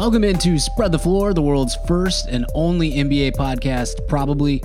[0.00, 4.64] Welcome into Spread the Floor, the world's first and only NBA podcast, probably.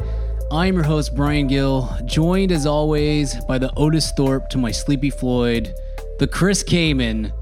[0.50, 5.10] I'm your host, Brian Gill, joined as always by the Otis Thorpe to my Sleepy
[5.10, 5.74] Floyd,
[6.20, 7.34] the Chris Kaman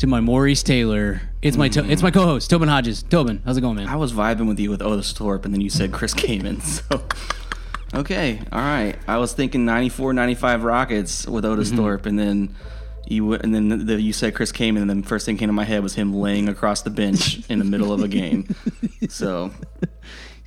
[0.00, 1.22] to my Maurice Taylor.
[1.40, 3.02] It's my to- it's my co-host, Tobin Hodges.
[3.04, 3.88] Tobin, how's it going, man?
[3.88, 6.60] I was vibing with you with Otis Thorpe, and then you said Chris Kaman.
[7.92, 8.96] So, okay, all right.
[9.08, 11.76] I was thinking 94, 95 Rockets with Otis Mm-hmm.
[11.78, 12.54] Thorpe, and then
[13.10, 15.36] you w- and then the, the, you said Chris Kaman, and then the first thing
[15.36, 18.08] came to my head was him laying across the bench in the middle of a
[18.08, 18.54] game.
[19.08, 19.50] So,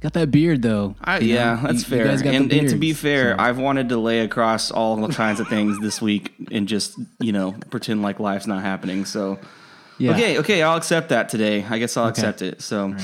[0.01, 0.95] Got that beard though.
[1.01, 2.05] I, You know, yeah, you- that's you fair.
[2.05, 5.07] guys got the And, and to be fair, so- I've wanted to lay across all
[5.09, 9.05] kinds of things this week and just you know pretend like life's not happening.
[9.05, 9.39] So,
[9.97, 10.11] yeah.
[10.11, 11.65] okay, okay, I'll accept that today.
[11.69, 12.61] I guess I'll accept it.
[12.61, 12.95] So.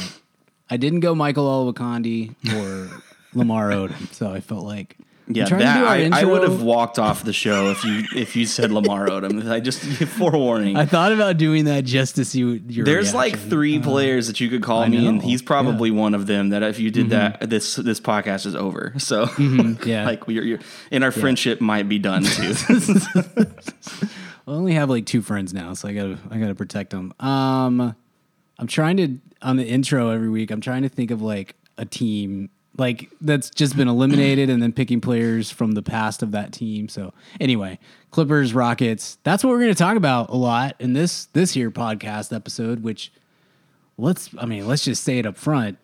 [0.72, 3.02] I didn't go Michael Olowokandi or
[3.34, 4.96] Lamar Odom, so I felt like
[5.32, 8.72] Yeah, that I, I would have walked off the show if you if you said
[8.72, 9.48] Lamar Odom.
[9.48, 9.80] I just
[10.18, 10.76] forewarning.
[10.76, 13.50] I thought about doing that just to see what your There's like reaction.
[13.52, 16.50] three uh, players that you could call I me, and he's probably one of them.
[16.50, 17.40] That if you did mm-hmm.
[17.42, 18.94] that, this this podcast is over.
[18.98, 19.88] So mm-hmm.
[19.88, 20.04] yeah.
[20.04, 22.56] like you're, you're and our friendship might be done too.
[24.48, 27.14] I only have like two friends now, so I gotta I gotta protect them.
[27.20, 27.96] Um,
[28.58, 30.50] I'm trying to on the intro every week.
[30.50, 34.72] I'm trying to think of like a team like that's just been eliminated, and then
[34.74, 36.90] picking players from the past of that team.
[36.90, 37.78] So anyway,
[38.12, 39.18] Clippers, Rockets.
[39.24, 42.82] That's what we're gonna talk about a lot in this this here podcast episode.
[42.84, 43.12] Which
[43.98, 45.78] let's I mean let's just say it up front.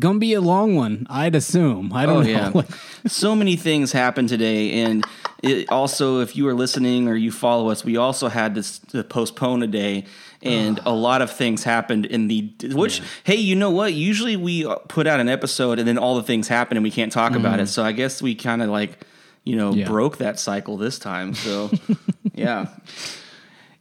[0.00, 1.92] Gonna be a long one, I'd assume.
[1.92, 2.52] I don't Oh know.
[2.56, 2.62] yeah,
[3.06, 5.04] so many things happened today, and
[5.40, 9.04] it also, if you are listening or you follow us, we also had this to
[9.04, 10.04] postpone a day,
[10.44, 12.52] and a lot of things happened in the.
[12.72, 13.92] Which, hey, you know what?
[13.94, 17.10] Usually we put out an episode, and then all the things happen, and we can't
[17.12, 17.66] talk about it.
[17.68, 18.98] So I guess we kind of like,
[19.44, 19.72] you know.
[19.74, 19.88] Yeah.
[19.88, 21.34] broke that cycle this time.
[21.34, 21.70] So
[22.34, 22.66] yeah,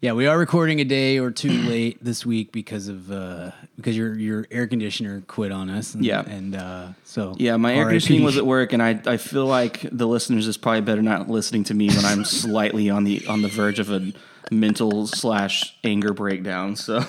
[0.01, 3.95] Yeah, we are recording a day or two late this week because of uh, because
[3.95, 5.93] your your air conditioner quit on us.
[5.95, 6.21] And, Yeah.
[6.27, 7.55] and uh, so yeah.
[7.57, 10.81] My air conditioning was at work, and I I feel like the listeners is probably
[10.81, 14.11] better not listening to me when I'm slightly on the on the verge of a
[14.51, 16.75] mental slash anger breakdown.
[16.75, 16.99] So.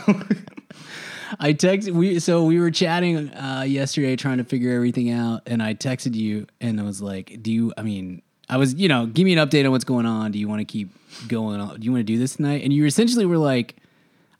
[1.40, 5.62] I texted we so we were chatting uh, yesterday trying to figure everything out, and
[5.62, 7.72] I texted you and I was like, "Do you?
[7.76, 10.30] I mean." I was, you know, give me an update on what's going on.
[10.30, 10.90] Do you want to keep
[11.28, 11.80] going on?
[11.80, 12.62] Do you want to do this tonight?
[12.62, 13.76] And you essentially were like,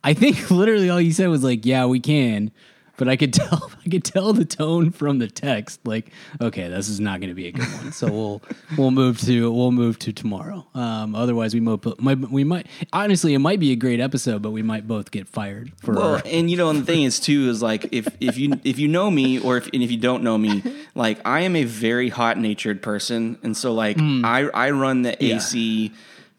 [0.04, 2.52] I think literally all you said was like, "Yeah, we can,"
[2.96, 6.10] but I could tell, I could tell the tone from the text, like,
[6.40, 7.92] okay, this is not going to be a good one.
[7.92, 8.42] So we'll
[8.78, 10.66] we'll move to we'll move to tomorrow.
[10.74, 11.84] Um, otherwise, we might,
[12.30, 15.72] we might honestly it might be a great episode, but we might both get fired
[15.80, 15.94] for.
[15.94, 18.78] Well, and you know, and the thing is too is like if if you if
[18.78, 20.62] you know me or if and if you don't know me,
[20.94, 25.16] like I am a very hot natured person, and so like I I run the.
[25.20, 25.36] Yeah.
[25.36, 25.92] AC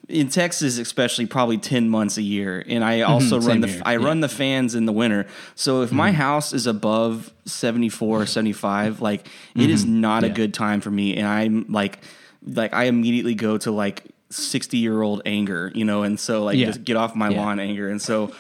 [0.08, 3.48] in Texas, especially probably ten months a year, and I also Mm-hmm.
[3.48, 3.98] run the here, I yeah.
[3.98, 4.06] Mm-hmm.
[4.06, 5.26] run the fans in the winter.
[5.56, 10.36] So if my house is above 74 or 75, like it is not a Mm-hmm.
[10.36, 12.00] Good time for me, and I'm like
[12.46, 16.58] like I immediately go to like 60 year old anger, you know, and so like
[16.58, 16.68] Yeah.
[16.68, 17.42] just get off my Yeah.
[17.42, 18.32] lawn anger, and so.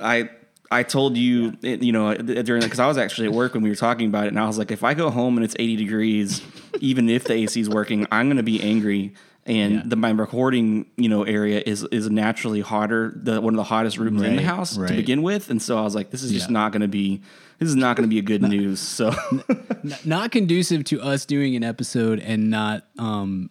[0.00, 0.30] I
[0.70, 3.76] I told you you know during because I was actually at work when we were
[3.76, 6.42] talking about it, and I was like, if I go home and it's 80 degrees,
[6.80, 9.14] even if the AC is working, I'm going to be angry.
[9.44, 9.82] And Yeah.
[9.86, 13.98] the my recording you know area is is naturally hotter, the one of the hottest
[13.98, 14.88] rooms in the house right.
[14.88, 17.20] to begin with, and so I was like, this is just not going to be
[17.58, 18.78] this is not going to be a good news.
[18.80, 19.12] So
[20.04, 23.50] not conducive to us doing an episode and not um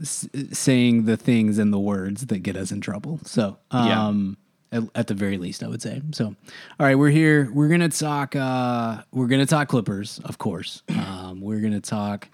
[0.00, 3.18] s- saying the things and the words that get us in trouble.
[3.24, 4.06] So, Yeah.
[4.06, 4.36] um
[4.72, 6.00] at, at the very least I would say.
[6.12, 7.50] So, all right, we're here.
[7.52, 10.82] We're going to talk uh we're going to talk Clippers, of course.
[10.90, 12.28] Um we're going to talk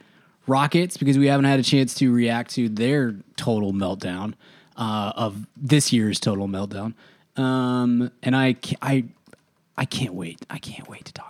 [0.51, 4.35] Rockets because we haven't had a chance to react to their total meltdown
[4.77, 6.95] uh of this year's total meltdown.
[7.37, 9.05] Um and I I
[9.77, 10.45] I can't wait.
[10.51, 11.30] I can't wait to talk.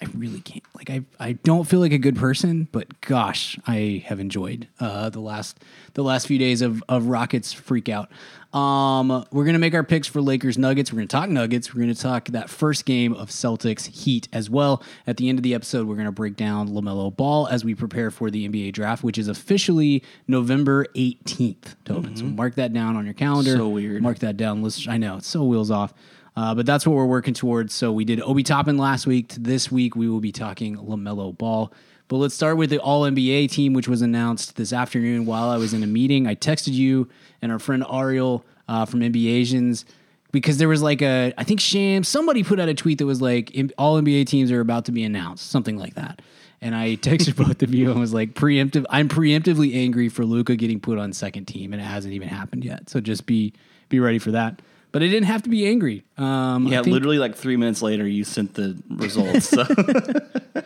[0.00, 0.62] I really can't.
[0.76, 5.10] Like I, I don't feel like a good person, but gosh, I have enjoyed uh,
[5.10, 5.58] the last
[5.94, 8.08] the last few days of of Rockets freak out.
[8.52, 10.92] Um, we're gonna make our picks for Lakers Nuggets.
[10.92, 11.74] We're gonna talk Nuggets.
[11.74, 14.82] We're gonna talk that first game of Celtics Heat as well.
[15.06, 18.12] At the end of the episode, we're gonna break down LaMelo Ball as we prepare
[18.12, 21.74] for the NBA draft, which is officially November eighteenth.
[21.84, 23.56] Tobin, so mark that down on your calendar.
[23.56, 24.00] So weird.
[24.00, 24.62] Mark that down.
[24.62, 24.86] Let's.
[24.86, 25.92] I know it's so wheels off.
[26.38, 27.74] Uh, but that's what we're working towards.
[27.74, 29.34] So we did Obi Toppin last week.
[29.36, 31.72] This week we will be talking LaMelo Ball.
[32.06, 35.56] But let's start with the All NBA team, which was announced this afternoon while I
[35.56, 36.28] was in a meeting.
[36.28, 37.08] I texted you
[37.42, 39.84] and our friend Ariel uh, from NBA Asians
[40.30, 43.20] because there was like a, I think Sham, somebody put out a tweet that was
[43.20, 46.22] like, All NBA teams are about to be announced, something like that.
[46.60, 48.84] And I texted both of you and was like, preemptive.
[48.90, 52.64] I'm preemptively angry for Luka getting put on second team, and it hasn't even happened
[52.64, 52.88] yet.
[52.88, 53.54] So just be
[53.88, 54.62] be ready for that.
[54.92, 56.04] But I didn't have to be angry.
[56.16, 59.48] Um, Yeah, think, literally like three minutes later, you sent the results.
[59.48, 59.62] So.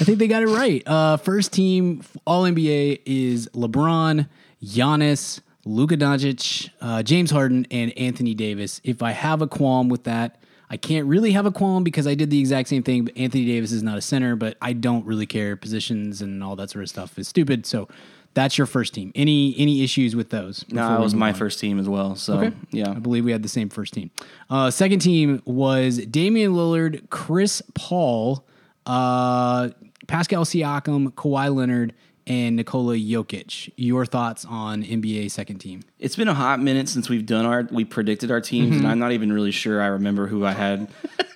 [0.00, 0.82] I think they got it right.
[0.86, 4.28] Uh, first team All NBA is LeBron,
[4.64, 8.80] Giannis, Luka Doncic, uh, James Harden, and Anthony Davis.
[8.84, 10.40] If I have a qualm with that,
[10.70, 13.04] I can't really have a qualm because I did the exact same thing.
[13.04, 15.56] But Anthony Davis is not a center, but I don't really care.
[15.56, 17.66] Positions and all that sort of stuff is stupid.
[17.66, 17.88] So
[18.34, 19.10] that's your first team.
[19.14, 20.64] Any any issues with those?
[20.70, 21.34] no, it was my on?
[21.34, 22.14] first team as well.
[22.16, 22.56] So Okay.
[22.70, 24.10] yeah, I believe we had the same first team.
[24.48, 28.46] Uh, second team was Damian Lillard, Chris Paul,
[28.86, 29.70] uh,
[30.06, 31.94] Pascal Siakam, Kawhi Leonard,
[32.26, 33.72] and Nikola Jokic.
[33.76, 35.80] Your thoughts on NBA second team?
[35.98, 38.78] it's been a hot minute since we've done our we predicted our teams, Mm-hmm.
[38.84, 40.88] and I'm not even really sure I remember who I had.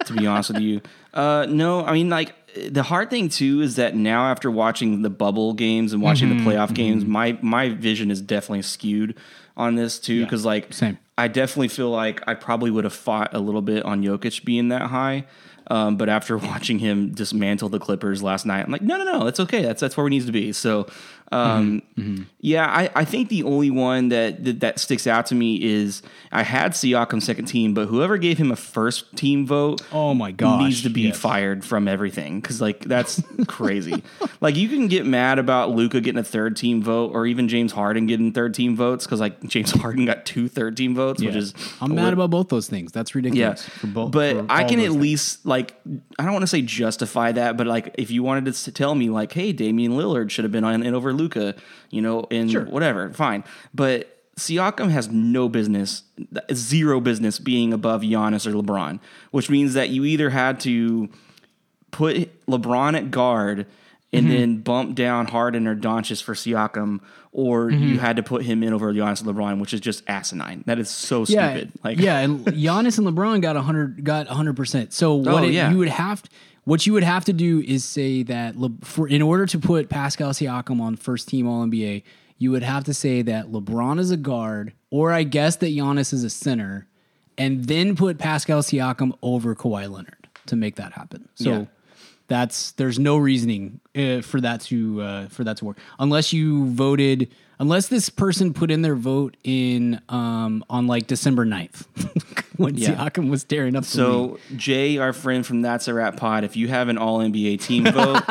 [0.07, 0.81] to be honest with you,
[1.15, 2.35] uh, no, I mean like
[2.69, 6.45] the hard thing too is that now after watching the bubble games and watching Mm-hmm.
[6.45, 9.17] the playoff games, my my vision is definitely skewed
[9.57, 10.99] on this too because like same.
[11.17, 14.69] I definitely feel like I probably would have fought a little bit on Jokic being
[14.69, 15.27] that high.
[15.71, 19.27] Um, but after watching him dismantle the Clippers last night, I'm like, no, no, no,
[19.29, 19.63] it's okay.
[19.63, 20.53] That's that's where we need to be.
[20.53, 20.87] So,
[21.33, 21.83] um,
[22.41, 26.03] yeah, I, I think the only one that, that that sticks out to me is
[26.31, 30.33] I had Siakam second team, but whoever gave him a first team vote, Oh my
[30.33, 31.19] god, needs to be yes.
[31.19, 34.03] fired from everything because like that's crazy.
[34.41, 37.73] Like you can get mad about Luka getting a third team vote or even James
[37.73, 41.35] Harden getting third team votes because like James Harden got two third team votes, which
[41.35, 42.93] is I'm mad lit- about both those things.
[42.93, 43.65] That's yeah, ridiculous.
[43.67, 44.97] For both, but I can at things.
[44.97, 45.81] least like
[46.19, 49.09] I don't want to say justify that, but like if you wanted to tell me
[49.09, 51.55] like, hey, Damian Lillard should have been on in over Luka,
[51.89, 52.65] you know, and Sure.
[52.67, 53.45] whatever, fine.
[53.73, 56.03] But Siakam has no business,
[56.53, 58.99] zero business being above Giannis or LeBron,
[59.31, 61.09] which means that you either had to
[61.91, 63.61] put LeBron at guard
[64.13, 64.29] and Mm-hmm.
[64.33, 67.01] then bump down Harden or Doncic for Siakam,
[67.33, 67.83] or Mm-hmm.
[67.83, 70.63] you had to put him in over Giannis and LeBron, which is just asinine.
[70.67, 71.73] That is so yeah, stupid.
[71.83, 74.93] Like, yeah, and Giannis and LeBron got hundred got hundred percent.
[74.93, 75.71] So what Oh, it, yeah.
[75.71, 76.23] you would have
[76.63, 79.89] what you would have to do is say that Le, for in order to put
[79.89, 82.05] Pascal Siakam on first team All NBA,
[82.39, 86.13] you would have to say that LeBron is a guard, or I guess that Giannis
[86.13, 86.87] is a center,
[87.39, 91.29] and then put Pascal Siakam over Kawhi Leonard to make that happen.
[91.35, 91.51] So.
[91.51, 91.65] Yeah.
[92.27, 96.71] That's there's no reasoning uh, for that to uh, for that to work unless you
[96.71, 97.31] voted
[97.65, 101.87] unless this person put in their vote in um, on like December 9th
[102.59, 102.95] when Yeah.
[102.95, 103.85] Siakam was tearing up.
[103.85, 107.63] So Jay, our friend from That's a Rap Pod, if you have an All NBA
[107.63, 108.23] team vote,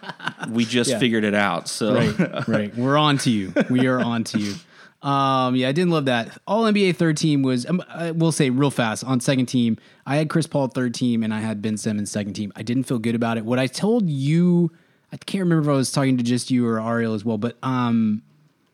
[0.50, 0.98] we just Yeah.
[0.98, 1.68] figured it out.
[1.68, 3.54] So right, right, we're on to you.
[3.70, 4.54] We are on to you.
[5.02, 6.36] Um, yeah, I didn't love that.
[6.46, 7.64] All NBA third team was.
[7.66, 9.78] Um, I will say real fast on second team.
[10.06, 12.52] I had Chris Paul third team, and I had Ben Simmons second team.
[12.54, 13.44] I didn't feel good about it.
[13.44, 14.70] What I told you,
[15.12, 17.56] I can't remember if I was talking to just you or Ariel as well, but
[17.64, 18.22] um,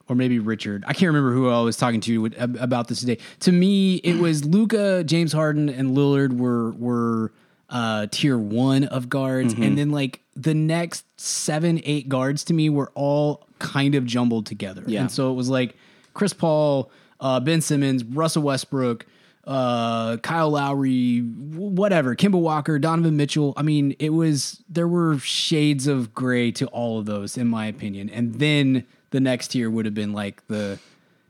[0.09, 0.83] or maybe Richard.
[0.87, 2.25] I can't remember who I was talking to
[2.59, 3.19] about this today.
[3.41, 7.31] To me, it was Luka, James Harden, and Lillard were were
[7.69, 9.63] uh, tier one of guards, Mm-hmm.
[9.63, 14.45] and then like the next seven, eight guards to me were all kind of jumbled
[14.47, 14.83] together.
[14.87, 15.01] Yeah.
[15.01, 15.75] And so it was like
[16.13, 16.89] Chris Paul,
[17.19, 19.05] uh, Ben Simmons, Russell Westbrook.
[19.47, 23.53] Uh, Kyle Lowry, whatever, Kemba Walker, Donovan Mitchell.
[23.57, 27.65] I mean, it was there were shades of gray to all of those, in my
[27.65, 28.11] opinion.
[28.11, 30.79] And then the next tier would have been like the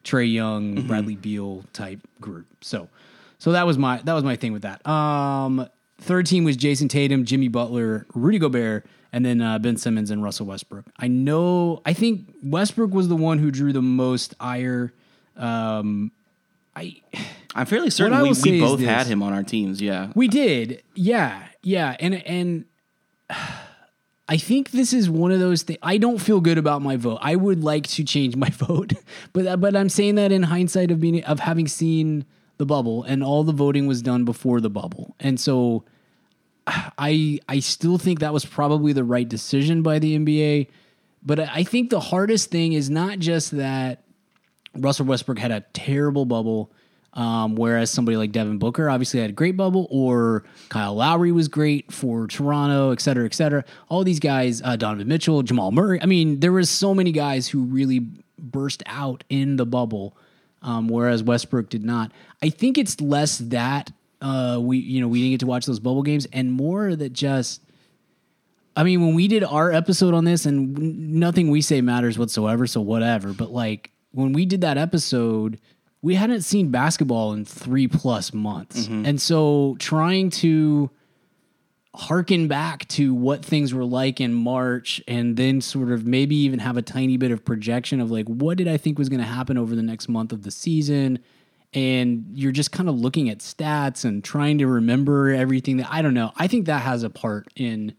[0.03, 2.47] Trae Young, Bradley Beal type group.
[2.61, 2.89] So,
[3.37, 4.85] so that was my that was my thing with that.
[4.87, 5.67] Um,
[5.99, 10.23] third team was Jayson Tatum, Jimmy Butler, Rudy Gobert, and then uh, Ben Simmons and
[10.23, 10.85] Russell Westbrook.
[10.97, 11.81] I know.
[11.85, 14.93] I think Westbrook was the one who drew the most ire.
[15.37, 16.11] Um,
[16.75, 17.01] I
[17.55, 19.81] I'm fairly certain we, we both had him on our teams.
[19.81, 20.11] Yeah.
[20.15, 22.65] we did, yeah, yeah, and and
[24.29, 25.79] I think this is one of those things.
[25.81, 27.17] I don't feel good about my vote.
[27.19, 28.93] I would like to change my vote,
[29.33, 32.25] but uh, but I'm saying that in hindsight of being of having seen
[32.57, 35.83] the bubble and all the voting was done before the bubble, and so
[36.67, 40.67] I I still think that was probably the right decision by the NBA.
[41.23, 44.03] But I think the hardest thing is not just that
[44.75, 46.71] Russell Westbrook had a terrible bubble,
[47.13, 51.47] um, whereas somebody like Devin Booker obviously had a great bubble, or Kyle Lowry was
[51.47, 53.65] great for Toronto, et cetera, et cetera.
[53.89, 56.01] All these guys, uh, Donovan Mitchell, Jamal Murray.
[56.01, 60.15] I mean, there was so many guys who really burst out in the bubble,
[60.61, 62.11] um, whereas Westbrook did not.
[62.41, 65.79] I think it's less that uh, we, you know, we didn't get to watch those
[65.79, 67.61] bubble games, and more that just.
[68.75, 70.77] I mean, when we did our episode on this, and
[71.19, 73.33] nothing we say matters whatsoever, so whatever.
[73.33, 75.59] But like when we did that episode,
[76.01, 79.05] we hadn't seen basketball in three plus months, mm-hmm.
[79.05, 80.89] and so trying to
[81.95, 86.59] harken back to what things were like in March, and then sort of maybe even
[86.59, 89.25] have a tiny bit of projection of like what did I think was going to
[89.25, 91.19] happen over the next month of the season,
[91.73, 96.01] and you're just kind of looking at stats and trying to remember everything that I
[96.01, 96.31] don't know.
[96.37, 97.93] I think that has a part in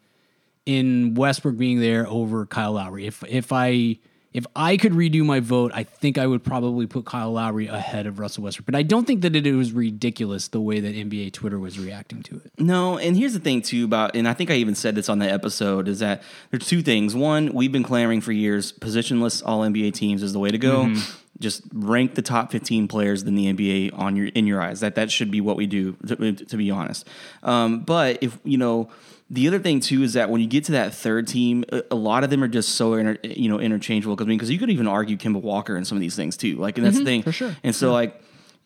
[0.65, 3.07] in Westbrook being there over Kyle Lowry.
[3.07, 3.99] If if I
[4.33, 8.07] if I could redo my vote, I think I would probably put Kyle Lowry ahead
[8.07, 8.67] of Russell Westbrook.
[8.67, 12.23] But I don't think that it, was ridiculous the way that NBA Twitter was reacting
[12.25, 12.53] to it.
[12.57, 15.19] No, and here's the thing too about, and I think I even said this on
[15.19, 17.15] the episode, is that there's two things.
[17.15, 20.85] One, we've been clamoring for years, positionless All NBA teams is the way to go.
[20.85, 21.17] Mm-hmm.
[21.41, 24.81] Just rank the top 15 players in the NBA on your in your eyes.
[24.81, 25.97] That that should be what we do.
[26.07, 27.09] To, to be honest,
[27.43, 28.91] um, but if you know.
[29.33, 31.95] The other thing too is that when you get to that third team, a- a
[31.95, 34.17] lot of them are just so inter, you know interchangeable.
[34.17, 36.37] Because I mean, because you could even argue Kemba Walker and some of these things
[36.37, 36.57] too.
[36.57, 37.31] Like, and that's the thing Mm-hmm.
[37.31, 37.57] for sure.
[37.63, 38.21] And so, like,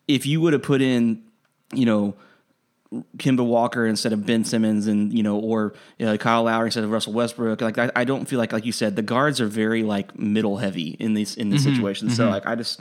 [0.09, 1.23] if you would have put in,
[1.75, 2.14] you know,
[3.18, 6.90] Kemba Walker instead of Ben Simmons, and you know, or uh, Kyle Lowry instead of
[6.90, 7.61] Russell Westbrook.
[7.61, 10.59] Like I, I don't feel like, like you said, the guards are very like middle
[10.59, 12.09] heavy in these in this situation.
[12.11, 12.80] So like I just.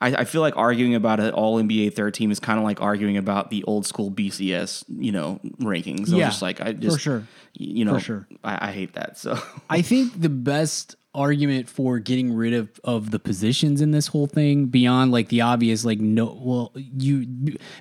[0.00, 2.80] I, I feel like arguing about an All NBA third team is kind of like
[2.80, 6.12] arguing about the old school BCS, you know, rankings.
[6.12, 7.26] I Yeah, just like I just, sure.
[7.52, 8.28] you know, For sure.
[8.42, 9.18] I, I hate that.
[9.18, 9.38] So
[9.68, 14.28] I think the best argument for getting rid of of the positions in this whole
[14.28, 17.26] thing beyond like the obvious like no well you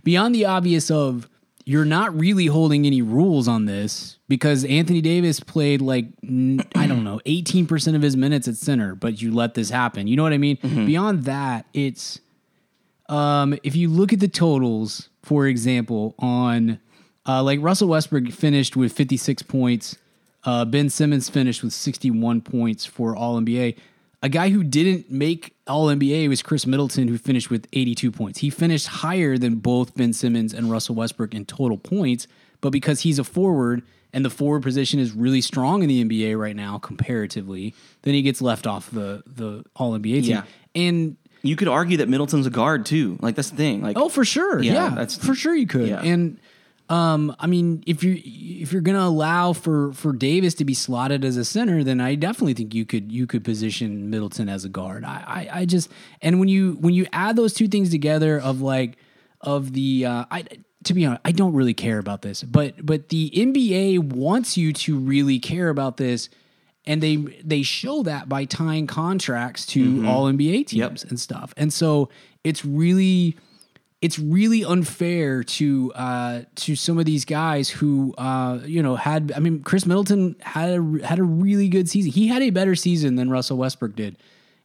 [0.04, 1.30] beyond the obvious of
[1.70, 6.08] you're not really holding any rules on this because Anthony Davis played like
[6.74, 10.08] I don't know 18% of his minutes at center but you let this happen.
[10.08, 10.58] You know what I mean?
[10.88, 12.22] Beyond that it's
[13.08, 16.80] um, if you look at the totals, for example, on
[17.28, 19.96] uh, like Russell Westbrook finished with 56 points,
[20.46, 23.78] uh, Ben Simmons finished with 61 points for All NBA.
[24.22, 28.40] A guy who didn't make All NBA was Khris Middleton, who finished with 82 points.
[28.40, 32.28] He finished higher than both Ben Simmons and Russell Westbrook in total points,
[32.60, 36.38] but because he's a forward and the forward position is really strong in the NBA
[36.38, 40.24] right now comparatively, then he gets left off the the All NBA team.
[40.24, 40.44] Yeah.
[40.76, 43.18] And you could argue that Middleton's a guard too.
[43.22, 43.82] Like that's the thing.
[43.82, 44.62] Like Oh, for sure.
[44.62, 45.88] Yeah, Yeah, that's- for sure you could.
[45.88, 46.02] yeah.
[46.02, 46.38] And
[46.90, 51.24] um, I mean, if you if you're gonna allow for for Davis to be slotted
[51.24, 54.70] as a center, then I definitely think you could you could position Middleton as a
[54.70, 55.06] guard.
[55.06, 55.90] I I, I just
[56.22, 58.98] and when you when you add those two things together of like
[59.42, 60.46] of the uh, I
[60.86, 64.74] to be honest, I don't really care about this, but but the NBA wants you
[64.74, 66.30] to really care about this.
[66.86, 71.54] And they they show that by tying contracts to all NBA teams and stuff.
[71.56, 72.10] And so
[72.44, 73.38] it's really
[74.02, 79.34] it's really unfair to uh, to some of these guys who uh, you know had.
[79.36, 82.12] I mean, Khris Middleton had a, had a really good season.
[82.12, 84.18] He had a better season than Russell Westbrook did.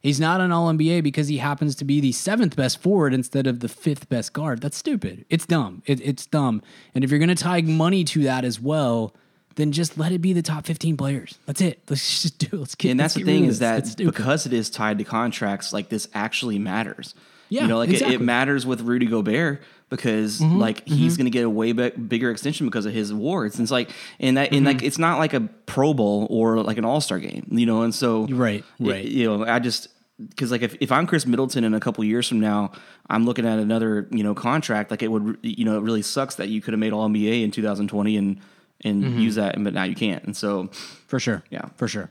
[0.05, 3.47] He's not an All NBA because he happens to be the seventh best forward instead
[3.47, 4.61] of the fifth best guard.
[4.61, 5.25] That's stupid.
[5.31, 5.81] It's dumb.
[5.87, 6.61] It, it's dumb.
[6.93, 9.15] And if you're going to tie money to that as well,
[9.55, 11.39] then just let it be the top 15 players.
[11.47, 11.81] That's it.
[11.89, 12.55] Let's just do.
[12.55, 12.59] it.
[12.59, 12.91] Let's get.
[12.91, 16.59] and that's the thing is that because it is tied to contracts, like this actually
[16.59, 17.15] matters.
[17.49, 18.15] Yeah, you know, like it, exactly.
[18.15, 18.23] Mm-hmm.
[18.23, 22.31] it matters with Rudy Gobert because like he's going to get a way be- bigger
[22.31, 23.55] extension because of his awards.
[23.55, 24.85] And it's like, and that, and like, Mm-hmm.
[24.87, 27.83] it's not like a Pro Bowl or like an All Star game, you know.
[27.83, 29.05] And so, Right, right.
[29.05, 29.89] you know, I just
[30.29, 32.71] because like if, if I'm Khris Middleton in a couple years from now,
[33.09, 34.89] I'm looking at another you know contract.
[34.89, 37.43] Like it would, you know, it really sucks that you could have made All NBA
[37.43, 38.39] in 2020 and
[38.83, 39.19] and Mm-hmm.
[39.19, 40.23] use that, but now you can't.
[40.25, 40.69] And so,
[41.07, 41.43] For sure.
[41.49, 41.65] Yeah.
[41.77, 42.09] For sure.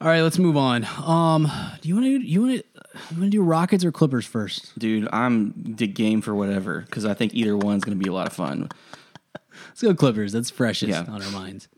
[0.00, 0.86] All right, let's move on.
[1.04, 1.50] Um,
[1.80, 2.64] do you want to you want to
[3.10, 4.78] you want to do Rockets or Clippers first?
[4.78, 8.12] Dude, I'm the game for whatever because I think either one's going to be a
[8.12, 8.68] lot of fun.
[9.68, 10.32] Let's go Clippers.
[10.32, 11.04] That's freshest Yeah.
[11.12, 11.68] on our minds.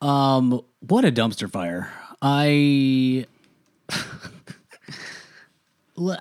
[0.00, 1.92] Um, what a dumpster fire!
[2.20, 3.26] I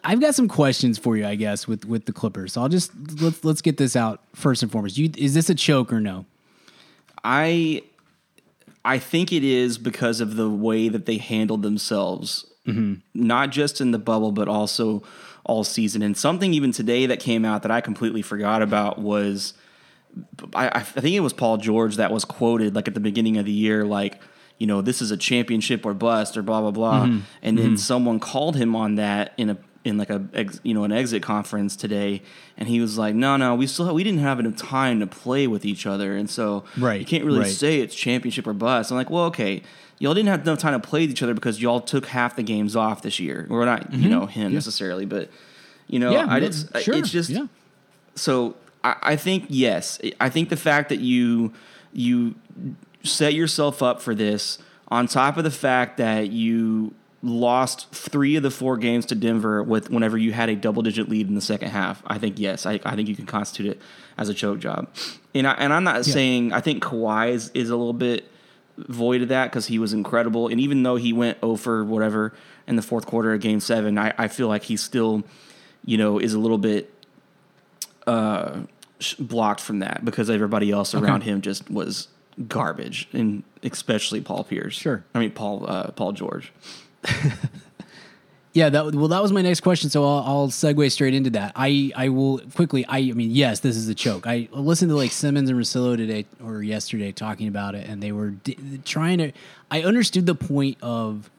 [0.03, 2.53] I've got some questions for you, I guess, with with the Clippers.
[2.53, 2.91] So I'll just
[3.21, 4.97] let's let's get this out first and foremost.
[4.97, 6.25] You, is this a choke or no?
[7.23, 7.83] I
[8.87, 12.95] I think it is because of the way that they handled themselves, mm-hmm.
[13.13, 15.03] not just in the bubble, but also
[15.43, 16.01] all season.
[16.01, 19.53] And something even today that came out that I completely forgot about was
[20.55, 23.45] I, I think it was Paul George that was quoted like at the beginning of
[23.45, 24.21] the year, like,
[24.57, 27.05] you know, this is a championship or bust or blah blah blah.
[27.05, 27.19] Mm-hmm.
[27.41, 27.75] And then mm-hmm.
[27.75, 31.23] someone called him on that in a in like a ex, you know an exit
[31.23, 32.21] conference today,
[32.57, 35.07] and he was like, no no, we still have, we didn't have enough time to
[35.07, 37.51] play with each other, and so Right, you can't really right.
[37.51, 38.91] say it's championship or bust.
[38.91, 39.63] I'm like, well, okay.
[39.99, 42.43] Y'all didn't have enough time to play with each other because y'all took half the
[42.43, 44.09] games off this year, or not, you mm-hmm.
[44.11, 45.31] know, him necessarily, but
[45.87, 46.93] you know, I just, sure.
[46.93, 47.47] it's just, yeah.
[48.13, 51.53] so I, I think yes, I think the fact that you
[51.93, 52.35] you
[53.03, 56.93] set yourself up for this, on top of the fact that you
[57.29, 61.09] lost three of the four games to Denver with whenever you had a double digit
[61.09, 63.81] lead in the second half, I think yes, I, I think you can constitute it
[64.17, 64.89] as a choke job.
[65.33, 68.29] And I, and I'm not saying I think Kawhi is, is a little bit
[68.77, 72.33] void of that because he was incredible, and even though he went over whatever
[72.67, 75.23] in the fourth quarter of Game Seven, I, I feel like he still
[75.87, 76.93] you know, is a little bit
[78.05, 78.59] uh,
[79.17, 82.09] blocked from that because everybody else around him just was
[82.47, 84.75] garbage, and especially Paul Pierce.
[84.75, 85.03] Sure.
[85.15, 86.51] I mean Paul uh, Paul George.
[88.53, 89.91] Yeah, that well, that was my next question.
[89.91, 91.51] So I'll, I'll segue straight into that.
[91.55, 92.87] I, I will quickly.
[92.87, 94.25] I, I mean, yes, this is a choke.
[94.25, 98.11] I listened to like Simmons and Russillo today or yesterday talking about it, and they
[98.11, 99.31] were d- trying to.
[99.69, 101.29] I understood the point of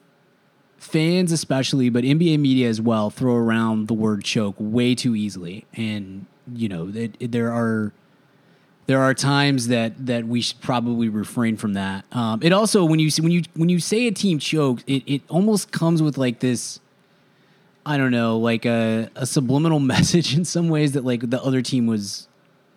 [0.76, 5.64] fans, especially, but NBA media as well, throw around the word choke way too easily,
[5.74, 7.92] and you know, it- there are
[8.88, 12.06] there are times that that we should probably refrain from that.
[12.10, 15.22] Um, it also when you when you when you say a team choked, it it
[15.28, 16.80] almost comes with like this.
[17.84, 21.62] I don't know, like a, a subliminal message in some ways that like the other
[21.62, 22.26] team was.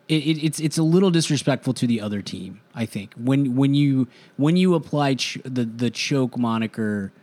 [0.09, 2.59] It, it, it's it's a little disrespectful to the other team.
[2.75, 7.13] I think when when you when you apply ch- the the choke moniker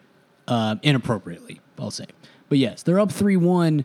[0.46, 2.06] uh, inappropriately, I'll say.
[2.48, 3.84] But yes, they're up three one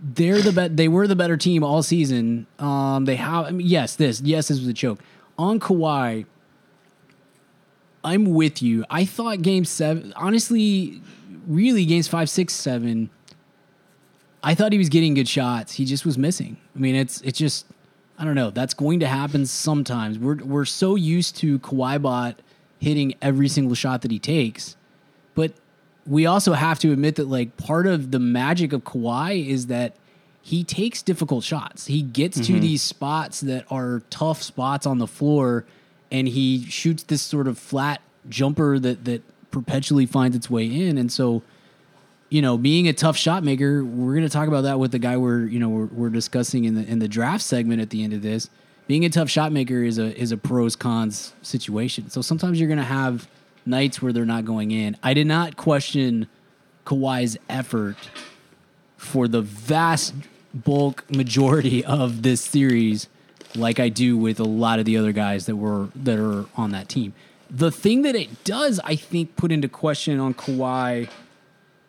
[0.00, 0.76] they're the bet.
[0.76, 2.46] They were the better team all season.
[2.58, 3.46] Um, they have.
[3.46, 4.20] I mean, yes, this.
[4.20, 5.00] Yes, this was a choke
[5.38, 6.26] on Kawhi.
[8.04, 8.84] I'm with you.
[8.90, 10.12] I thought Game Seven.
[10.16, 11.00] Honestly,
[11.46, 13.10] really, games five, six, seven.
[14.42, 15.72] I thought he was getting good shots.
[15.72, 16.58] He just was missing.
[16.76, 17.66] I mean, it's it's just.
[18.16, 18.50] I don't know.
[18.50, 20.18] That's going to happen sometimes.
[20.18, 22.38] We're we're so used to Kawhi Bot
[22.78, 24.76] hitting every single shot that he takes,
[25.34, 25.52] but
[26.06, 29.96] we also have to admit that like part of the magic of Kawhi is that
[30.42, 31.86] he takes difficult shots.
[31.86, 32.60] He gets to mm-hmm.
[32.60, 35.64] these spots that are tough spots on the floor
[36.12, 40.98] and he shoots this sort of flat jumper that that perpetually finds its way in
[40.98, 41.42] and so
[42.34, 44.98] you know, being a tough shot maker, we're going to talk about that with the
[44.98, 48.02] guy we're, you know, we're, we're discussing in the in the draft segment at the
[48.02, 48.50] end of this.
[48.88, 52.10] Being a tough shot maker is a is a pros cons situation.
[52.10, 53.28] So sometimes you're going to have
[53.66, 54.96] nights where they're not going in.
[55.02, 56.28] I did not question
[56.84, 57.96] Kawhi's effort
[58.96, 60.14] for the vast
[60.52, 63.08] bulk majority of this series
[63.56, 66.70] like I do with a lot of the other guys that were that are on
[66.70, 67.14] that team.
[67.50, 71.08] The thing that it does, I think, put into question on Kawhi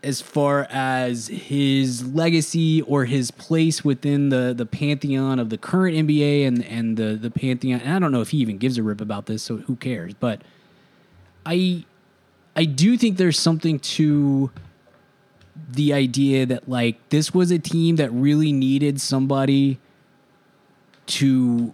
[0.04, 5.96] as far as his legacy or his place within the the pantheon of the current
[5.96, 7.82] NBA and and the the pantheon.
[7.82, 10.14] And I don't know if he even gives a rip about this, so who cares?
[10.14, 10.42] But
[11.46, 11.86] I
[12.56, 14.52] I do think there's something to
[15.70, 19.80] the idea that like this was a team that really needed somebody
[21.08, 21.74] to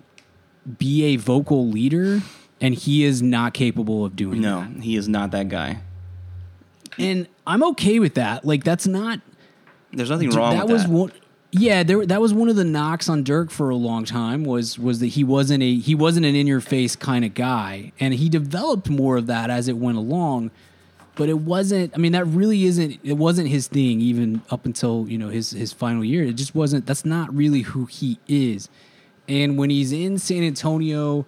[0.77, 2.21] be a vocal leader
[2.59, 4.47] and he is not capable of doing that.
[4.47, 4.83] No, that.
[4.83, 5.81] he is not that guy.
[6.99, 8.45] And I'm okay with that.
[8.45, 9.19] Like that's not
[9.91, 10.91] There's nothing wrong that with was that.
[10.91, 11.11] one
[11.51, 14.79] yeah, there that was one of the knocks on Dirk for a long time was
[14.79, 18.13] was that he wasn't a he wasn't an in your face kind of guy and
[18.13, 20.51] he developed more of that as it went along.
[21.15, 25.05] But it wasn't I mean that really isn't it wasn't his thing even up until,
[25.09, 26.23] you know, his his final year.
[26.23, 28.69] It just wasn't that's not really who he is.
[29.27, 31.25] And when he's in San Antonio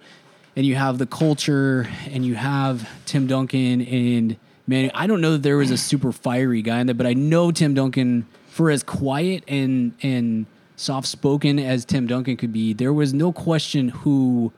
[0.56, 5.32] and you have the culture and you have Tim Duncan and man, I don't know
[5.32, 8.70] that there was a super fiery guy in there, but I know Tim Duncan for
[8.70, 13.88] as quiet and and soft spoken as Tim Duncan could be, there was no question
[13.88, 14.52] who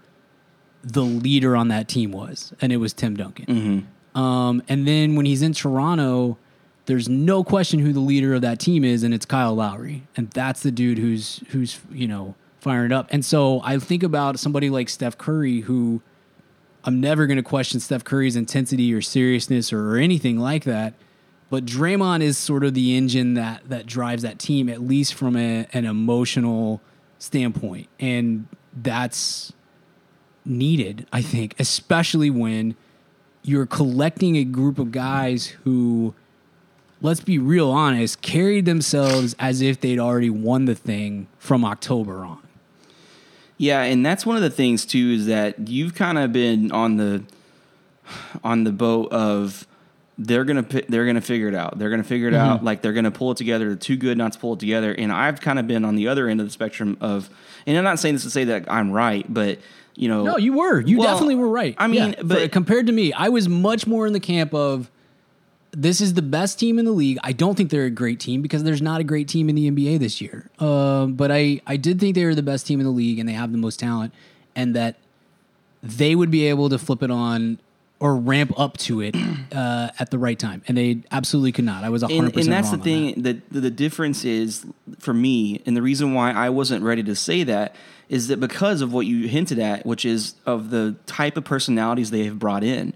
[0.82, 3.88] the leader on that team was, and it was Tim Duncan.
[4.14, 6.36] Um, and then when he's in Toronto,
[6.84, 10.30] there's no question who the leader of that team is, and it's Kyle Lowry, and
[10.30, 13.08] that's the dude who's who's you know firing it up.
[13.10, 16.02] And so I think about somebody like Steph Curry, who
[16.84, 20.92] I'm never going to question Steph Curry's intensity or seriousness or, or anything like that.
[21.48, 25.36] But Draymond is sort of the engine that that drives that team, at least from
[25.36, 26.80] a, an emotional
[27.18, 29.52] standpoint, and that's
[30.44, 32.74] needed, I think, especially when
[33.42, 36.14] you're collecting a group of guys who,
[37.00, 42.24] let's be real honest, carried themselves as if they'd already won the thing from October
[42.24, 42.42] on.
[43.58, 46.96] Yeah, and that's one of the things too is that you've kind of been on
[46.96, 47.24] the
[48.44, 49.66] on the boat of
[50.18, 51.78] they're gonna they're gonna figure it out.
[51.78, 52.50] They're gonna figure it Mm-hmm.
[52.50, 52.64] out.
[52.64, 53.66] Like they're gonna pull it together.
[53.66, 54.92] They're too good not to pull it together.
[54.92, 57.28] And I've kind of been on the other end of the spectrum of,
[57.66, 59.58] and I'm not saying this to say that I'm right, but
[59.94, 60.80] you know, No, you were.
[60.80, 61.74] You Well, definitely were right.
[61.78, 64.54] I mean, Yeah, but- for- compared to me, I was much more in the camp
[64.54, 64.90] of
[65.72, 67.18] this is the best team in the league.
[67.22, 69.70] I don't think they're a great team because there's not a great team in the
[69.70, 70.48] NBA this year.
[70.58, 73.28] Um, but I, I did think they were the best team in the league and
[73.28, 74.14] they have the most talent,
[74.54, 74.96] and that
[75.82, 77.58] they would be able to flip it on
[77.98, 79.16] or ramp up to it
[79.52, 81.82] uh, at the right time, and they absolutely could not.
[81.84, 82.24] I was 100.
[82.24, 84.66] and, percent and that's the thing that the, the difference is
[84.98, 87.74] for me and the reason why i wasn't ready to say that
[88.08, 92.10] is that because of what you hinted at which is of the type of personalities
[92.10, 92.92] they have brought in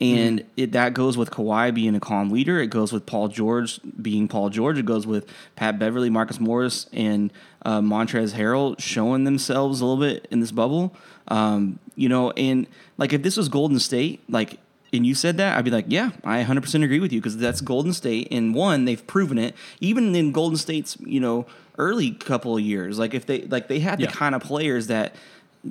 [0.00, 2.60] And it, that goes with Kawhi being a calm leader.
[2.60, 4.76] It goes with Paul George being Paul George.
[4.78, 7.32] It goes with Pat Beverley, Marcus Morris, and
[7.64, 10.96] uh, Montrezl Harrell showing themselves a little bit in this bubble.
[11.28, 12.66] Um, you know, and
[12.98, 14.58] like if this was Golden State, like
[14.92, 17.60] and you said that, I'd be like, yeah, I 100% agree with you because that's
[17.60, 18.26] Golden State.
[18.32, 19.54] And one, they've proven it.
[19.80, 21.46] Even in Golden State's, you know,
[21.78, 25.14] early couple of years, like if they like they had the kind of players that,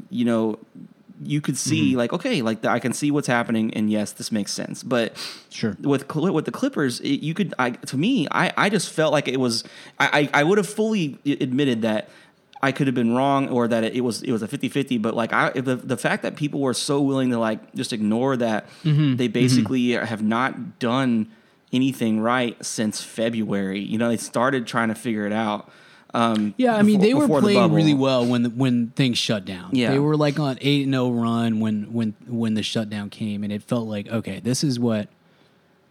[0.09, 0.57] you know,
[1.21, 1.97] you could see mm-hmm.
[1.97, 4.83] like okay, like I can see what's happening, and yes, this makes sense.
[4.83, 5.17] But
[5.49, 5.75] Sure.
[5.81, 7.53] with with the Clippers, it, you could.
[7.59, 9.65] I to me, I I just felt like it was.
[9.99, 12.09] I I, I would have fully admitted that.
[12.63, 15.33] I could have been wrong or that it was it was a 50-50 but like
[15.33, 19.15] I the, the fact that people were so willing to like just ignore that Mm-hmm.
[19.15, 21.31] they basically have not done
[21.73, 23.79] anything right since February.
[23.79, 25.71] You know, they started trying to figure it out.
[26.13, 28.89] Um, Yeah, I mean before- they were before the playing really well when the, when
[28.89, 29.69] things shut down.
[29.71, 29.91] Yeah.
[29.91, 33.51] they were like on eight and zero run when when when the shutdown came, and
[33.53, 35.07] it felt like okay, this is what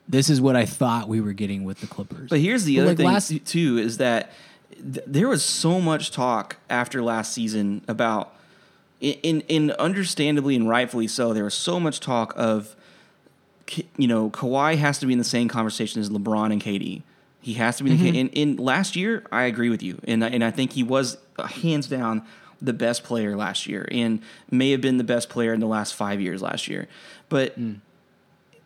[0.09, 2.29] this is what I thought we were getting with the Clippers.
[2.31, 4.31] But here's the But, other like, thing last- too is that
[4.75, 8.35] th- there was so much talk after last season about,
[9.01, 12.77] in, in, understandably and rightfully so, there was so much talk of,
[13.97, 17.03] you know, Kawhi has to be in the same conversation as LeBron and KD.
[17.41, 17.91] He has to be.
[17.93, 18.07] Mm-hmm.
[18.07, 21.17] In, in, last year, I agree with you, and I- and I think he was
[21.39, 22.23] uh, hands down
[22.61, 25.95] the best player last year, and may have been the best player in the last
[25.95, 26.87] five years last year.
[27.31, 27.77] But Mm.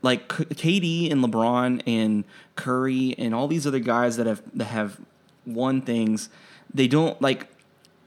[0.03, 2.25] like KD and LeBron and
[2.57, 4.99] Curry and all these other guys that have that have
[5.47, 6.29] won things,
[6.73, 7.49] they don't like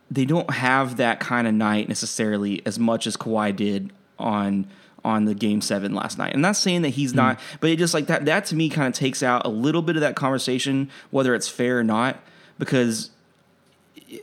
[0.09, 4.67] they don't have that kind of night necessarily as much as Kawhi did on
[5.03, 6.33] on the game seven last night.
[6.33, 7.17] I'm not saying that he's mm.
[7.17, 9.81] not, but it just like that that to me kind of takes out a little
[9.81, 12.19] bit of that conversation, whether it's fair or not,
[12.59, 13.11] because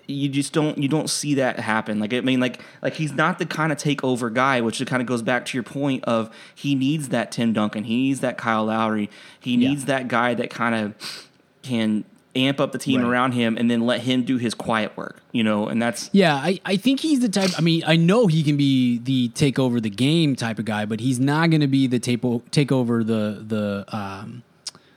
[0.06, 1.98] you just don't you don't see that happen.
[1.98, 5.06] Like I mean, like like he's not the kind of takeover guy, which kind of
[5.06, 8.64] goes back to your point of he needs that Tim Duncan, he needs that Kyle
[8.64, 9.70] Lowry, he Yeah.
[9.70, 11.28] needs that guy that kind of
[11.62, 12.04] can
[12.36, 13.08] amp up the team Right.
[13.08, 15.68] around him and then let him do his quiet work, you know.
[15.68, 17.50] And that's Yeah, I, I think he's the type.
[17.56, 20.84] I mean, I know he can be the take over the game type of guy,
[20.84, 24.42] but he's not going to be the take, o- take over the the um,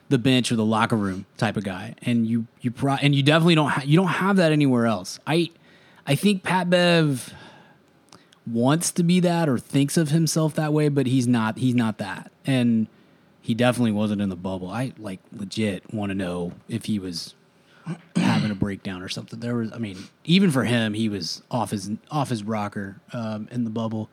[0.09, 1.95] the bench or the locker room type of guy.
[2.01, 5.19] And you you pro- and you definitely don't ha- you don't have that anywhere else.
[5.27, 5.49] I
[6.05, 7.33] I think Pat Bev
[8.45, 11.57] wants to be that or thinks of himself that way, but he's not.
[11.57, 12.87] He's not that, and
[13.47, 14.69] he definitely wasn't in the bubble.
[14.69, 17.33] I like legit want to know if he was
[18.17, 19.39] having a breakdown or something.
[19.39, 23.47] There was, I mean, even for him, he was off his off his rocker um,
[23.49, 24.09] in the bubble.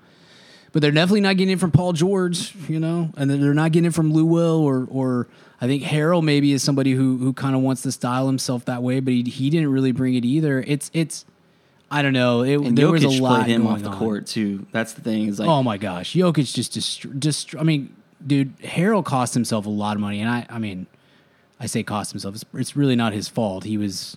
[0.71, 3.89] But they're definitely not getting it from Paul George, you know, and they're not getting
[3.89, 5.27] it from Lou Will or or
[5.61, 8.85] I think Harrell maybe is somebody who who kind of wants to style himself that
[8.85, 10.63] way, but he he didn't really bring it either.
[10.65, 11.25] It's it's
[11.91, 12.43] I don't know.
[12.43, 13.99] It, and there Jokic was a lot played him off the on.
[13.99, 14.65] court too.
[14.71, 17.57] That's the thing is like Oh my gosh, Jokic just just just.
[17.57, 20.87] I mean, dude, Harrell cost himself a lot of money, and I I mean,
[21.61, 22.35] I say cost himself.
[22.35, 23.65] It's, it's really not his fault.
[23.65, 24.17] He was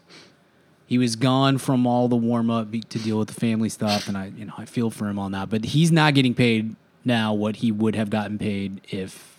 [0.85, 4.17] he was gone from all the warm up to deal with the family stuff, and
[4.17, 5.49] I you know I feel for him on that.
[5.49, 9.37] But he's not getting paid now what he would have gotten paid if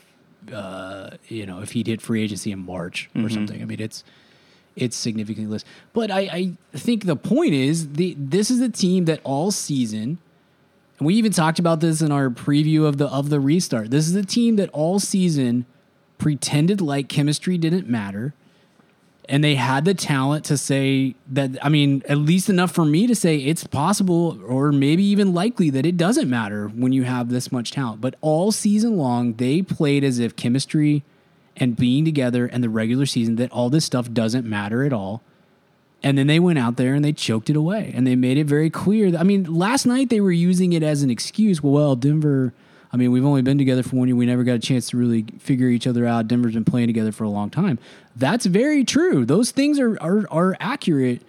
[0.52, 3.60] uh, you know if he'd hit free agency in March or something.
[3.60, 4.04] I mean, it's
[4.76, 5.64] it's significantly less.
[5.92, 6.20] But I,
[6.72, 10.18] I think the point is the this is a team that all season,
[10.98, 13.90] and we even talked about this in our preview of the of the restart.
[13.90, 15.66] This is a team that all season
[16.18, 18.34] pretended like chemistry didn't matter.
[19.30, 23.06] And they had the talent to say that, I mean, at least enough for me
[23.06, 27.28] to say it's possible or maybe even likely that it doesn't matter when you have
[27.28, 28.00] this much talent.
[28.00, 31.04] But all season long, they played as if chemistry
[31.58, 35.22] and being together and the regular season, that all this stuff doesn't matter at all.
[36.02, 38.44] And then they went out there and they choked it away and they made it
[38.44, 39.10] very clear.
[39.10, 41.62] That, I mean, last night they were using it as an excuse.
[41.62, 42.52] Well, Denver,
[42.92, 44.16] I mean, we've only been together for one year.
[44.16, 46.28] We never got a chance to really figure each other out.
[46.28, 47.78] Denver's been playing together for a long time.
[48.14, 49.24] That's very true.
[49.24, 51.22] Those things are, are, are accurate.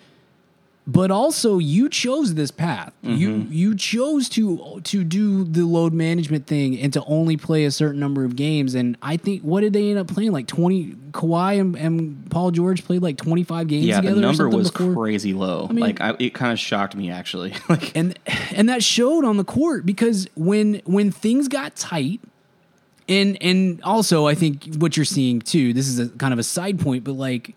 [0.90, 2.92] But also, you chose this path.
[3.04, 3.54] You mm-hmm.
[3.54, 8.00] you chose to to do the load management thing and to only play a certain
[8.00, 8.74] number of games.
[8.74, 10.32] And I think what did they end up playing?
[10.32, 10.96] Like twenty.
[11.12, 14.16] Kawhi and, and Paul George played like twenty five games yeah, together.
[14.16, 14.94] the number was before.
[14.96, 15.68] crazy low.
[15.68, 17.54] mean- like I, it kind of shocked me actually.
[17.70, 22.20] like and and that showed on the court because when when things got tight
[23.08, 26.44] and and also I think what you're seeing too this is a kind of a
[26.44, 27.56] side point but like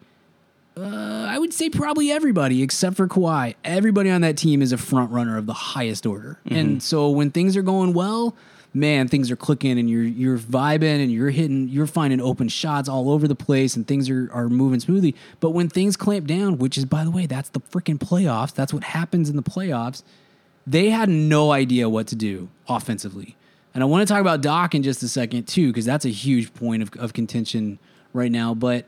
[0.76, 3.54] uh, I would say probably everybody except for Kawhi.
[3.64, 6.38] Everybody on that team is a front runner of the highest order.
[6.46, 8.35] And so when things are going well
[8.74, 12.88] man things are clicking and you're you're vibing and you're hitting you're finding open shots
[12.88, 15.14] all over the place and things are are moving smoothly.
[15.40, 18.54] But when things clamp down which is by the way that's the freaking playoffs.
[18.54, 20.02] That's what happens in the playoffs.
[20.66, 23.37] They had no idea what to do offensively.
[23.74, 26.11] and I want to talk about Doc in just a second too, because that's a
[26.11, 27.78] huge point of, of contention
[28.14, 28.54] right now.
[28.54, 28.87] But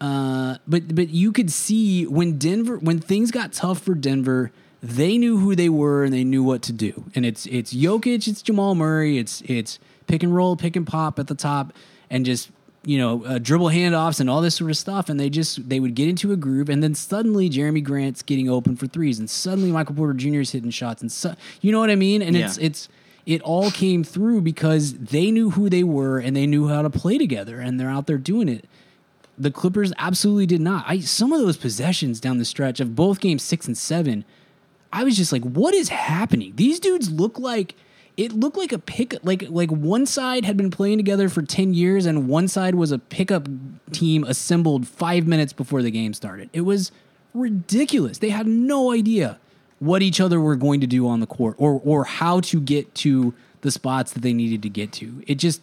[0.00, 4.50] uh, but but you could see when Denver when things got tough for Denver,
[4.82, 7.04] they knew who they were and they knew what to do.
[7.14, 11.18] And it's it's Jokic, it's Jamal Murray, it's it's pick and roll, pick and pop
[11.18, 11.74] at the top,
[12.08, 12.50] and just
[12.82, 15.10] you know uh, dribble handoffs and all this sort of stuff.
[15.10, 18.48] And they just they would get into a groove, and then suddenly Jerami Grant's getting
[18.48, 20.40] open for threes, and suddenly Michael Porter Jr.
[20.40, 22.22] is hitting shots, and so, you know what I mean.
[22.22, 22.88] And it's it's
[23.26, 26.88] it all came through because they knew who they were and they knew how to
[26.88, 28.64] play together, and they're out there doing it
[29.40, 30.84] the Clippers absolutely did not.
[30.86, 34.24] I some of those possessions down the stretch of both games six and seven,
[34.92, 36.52] I was just like, what is happening?
[36.56, 37.74] These dudes look like
[38.18, 41.72] it looked like a pick like like one side had been playing together for 10
[41.72, 43.48] years and one side was a pickup
[43.92, 46.50] team assembled five minutes before the game started.
[46.52, 46.92] It was
[47.32, 48.18] ridiculous.
[48.18, 49.38] They had no idea
[49.78, 52.94] what each other were going to do on the court or or how to get
[52.96, 55.22] to the spots that they needed to get to.
[55.26, 55.62] It just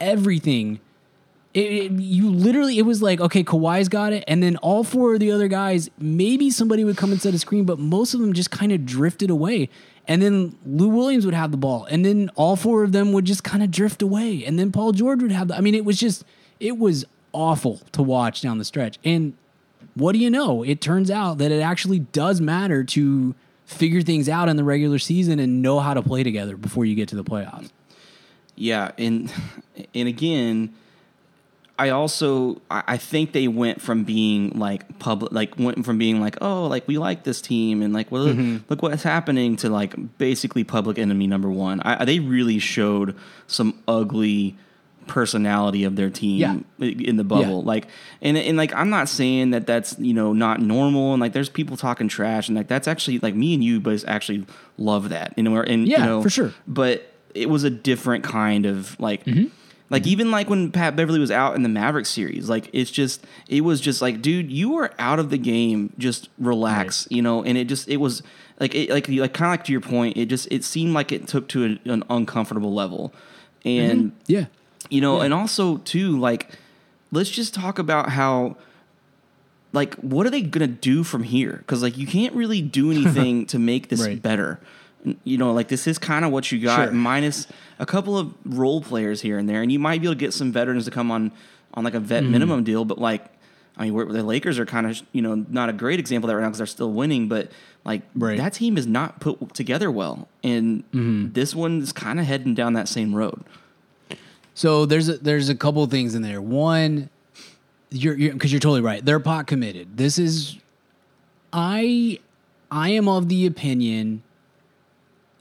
[0.00, 0.80] everything
[1.58, 4.24] it, it- you literally it was like okay Kawhi's got it.
[4.26, 7.38] And then all four of the other guys maybe somebody would come and set a
[7.38, 9.68] screen but most of them just kind of drifted away.
[10.06, 11.84] And then Lou Williams would have the ball.
[11.90, 14.42] And then all four of them would just kind of drift away.
[14.44, 16.24] And then Paul George would have the I mean it was just
[16.60, 18.98] it was awful to watch down the stretch.
[19.04, 19.34] And
[19.94, 20.62] what do you know?
[20.62, 23.34] It turns out that it actually does matter to
[23.66, 26.94] figure things out in the regular season and know how to play together before you
[26.94, 27.70] get to the playoffs.
[28.56, 29.30] Yeah, and
[29.94, 30.72] and again,
[31.78, 36.36] I also I think they went from being like public, like went from being like
[36.40, 38.24] oh like we like this team and like well
[38.68, 41.80] look what's happening to like basically public enemy number one.
[41.82, 43.14] I, they really showed
[43.46, 44.56] some ugly
[45.06, 46.86] personality of their team Yeah.
[46.86, 47.66] in the bubble Yeah.
[47.72, 47.86] like
[48.20, 51.48] and and like i'm not saying that that's you know not normal and like there's
[51.48, 54.44] people talking trash and like that's actually like me and you but actually
[54.76, 56.52] love that you know and Yeah, you know for sure.
[56.66, 59.46] but it was a different kind of like Mm-hmm.
[59.90, 60.10] Like mm-hmm.
[60.10, 63.62] even like when Pat Beverley was out in the Maverick series like it's just it
[63.62, 67.42] was just like dude you are out of the game just relax you know?
[67.42, 68.22] And it just it was
[68.60, 71.12] like it like like kind of like to your point it just it seemed like
[71.12, 73.12] it took to an, an uncomfortable level.
[73.64, 74.16] And mm-hmm.
[74.26, 74.46] yeah.
[74.90, 75.24] you know Yeah.
[75.24, 76.58] and also too like
[77.10, 78.56] let's just talk about how
[79.72, 81.56] like what are they gonna do from here?
[81.58, 84.20] Because like you can't really do anything to make this Right.
[84.20, 84.60] better
[85.24, 86.92] you know like this is kind of what you got Sure.
[86.92, 87.46] minus
[87.78, 90.32] a couple of role players here and there and you might be able to get
[90.34, 91.30] some veterans to come on
[91.74, 92.32] on like a vet Mm-hmm.
[92.32, 93.24] minimum deal but like
[93.76, 96.36] i mean the lakers are kind of you know not a great example of that
[96.36, 97.50] right now because they're still winning but
[97.84, 98.36] like Right.
[98.38, 101.32] that team is not put together well and Mm-hmm.
[101.32, 103.44] this one's kind of heading down that same road
[104.54, 106.42] So there's a, there's a couple of things in there.
[106.42, 107.08] One,
[107.90, 109.04] you're because you're, totally right.
[109.04, 109.96] They're pot committed.
[109.96, 110.58] This is,
[111.52, 112.18] I,
[112.70, 114.22] I am of the opinion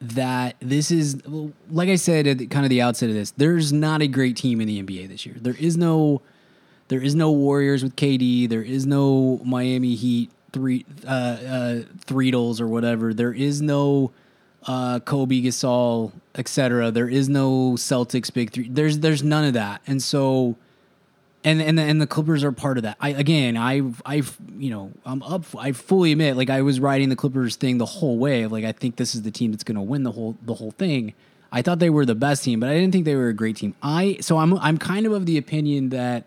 [0.02, 1.22] that this is
[1.70, 3.32] like I said at the, kind of the outset of this.
[3.32, 5.36] There's not a great team in the NBA this year.
[5.40, 6.22] There is no,
[6.88, 8.48] there is no Warriors with KD.
[8.50, 13.14] There is no Miami Heat three uh, uh, Threedles or whatever.
[13.14, 14.12] There is no
[14.66, 16.92] uh, Kobe Gasol, etc.
[16.92, 18.70] There is no Celtics big three.
[18.70, 20.56] There's there's none of that, and so.
[21.48, 22.98] And, and the, and the Clippers are part of that.
[23.00, 24.22] I again, I I
[24.58, 25.46] you know I'm up.
[25.58, 28.44] I fully admit, like I was riding the Clippers thing the whole way.
[28.44, 30.56] Of like I think this is the team that's going to win the whole the
[30.56, 31.14] whole thing.
[31.50, 33.56] I thought they were the best team, but I didn't think they were a great
[33.56, 33.76] team.
[33.82, 36.26] I so I'm I'm kind of of the opinion that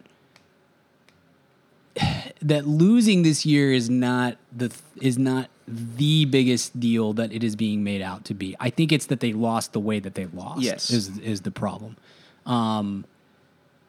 [2.40, 7.56] that losing this year is not the is not the biggest deal that it is
[7.56, 8.56] being made out to be.
[8.58, 10.62] I think it's that they lost the way that they lost.
[10.62, 10.90] Yes.
[10.90, 11.96] is is the problem.
[12.46, 13.04] Um,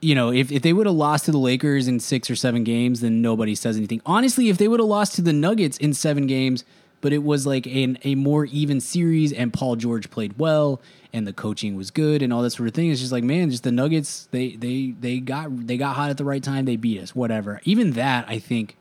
[0.01, 2.63] you know, if, if they would have lost to the Lakers in six or seven
[2.63, 4.01] games, then nobody says anything.
[4.05, 6.65] Honestly, if they would have lost to the Nuggets in seven games,
[7.01, 10.81] but it was like an, a more even series and Paul George played well
[11.13, 13.49] and the coaching was good and all that sort of thing, it's just like, man,
[13.49, 16.77] just the Nuggets, they they they got they got hot at the right time, they
[16.77, 17.59] beat us, whatever.
[17.63, 18.77] Even that, I think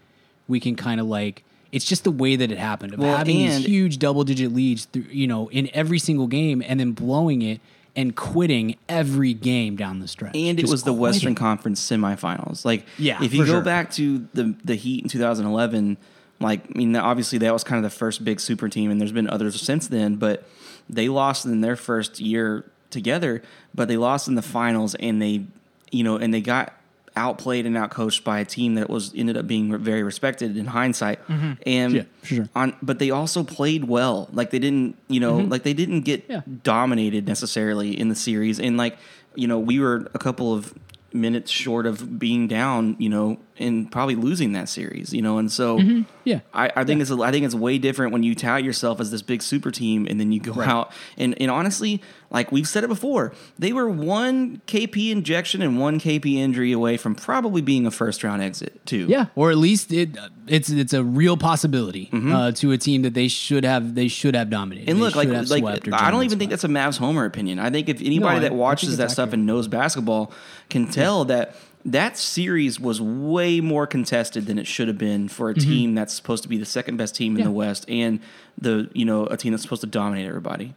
[0.49, 3.39] we can kind of like it's just the way that it happened of Well, having
[3.39, 7.43] these huge double digit leads through, you know, in every single game and then blowing
[7.43, 7.61] it
[7.97, 10.35] and quitting every game down the stretch.
[10.37, 11.35] and it Just was the Western.
[11.35, 12.65] Conference semifinals.
[12.65, 13.61] Like, Yeah, if you go sure.
[13.63, 15.97] back to the the Heat in 2011,
[16.41, 19.13] like, I mean, obviously that was kind of the first big super team, and there's
[19.13, 20.47] been others since then, but
[20.89, 23.43] they lost in their first year together,
[23.75, 25.45] but they lost in the finals, and they,
[25.93, 26.73] you know, and they got
[27.17, 31.19] outplayed and outcoached by a team that was ended up being very respected in hindsight,
[31.29, 31.97] and Mm-hmm.
[31.97, 32.49] Yeah, sure.
[32.55, 34.29] on, but they also played well.
[34.33, 36.33] Like they didn't, you know, like they didn't get Mm-hmm.
[36.33, 36.43] Yeah.
[36.63, 38.61] dominated necessarily in the series.
[38.61, 38.99] And like,
[39.35, 40.75] you know, we were a couple of
[41.13, 45.39] minutes short of being down, you know, and probably losing that series, you know.
[45.39, 45.79] And so,
[46.25, 46.41] Yeah.
[46.55, 49.11] I, I think it's a, I think it's way different when you tout yourself as
[49.11, 52.85] this big super team and then you go out and and honestly, like we've said
[52.85, 57.87] it before, they were one KP injection and one KP injury away from probably being
[57.87, 59.07] a first round exit too.
[59.09, 63.15] Yeah, or at least it it's it's a real possibility uh, to a team that
[63.15, 64.89] they should have they should have dominated.
[64.89, 64.91] Mm-hmm.
[64.91, 67.59] And look, like, like I don't even think that's a Mavs homer opinion.
[67.59, 70.33] I think if anybody No, that watches that it's stuff and knows basketball
[70.69, 75.51] can tell that that series was way more contested than it should have been for
[75.51, 77.49] a team that's supposed to be the second best team in Mm-hmm.
[77.49, 78.21] The West and
[78.59, 80.75] the you know a team that's supposed to dominate everybody.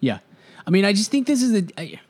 [0.00, 0.18] Yeah,
[0.66, 1.66] I mean, I just think this is a.
[1.78, 2.00] I,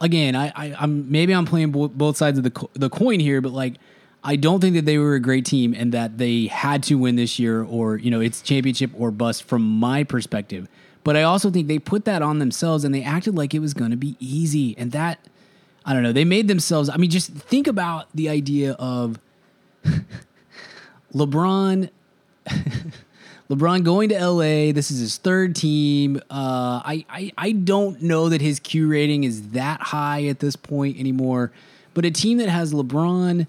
[0.00, 3.20] again, I, I I'm maybe I'm playing bo- both sides of the co- the coin
[3.20, 3.76] here, but like.
[4.24, 7.14] I don't think that they were a great team and that they had to win
[7.14, 10.68] this year or, you know, it's championship or bust from my perspective.
[11.04, 13.74] But I also think they put that on themselves and they acted like it was
[13.74, 14.76] going to be easy.
[14.76, 15.20] And that,
[15.88, 19.18] I don't know, they made themselves, I mean, just think about the idea of
[21.14, 21.88] LeBron
[23.50, 24.72] LeBron going to LA.
[24.72, 26.18] This is his third team.
[26.30, 30.56] Uh, I, I I don't know that his Q rating is that high at this
[30.56, 31.50] point anymore.
[31.94, 33.46] But a team that has LeBron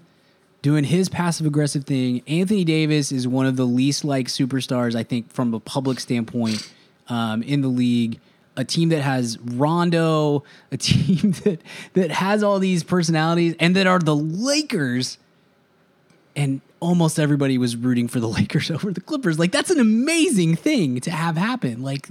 [0.62, 5.02] doing his passive aggressive thing, Anthony Davis is one of the least like superstars I
[5.02, 6.72] think from a public standpoint
[7.08, 8.18] um, in the league.
[8.60, 11.60] A team that has Rondo, a team that
[11.94, 15.18] that has all these personalities, and that are the Lakers
[16.36, 19.38] and almost everybody was rooting for the Lakers over the Clippers.
[19.38, 21.82] Like that's an amazing thing to have happen.
[21.82, 22.08] Like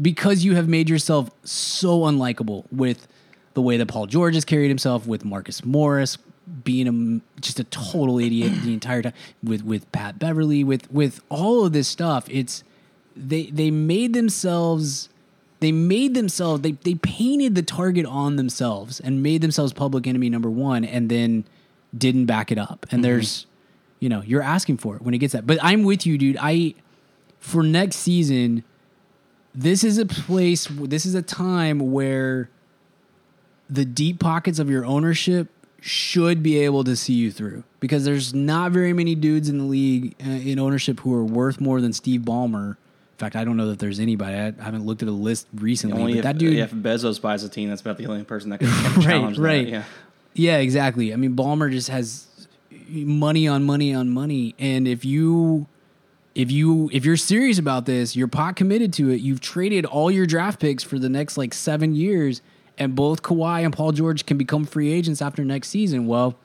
[0.00, 3.06] because you have made yourself so unlikable with
[3.54, 6.16] the way that Paul George has carried himself, with Marcus Morris
[6.64, 11.20] being a, just a total idiot the entire time, with with Pat Beverley, with with
[11.28, 12.26] all of this stuff.
[12.30, 12.64] It's
[13.16, 15.09] they they made themselves
[15.60, 20.28] they made themselves they they painted the target on themselves and made themselves public enemy
[20.28, 21.44] number one and then
[21.96, 22.86] didn't back it up.
[22.90, 23.46] And there's
[23.98, 25.46] you know you're asking for it when it gets that.
[25.46, 26.36] But i'm with you dude.
[26.40, 26.74] I
[27.38, 28.64] for next season
[29.54, 32.50] this is a place this is a time where
[33.68, 35.48] the deep pockets of your ownership
[35.80, 39.64] should be able to see you through because there's not very many dudes in the
[39.64, 42.76] league uh, in ownership who are worth more than Steve Ballmer.
[43.20, 44.34] In fact, I don't know that there's anybody.
[44.34, 47.44] I haven't looked at a list recently, Only but if, that dude, if Bezos buys
[47.44, 49.42] a team, that's about the only person that can right, challenge that.
[49.42, 49.84] right, Yeah.
[50.32, 51.12] yeah, exactly.
[51.12, 52.26] I mean, Ballmer just has
[52.88, 55.66] money on money on money, and if you
[56.34, 59.20] if you if you're serious about this, you're pot committed to it.
[59.20, 62.40] You've traded all your draft picks for the next like seven years,
[62.78, 66.06] and both Kawhi and Paul George can become free agents after next season.
[66.06, 66.36] Well,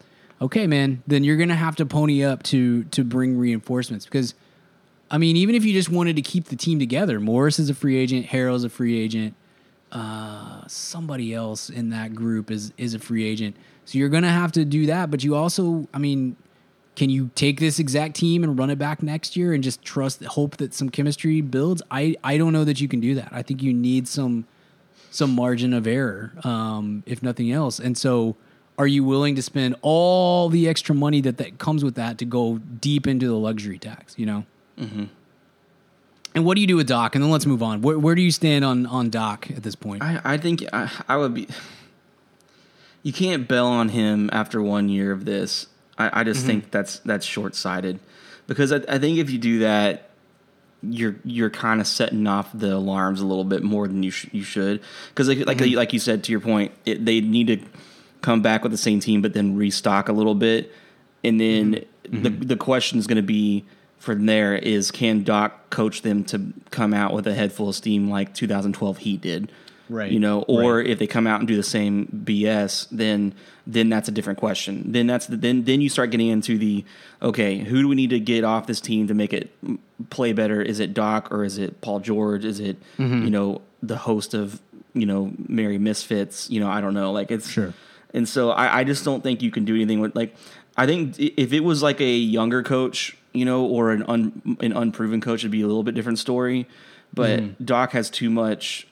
[0.41, 4.33] okay, man, then you're gonna have to pony up to to bring reinforcements because.
[5.15, 7.73] I mean, even if you just wanted to keep the team together, Morris is a
[7.73, 9.33] free agent, Harrell's a free agent,
[9.93, 13.55] uh, somebody else in that group is is a free agent.
[13.85, 15.09] So you're gonna have to do that.
[15.09, 16.35] But you also, I mean,
[16.97, 20.21] can you take this exact team and run it back next year and just trust,
[20.25, 21.81] hope that some chemistry builds?
[21.89, 23.29] I I don't know that you can do that.
[23.31, 24.45] I think you need some
[25.11, 27.79] some margin of error, um, if nothing else.
[27.79, 28.35] And so,
[28.77, 32.25] are you willing to spend all the extra money that that comes with that to
[32.25, 34.15] go deep into the luxury tax?
[34.19, 34.45] You know.
[34.77, 35.09] And
[36.43, 37.15] what do you do with Doc?
[37.15, 37.81] And then let's move on.
[37.81, 40.03] Where, where do you stand on on Doc at this point?
[40.03, 41.47] I, I think I, I would be.
[43.03, 45.67] You can't bail on him after one year of this.
[45.97, 46.47] I, I just Mm-hmm.
[46.47, 47.99] think that's that's short sighted,
[48.47, 50.09] because I, I think if you do that,
[50.83, 54.27] you're you're kind of setting off the alarms a little bit more than you sh-
[54.33, 54.81] you should.
[55.09, 55.75] Because like like, Mm-hmm.
[55.77, 57.59] like you said to your point, it, they need to
[58.21, 60.73] come back with the same team, but then restock a little bit,
[61.23, 62.23] and then Mm-hmm.
[62.23, 63.63] the the question is going to be
[64.05, 67.75] from there is can Doc coach them to come out with a head full of
[67.75, 69.51] steam like 2012 Heat did,
[69.87, 70.11] Right.
[70.11, 70.87] You know, or Right.
[70.87, 73.33] if they come out and do the same BS, then
[73.67, 74.91] then that's a different question.
[74.91, 76.83] Then that's the, then then you start getting into the
[77.21, 79.51] okay, who do we need to get off this team to make it
[80.09, 80.59] play better?
[80.61, 82.45] Is it Doc or is it Paul George?
[82.45, 83.25] Is it Mm-hmm.
[83.25, 84.59] you know the host of
[84.95, 86.49] you know Merry Misfits?
[86.49, 87.11] You know, I don't know.
[87.11, 87.73] Like it's Sure.
[88.13, 90.35] and so I, I just don't think you can do anything with like
[90.77, 94.71] I think if it was like a younger coach, you know, or an un, an
[94.73, 96.67] unproven coach, it'd be a little bit different story.
[97.13, 97.63] But Mm-hmm.
[97.63, 98.87] Doc has too much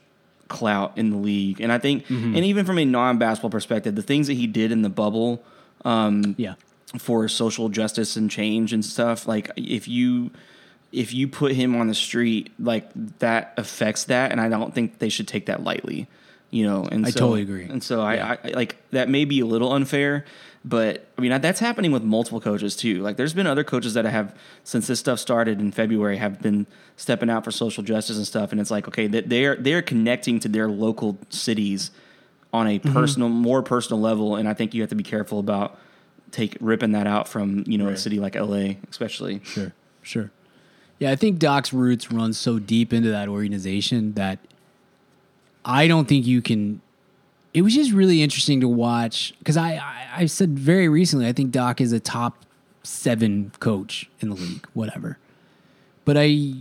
[0.47, 2.35] clout in the league, and I think, Mm-hmm.
[2.35, 5.44] and even from a non basketball perspective, the things that he did in the bubble
[5.85, 6.54] um, Yeah.
[7.00, 10.31] for social justice and change and stuff, like if you
[10.91, 12.87] if you put him on the street, like
[13.19, 16.08] that affects that, and I don't think they should take that lightly.
[16.52, 17.63] You know, and I so, totally agree.
[17.65, 20.23] And so I, I like that may be a little unfair,
[20.66, 23.02] but I mean that's happening with multiple coaches too.
[23.02, 26.68] Like there's been other coaches that have since this stuff started in February have been
[26.96, 30.40] stepping out for social justice and stuff, and it's like okay, that they're they're connecting
[30.40, 31.92] to their local cities
[32.54, 32.94] on a mm-hmm.
[32.94, 35.78] personal, more personal level, and I think you have to be careful about
[36.32, 39.42] take ripping that out from you know a city like LA, especially.
[39.44, 40.32] Sure, sure.
[41.00, 44.40] Yeah, I think Doc's roots run so deep into that organization that
[45.66, 46.82] I don't think you can.
[47.54, 51.33] It was just really interesting to watch because I, I I said very recently I
[51.33, 52.45] think Doc is a top
[52.83, 55.17] seven coach in the league, whatever.
[56.06, 56.54] But I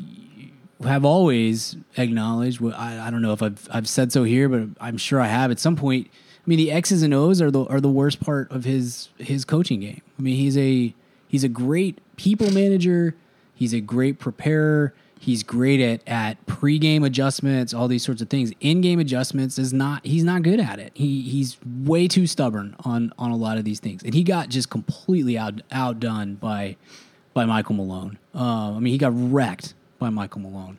[0.84, 2.62] have always acknowledged.
[2.62, 5.50] I, I don't know if I've I've said so here, but I'm sure I have
[5.50, 6.08] at some point.
[6.10, 9.44] I mean, the X's and O's are the are the worst part of his his
[9.44, 10.02] coaching game.
[10.18, 10.94] I mean, he's a
[11.28, 13.14] he's a great people manager.
[13.54, 14.94] He's a great preparer.
[15.22, 18.50] He's great at at pregame adjustments, all these sorts of things.
[18.58, 20.90] In game adjustments is not he's not good at it.
[20.94, 24.48] He he's way too stubborn on on a lot of these things, and he got
[24.48, 26.76] just completely out outdone by
[27.34, 28.18] by Michael Malone.
[28.34, 30.78] Uh, I mean, he got wrecked by Michael Malone.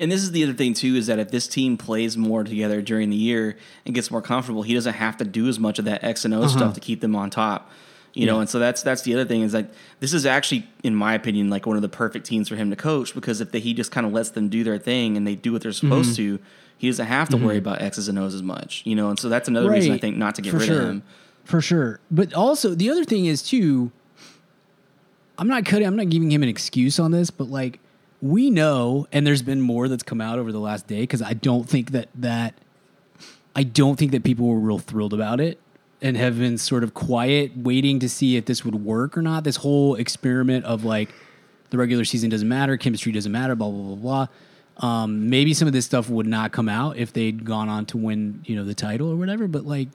[0.00, 2.82] And this is the other thing too is that if this team plays more together
[2.82, 5.84] during the year and gets more comfortable, he doesn't have to do as much of
[5.84, 7.70] that X and O stuff to keep them on top.
[8.16, 8.34] You know.
[8.36, 8.40] Yeah.
[8.40, 9.68] and so that's that's the other thing is like
[10.00, 12.76] this is actually, in my opinion, like one of the perfect teams for him to
[12.76, 15.34] coach because if they, he just kind of lets them do their thing and they
[15.34, 16.36] do what they're supposed Mm-hmm.
[16.36, 16.42] to,
[16.78, 18.82] he doesn't have to worry about X's and O's as much.
[18.86, 20.80] You know, and so that's another reason I think not to get For rid sure.
[20.82, 21.02] of him.
[21.44, 22.00] For sure.
[22.10, 23.92] But also the other thing is too
[25.38, 27.78] I'm not cutting I'm not giving him an excuse on this, but like
[28.22, 31.34] we know and there's been more that's come out over the last day cuz I
[31.34, 32.54] don't think that that
[33.54, 35.58] I don't think that people were real thrilled about it
[36.02, 39.44] and have been sort of quiet waiting to see if this would work or not.
[39.44, 41.14] This whole experiment of like
[41.70, 44.26] the regular season doesn't matter, chemistry doesn't matter, blah blah blah blah.
[44.78, 47.96] Um, maybe some of this stuff would not come out if they'd gone on to
[47.96, 49.48] win, you know, the title or whatever.
[49.48, 49.88] But like,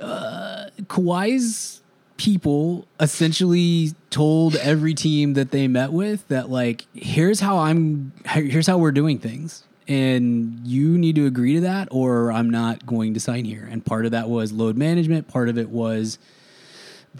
[0.00, 1.80] uh, Kawhi's
[2.16, 8.66] people essentially told every team that they met with that like, here's how I'm, here's
[8.66, 13.14] how we're doing things, and you need to agree to that, or I'm not going
[13.14, 13.68] to sign here.
[13.70, 15.28] And part of that was load management.
[15.28, 16.18] Part of it was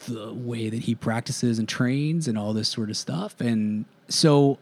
[0.07, 3.41] the way that he practices and trains and all this sort of stuff.
[3.41, 4.59] And so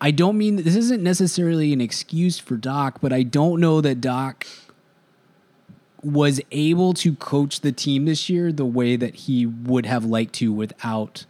[0.00, 4.00] I don't mean this isn't necessarily an excuse for Doc, but I don't know that
[4.00, 4.46] Doc
[6.02, 10.34] was able to coach the team this year the way that he would have liked
[10.36, 11.26] to without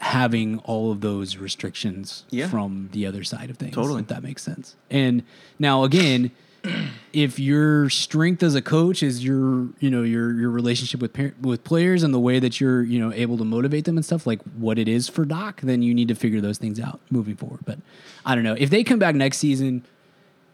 [0.00, 2.48] having all of those restrictions Yeah.
[2.48, 3.74] from the other side of things.
[3.74, 4.00] Totally.
[4.00, 4.74] If that makes sense.
[4.90, 5.22] And
[5.58, 6.30] now again,
[7.12, 11.34] if your strength as a coach is your you know your your relationship with par-
[11.40, 14.26] with players and the way that you're you know able to motivate them and stuff
[14.26, 17.36] like what it is for Doc, then you need to figure those things out moving
[17.36, 17.60] forward.
[17.64, 17.78] But
[18.24, 19.84] I don't know if they come back next season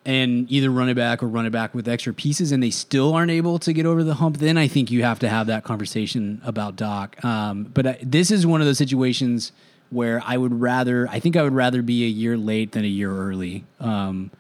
[0.06, 3.12] and either run it back or run it back with extra pieces and they still
[3.12, 5.64] aren't able to get over the hump, then I think you have to have that
[5.64, 7.22] conversation about Doc.
[7.24, 9.50] Um, but I, this is one of those situations
[9.90, 12.88] where I would rather, I think I would rather be a year late than a
[12.88, 14.30] year early um,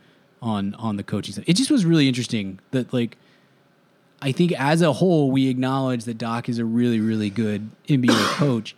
[0.40, 1.44] on on the coaching side.
[1.48, 3.18] It just was really interesting that like.
[4.22, 8.16] I think as a whole, we acknowledge that Doc is a really, really good NBA
[8.38, 8.74] coach.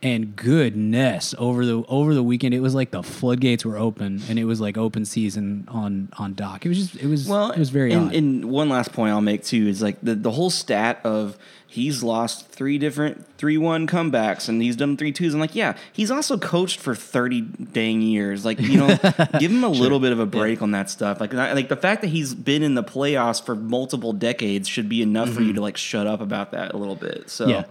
[0.00, 4.38] And goodness, over the over the weekend, it was like the floodgates were open, and
[4.38, 6.64] it was like open season on on Doc.
[6.64, 8.14] It was just, it was, Well, it was very and, odd.
[8.14, 11.36] and one last point I'll make too is like the, the whole stat of
[11.66, 15.34] he's lost three different three one comebacks and he's done three twos.
[15.34, 18.44] I'm like, yeah, he's also coached for thirty dang years.
[18.44, 18.86] Like, you know,
[19.40, 21.20] give him a little bit of a break on that stuff.
[21.20, 25.02] Like, like the fact that he's been in the playoffs for multiple decades should be
[25.02, 27.28] enough for you to like shut up about that a little bit.
[27.28, 27.50] So Mm-hmm.
[27.50, 27.64] Yeah,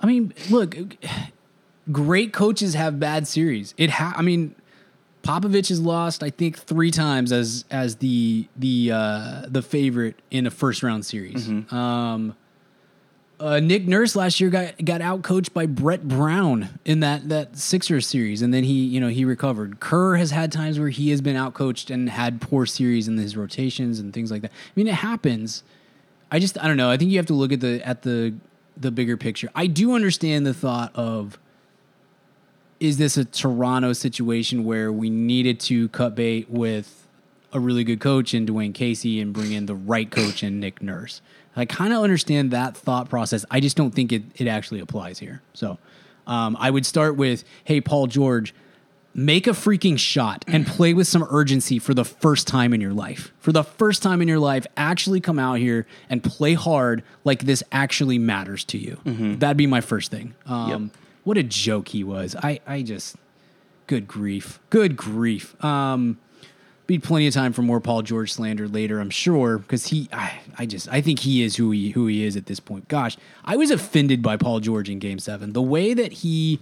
[0.00, 0.76] I mean, look,
[1.92, 3.74] great coaches have bad series.
[3.76, 4.54] It ha- I mean,
[5.22, 10.46] Popovich has lost, I think, three times as as the the uh, the favorite in
[10.46, 11.48] a first round series.
[11.72, 12.36] Um,
[13.40, 17.56] uh, Nick Nurse last year got got out coached by Brett Brown in that that
[17.56, 19.80] Sixers series, and then he you know he recovered.
[19.80, 23.16] Kerr has had times where he has been out coached and had poor series in
[23.16, 24.50] his rotations and things like that.
[24.50, 25.62] I mean, it happens.
[26.30, 26.90] I just I don't know.
[26.90, 28.34] I think you have to look at the at the
[28.76, 29.50] the bigger picture.
[29.54, 31.38] I do understand the thought of
[32.84, 37.06] is this a Toronto situation where we needed to cut bait with
[37.52, 40.82] a really good coach in Dwayne Casey and bring in the right coach in Nick
[40.82, 41.22] Nurse?
[41.56, 43.44] I kind of understand that thought process.
[43.50, 45.40] I just don't think it, it actually applies here.
[45.54, 45.78] So
[46.26, 48.54] um, I would start with, hey, Paul George,
[49.14, 52.92] make a freaking shot and play with some urgency for the first time in your
[52.92, 53.32] life.
[53.38, 57.44] For the first time in your life, actually come out here and play hard like
[57.44, 58.98] this actually matters to you.
[59.38, 60.34] That'd be my first thing.
[60.46, 60.90] Um,
[61.24, 62.36] What a joke he was.
[62.36, 63.16] I, I just,
[63.86, 64.60] good grief.
[64.70, 65.62] Good grief.
[65.64, 66.18] Um,
[66.86, 70.40] be plenty of time for more Paul George slander later, I'm sure, because he, I,
[70.58, 72.88] I just, I think he is who he who he is at this point.
[72.88, 75.54] Gosh, I was offended by Paul George in Game Seven.
[75.54, 76.60] The way that he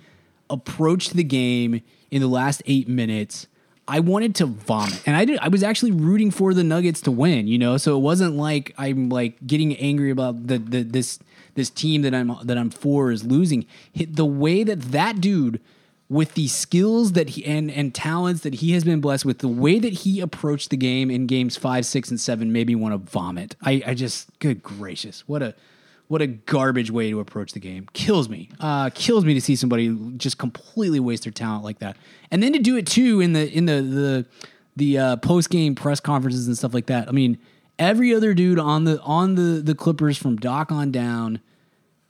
[0.49, 1.83] approached the game
[2.13, 3.49] in the last eight minutes,
[3.89, 5.39] I wanted to vomit, and I did.
[5.41, 7.77] I was actually rooting for the Nuggets to win, you know.
[7.77, 11.19] So it wasn't like I'm like getting angry about the, the this
[11.55, 13.67] this team that I'm that I'm for is losing.
[13.95, 15.61] The way that that dude
[16.09, 19.49] with the skills that he and and talents that he has been blessed with, the
[19.49, 22.93] way that he approached the game in games five, six, and seven made me want
[22.93, 23.57] to vomit.
[23.63, 25.55] I, I just, good gracious, what a
[26.13, 27.89] what a garbage way to approach the game.
[27.95, 28.51] Kills me.
[28.61, 31.97] Uh, kills me to see somebody just completely waste their talent like that,
[32.31, 34.27] and then to do it too in the in the the
[34.77, 37.09] the uh, post game press conferences and stuff like that.
[37.09, 37.39] I mean,
[37.79, 41.41] every other dude on the on the the Clippers from Doc on down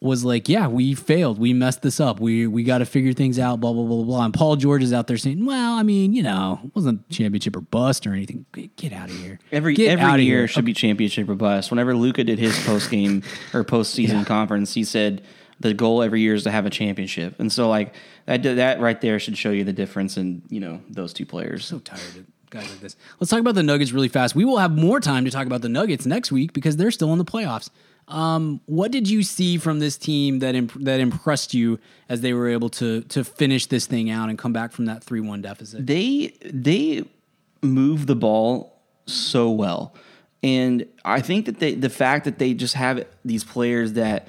[0.03, 1.39] was like, "Yeah, we failed.
[1.39, 2.21] We messed this up.
[2.21, 4.25] We we got to figure things out." Blah blah blah blah.
[4.25, 7.57] And Paul George is out there saying, "Well, I mean, you know, it wasn't championship
[7.57, 8.45] or bust or anything.
[8.53, 9.39] Get, get out of here.
[9.51, 11.71] Every Get every year here." should be championship or bust.
[11.71, 13.23] Whenever Luka did his post game
[13.55, 14.25] or post season Yeah.
[14.25, 15.23] conference, he said
[15.61, 17.39] the goal every year is to have a championship.
[17.39, 17.95] And so like
[18.27, 21.65] that that right there should show you the difference in you know those two players.
[21.65, 22.97] so tired of guys like this.
[23.21, 24.35] Let's talk about the Nuggets really fast.
[24.35, 27.13] We will have more time to talk about the Nuggets next week because they're still
[27.13, 27.71] in the playoffs.
[28.09, 31.79] Um, what did you see from this team that imp- that impressed you
[32.09, 35.03] as they were able to to finish this thing out and come back from that
[35.03, 35.87] three one deficit?
[35.87, 37.05] they they
[37.63, 39.95] move the ball so well
[40.43, 44.27] and i think that they the fact that they just have these players that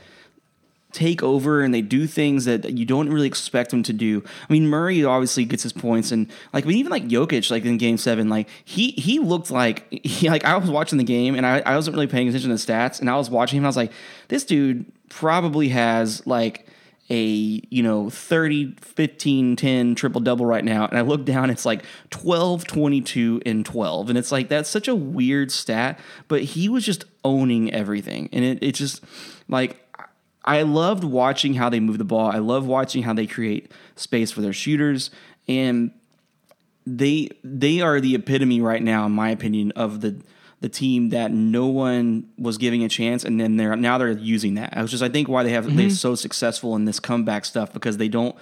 [0.93, 4.23] take over and they do things that you don't really expect them to do.
[4.49, 7.77] I mean, Murray obviously gets his points, and like, mean, even like Jokic, like in
[7.77, 11.45] Game Seven, like he he looked like he like I was watching the game and
[11.45, 13.67] I, I wasn't really paying attention to the stats, and I was watching him, and
[13.67, 13.91] I was like,
[14.29, 16.67] this dude probably has like
[17.09, 20.87] a you know 30 15 10 triple double right now.
[20.87, 24.87] And i look down it's like 12 22 and 12 and it's like that's such
[24.87, 28.29] a weird stat but he was just owning everything.
[28.31, 29.03] And it, it just
[29.47, 29.82] like
[30.45, 32.29] I loved watching how they move the ball.
[32.29, 35.09] I love watching how they create space for their shooters,
[35.47, 35.91] and
[36.85, 40.21] they they are the epitome right now, in my opinion, of the
[40.59, 44.55] the team that no one was giving a chance, and then they're now they're using
[44.55, 44.75] that.
[44.77, 45.89] Which is I think why they have they're mm-hmm.
[45.89, 48.35] so successful in this comeback stuff because they don't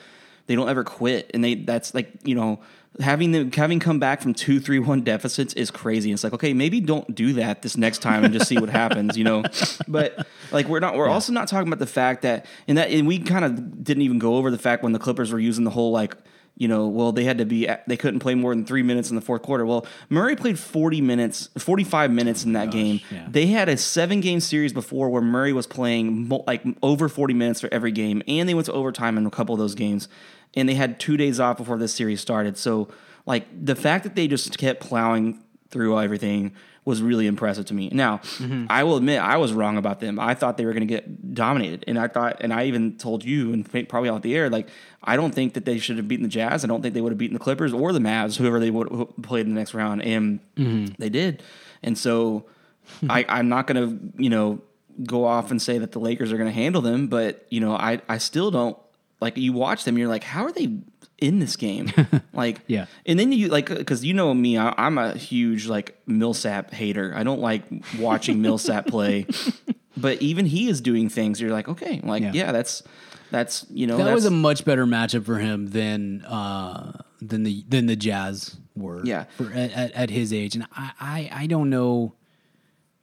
[0.47, 2.59] they don't ever quit, and they that's like you know
[3.01, 6.11] having them having come back from two three one deficits is crazy.
[6.11, 9.17] It's like okay, maybe don't do that this next time and just see what happens,
[9.17, 9.43] you know.
[9.87, 13.07] But like we're not we're also not talking about the fact that and that and
[13.07, 15.71] we kind of didn't even go over the fact when the Clippers were using the
[15.71, 16.15] whole like
[16.61, 19.15] you know, well, they had to be, they couldn't play more than three minutes in
[19.15, 19.65] the fourth quarter.
[19.65, 22.99] Well, Murray played 40 minutes, 45 minutes in that game.
[23.09, 23.25] yeah.
[23.27, 27.33] They had a seven game series before where Murray was playing mo- like over 40
[27.33, 30.07] minutes for every game, and they went to overtime in a couple of those games.
[30.53, 32.59] And they had two days off before this series started.
[32.59, 32.89] So,
[33.25, 35.39] like, the fact that they just kept plowing
[35.71, 36.53] through everything
[36.83, 37.89] was really impressive to me.
[37.91, 38.65] Now, Mm-hmm.
[38.69, 40.19] I will admit I was wrong about them.
[40.19, 43.23] I thought they were going to get dominated, and I thought, and I even told
[43.23, 44.67] you, and probably out the air, like
[45.03, 46.63] I don't think that they should have beaten the Jazz.
[46.63, 48.91] I don't think they would have beaten the Clippers or the Mavs, whoever they would
[48.91, 50.93] have played in the next round, and Mm-hmm.
[50.97, 51.43] they did.
[51.83, 52.45] And so,
[53.09, 54.61] I, I'm not going to, you know,
[55.03, 57.73] go off and say that the Lakers are going to handle them, but you know,
[57.75, 58.77] I, I still don't
[59.19, 59.37] like.
[59.37, 60.79] You watch them, you're like, how are they?
[61.21, 61.91] In this game,
[62.33, 62.87] like, Yeah.
[63.05, 67.13] and then you like because you know me, I, I'm a huge like Millsap hater.
[67.15, 67.61] I don't like
[67.99, 69.27] watching Millsap play,
[69.97, 71.39] but even he is doing things.
[71.39, 72.31] You're like, okay, like Yeah.
[72.33, 72.81] yeah, that's
[73.29, 77.63] that's you know That was a much better matchup for him than uh, than the
[77.69, 79.05] than the Jazz were.
[79.05, 79.25] Yeah.
[79.37, 82.15] for, at, at, at his age, and I, I I don't know,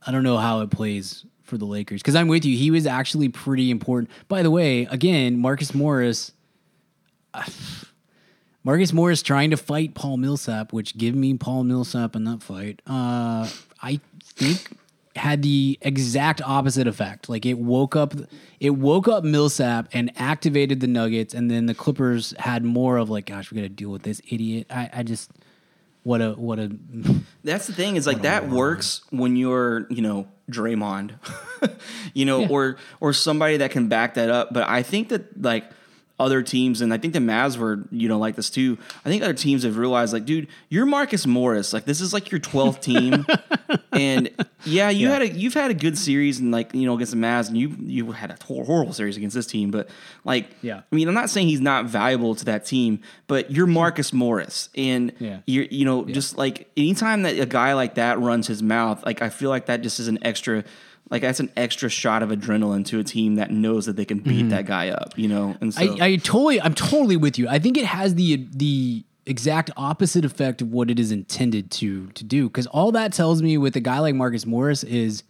[0.04, 2.56] I don't know how it plays for the Lakers because I'm with you.
[2.58, 4.10] He was actually pretty important.
[4.26, 6.32] By the way, again, Marcus Morris.
[8.68, 12.82] Marcus Morris trying to fight Paul Millsap, which give me Paul Millsap in that fight.
[12.86, 13.48] Uh,
[13.82, 14.72] I think
[15.16, 17.30] had the exact opposite effect.
[17.30, 18.12] Like it woke up,
[18.60, 23.08] it woke up Millsap and activated the Nuggets, and then the Clippers had more of
[23.08, 24.66] like, gosh, we got to deal with this idiot.
[24.68, 25.30] I, I just
[26.02, 26.70] what a what a
[27.44, 31.12] That's the thing is like that works when you're, you know, Draymond,
[32.12, 32.48] you know, Yeah.
[32.50, 34.52] or or somebody that can back that up.
[34.52, 35.64] But I think that like
[36.18, 38.76] other teams, and I think the Mavs were, you know, like this too.
[39.04, 41.72] I think other teams have realized, like, dude, you're Marcus Morris.
[41.72, 43.24] Like, this is like your 12th team,
[43.92, 44.30] and
[44.64, 45.12] yeah, you Yeah.
[45.12, 47.56] had a you've had a good series, and like you know against the Mavs, and
[47.56, 49.70] you you had a hor- horrible series against this team.
[49.70, 49.88] But
[50.24, 50.80] like, Yeah.
[50.90, 54.68] I mean, I'm not saying he's not valuable to that team, but you're Marcus Morris,
[54.76, 55.38] and Yeah.
[55.46, 59.22] you're you know just like anytime that a guy like that runs his mouth, like
[59.22, 60.64] I feel like that just is an extra.
[61.10, 64.18] Like that's an extra shot of adrenaline to a team that knows that they can
[64.18, 64.48] beat mm-hmm.
[64.50, 65.56] that guy up, you know.
[65.60, 67.48] And so, I, I totally, I'm totally with you.
[67.48, 72.08] I think it has the the exact opposite effect of what it is intended to
[72.08, 72.48] to do.
[72.48, 75.22] Because all that tells me with a guy like Marcus Morris is,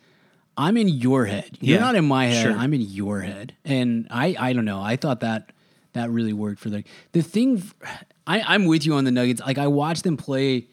[0.56, 1.56] I'm in your head.
[1.60, 2.42] You're Yeah, not in my head.
[2.42, 2.52] sure.
[2.52, 3.54] I'm in your head.
[3.64, 4.80] And I, I don't know.
[4.80, 5.52] I thought that
[5.92, 7.62] that really worked for the the thing.
[8.26, 9.40] I, I'm with you on the Nuggets.
[9.40, 10.66] Like I watched them play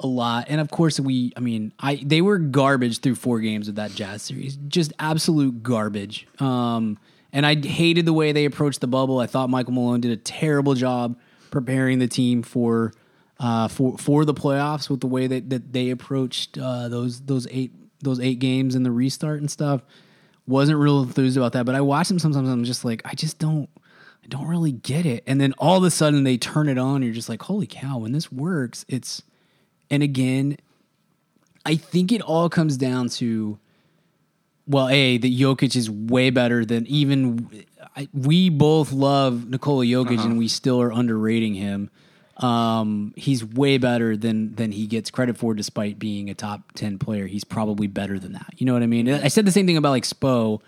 [0.00, 1.32] a lot, and of course we.
[1.36, 5.62] I mean, I they were garbage through four games of that Jazz series, just absolute
[5.62, 6.26] garbage.
[6.38, 6.98] Um,
[7.32, 9.20] and I hated the way they approached the bubble.
[9.20, 11.16] I thought Michael Malone did a terrible job
[11.50, 12.92] preparing the team for
[13.38, 17.46] uh, for for the playoffs with the way that, that they approached uh, those those
[17.50, 19.82] eight those eight games and the restart and stuff.
[20.46, 22.48] Wasn't real enthused about that, but I watch them sometimes.
[22.48, 23.68] I'm just like, I just don't,
[24.24, 25.22] I don't really get it.
[25.26, 27.02] And then all of a sudden they turn it on.
[27.02, 27.98] you're just like, holy cow!
[27.98, 29.22] When this works, it's.
[29.90, 30.56] And again,
[31.66, 33.58] I think it all comes down to,
[34.66, 37.64] well, a that Jokic is way better than even.
[37.96, 40.28] I, we both love Nikola Jokic, Uh-huh.
[40.28, 41.90] and we still are underrating him.
[42.36, 46.98] Um, he's way better than than he gets credit for, despite being a top ten
[46.98, 47.26] player.
[47.26, 48.54] He's probably better than that.
[48.56, 49.10] You know what I mean?
[49.10, 50.60] I said the same thing about like Spo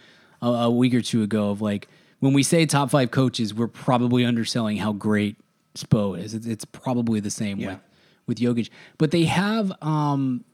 [0.43, 1.51] a, a week or two ago.
[1.51, 1.89] Of like
[2.21, 5.37] when we say top five coaches, we're probably underselling how great
[5.75, 6.35] Spo is.
[6.35, 7.67] It's, it's probably the same Yeah.
[7.69, 7.79] with
[8.27, 10.45] with Jokic, but they have um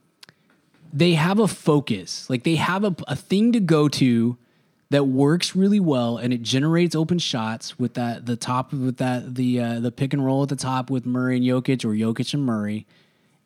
[0.91, 2.29] they have a focus.
[2.29, 4.37] Like they have a, a thing to go to
[4.91, 9.35] that works really well and it generates open shots with that the top with that
[9.35, 12.33] the uh, the pick and roll at the top with Murray and Jokic or Jokic
[12.33, 12.87] and Murray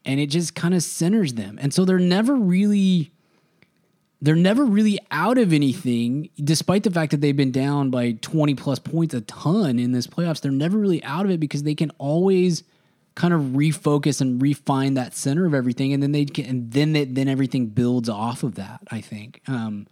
[0.05, 1.57] and it just kind of centers them.
[1.61, 3.11] And so they're never really
[4.21, 8.55] they're never really out of anything despite the fact that they've been down by 20
[8.55, 10.39] plus points a ton in this playoffs.
[10.39, 12.63] They're never really out of it because they can always
[13.15, 16.93] kind of refocus and refine that center of everything and then they can and then
[16.93, 19.41] they, then everything builds off of that, I think.
[19.47, 19.87] Um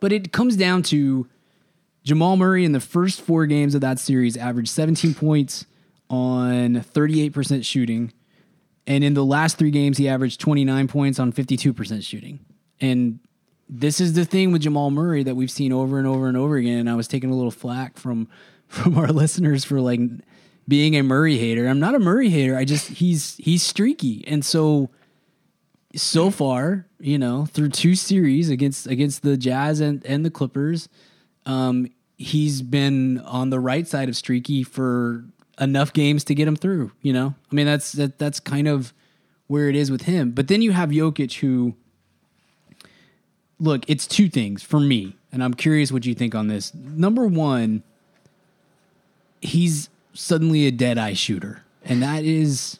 [0.00, 1.26] but it comes down to
[2.04, 5.64] Jamal Murray in the first four games of that series averaged 17 points
[6.10, 8.12] on 38% shooting.
[8.86, 12.40] And in the last three games, he averaged 29 points on 52% shooting.
[12.80, 13.20] And
[13.68, 16.56] this is the thing with Jamal Murray that we've seen over and over and over
[16.56, 16.80] again.
[16.80, 18.28] And I was taking a little flack from
[18.68, 20.00] from our listeners for like
[20.66, 21.66] being a Murray hater.
[21.66, 22.56] I'm not a Murray hater.
[22.56, 24.24] I just he's he's streaky.
[24.26, 24.90] And so
[25.94, 30.88] so far, you know, through two series against against the Jazz and, and the Clippers,
[31.46, 35.24] um, he's been on the right side of streaky for
[35.60, 36.92] enough games to get him through.
[37.02, 38.92] You know, I mean that's that, that's kind of
[39.46, 40.30] where it is with him.
[40.30, 41.74] But then you have Jokic, who
[43.60, 46.74] look, it's two things for me, and I'm curious what you think on this.
[46.74, 47.82] Number one,
[49.40, 52.78] he's suddenly a dead eye shooter, and that is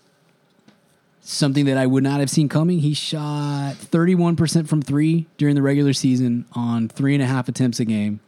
[1.24, 2.80] something that I would not have seen coming.
[2.80, 7.80] He shot 31% from three during the regular season on three and a half attempts
[7.80, 8.20] a game.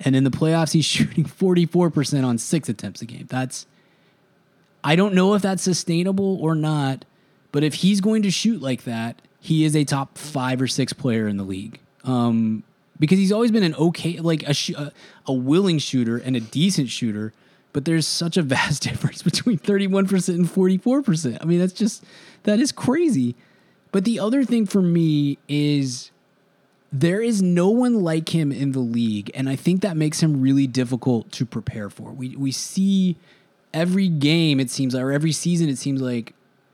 [0.00, 3.26] And in the playoffs, he's shooting 44% on six attempts a game.
[3.28, 3.66] That's,
[4.84, 7.04] I don't know if that's sustainable or not,
[7.50, 10.92] but if he's going to shoot like that, he is a top five or six
[10.92, 11.80] player in the league.
[12.04, 12.62] Um,
[12.98, 14.92] because he's always been an okay, like a, sh- a,
[15.26, 17.32] a willing shooter and a decent shooter,
[17.76, 21.36] but there's such a vast difference between 31% and 44%.
[21.42, 22.02] I mean, that's just,
[22.44, 23.34] that is crazy.
[23.92, 26.10] But the other thing for me is
[26.90, 30.40] there is no one like him in the league, and I think that makes him
[30.40, 32.12] really difficult to prepare for.
[32.12, 33.16] We we see
[33.74, 36.32] every game it seems like, or every season it seems like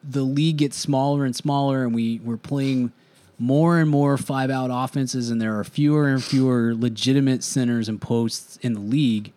[0.08, 2.92] the league gets smaller and smaller, and we we're playing
[3.40, 8.00] more and more five out offenses, and there are fewer and fewer legitimate centers and
[8.00, 9.32] posts in the league.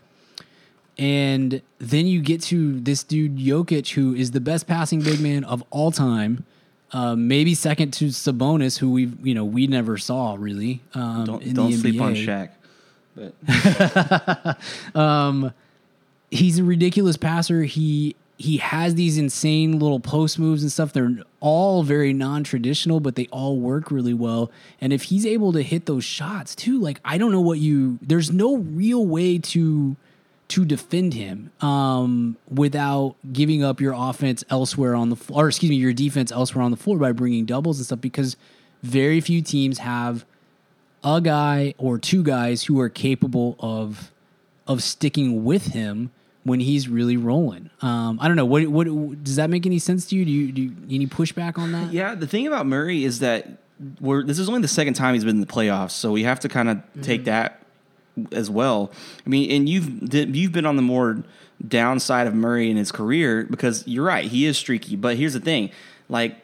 [0.97, 5.43] And then you get to this dude Jokic, who is the best passing big man
[5.43, 6.45] of all time.
[6.91, 10.81] Uh, maybe second to Sabonis, who we you know we never saw really.
[10.93, 12.25] Um, Don't don't sleep on NBA.
[12.25, 12.51] Shaq.
[14.93, 15.45] But
[16.31, 17.63] He's a ridiculous passer.
[17.63, 20.91] He he has these insane little post moves and stuff.
[20.91, 24.51] They're all very non traditional, but they all work really well.
[24.81, 27.99] And if he's able to hit those shots too, like I don't know what you.
[28.01, 29.95] There's no real way to
[30.47, 35.69] to defend him um, without giving up your offense elsewhere on the floor, or excuse
[35.69, 38.01] me, your defense elsewhere on the floor by bringing doubles and stuff.
[38.01, 38.37] Because
[38.83, 40.25] very few teams have
[41.03, 44.11] a guy or two guys who are capable of
[44.67, 46.11] of sticking with him
[46.43, 47.69] when he's really rolling.
[47.81, 48.45] Um, I don't know.
[48.45, 50.25] What what does that make any sense to you?
[50.25, 51.91] Do you do you, any pushback on that?
[51.91, 53.47] Yeah, the thing about Murray is that
[53.99, 56.39] we're this is only the second time he's been in the playoffs, so we have
[56.41, 57.64] to kind of take that
[58.31, 58.91] as well.
[59.25, 61.23] I mean, and you've you've been on the more
[61.65, 64.95] downside of Murray in his career because you're right, he is streaky.
[64.95, 65.71] But here's the thing,
[66.09, 66.37] like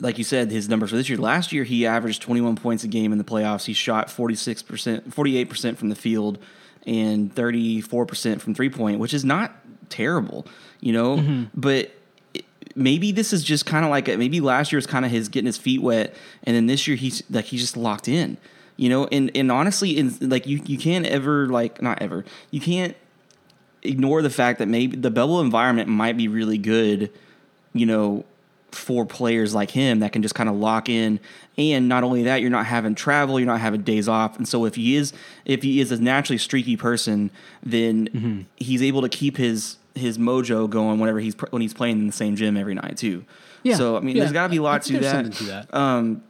[0.00, 1.18] like you said, his numbers for this year.
[1.18, 3.66] Last year, he averaged 21 points a game in the playoffs.
[3.66, 6.38] He shot 46 percent, 48 percent from the field,
[6.86, 9.54] and 34 percent from three point, which is not
[9.88, 10.46] terrible,
[10.80, 11.16] you know.
[11.16, 11.44] Mm-hmm.
[11.54, 11.92] But
[12.74, 15.28] maybe this is just kind of like a, maybe last year was kind of his
[15.28, 18.36] getting his feet wet, and then this year he's like he's just locked in,
[18.82, 19.06] you know.
[19.12, 22.94] And and honestly, in like you you can't ever like not ever you can't
[23.82, 27.10] ignore the fact that maybe the bubble environment might be really good,
[27.72, 28.24] you know,
[28.70, 31.18] for players like him that can just kind of lock in.
[31.58, 34.36] And not only that, you're not having travel, you're not having days off.
[34.38, 35.12] And so if he is
[35.44, 37.30] if he is a naturally streaky person,
[37.62, 38.40] then Mm-hmm.
[38.56, 42.12] he's able to keep his his mojo going whenever he's when he's playing in the
[42.12, 43.24] same gym every night too.
[43.62, 43.76] Yeah.
[43.76, 44.22] So I mean, Yeah.
[44.22, 45.32] there's got to be a lot to that.
[45.34, 45.74] to that.
[45.74, 46.22] Um,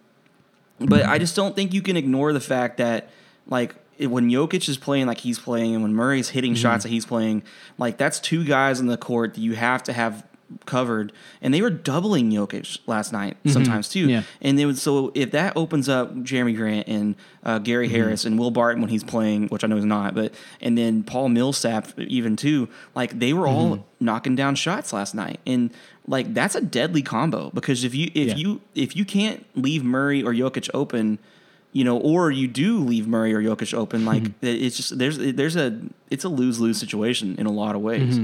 [0.80, 3.10] but I just don't think you can ignore the fact that
[3.46, 6.60] like when Jokic is playing like he's playing, and when Murray's hitting Mm-hmm.
[6.62, 7.42] shots that he's playing,
[7.78, 10.26] like that's two guys on the court that you have to have
[10.66, 14.02] covered, and they were doubling Jokic last night sometimes too.
[14.02, 14.10] Mm-hmm.
[14.10, 14.22] Yeah.
[14.42, 17.96] And they would so if that opens up Jerami Grant and uh, Gary Mm-hmm.
[17.96, 21.04] Harris and Will Barton when he's playing, which I know he's not, but and then
[21.04, 24.04] Paul Millsap even too, like they were all Mm-hmm.
[24.04, 25.72] knocking down shots last night, and
[26.06, 28.34] like that's a deadly combo because if you if Yeah.
[28.36, 31.18] you if you can't leave Murray or Jokic open,
[31.72, 34.46] you know, or you do leave Murray or Jokic open, like Mm-hmm.
[34.46, 35.80] it's just there's there's a
[36.10, 38.18] it's a lose lose situation in a lot of ways.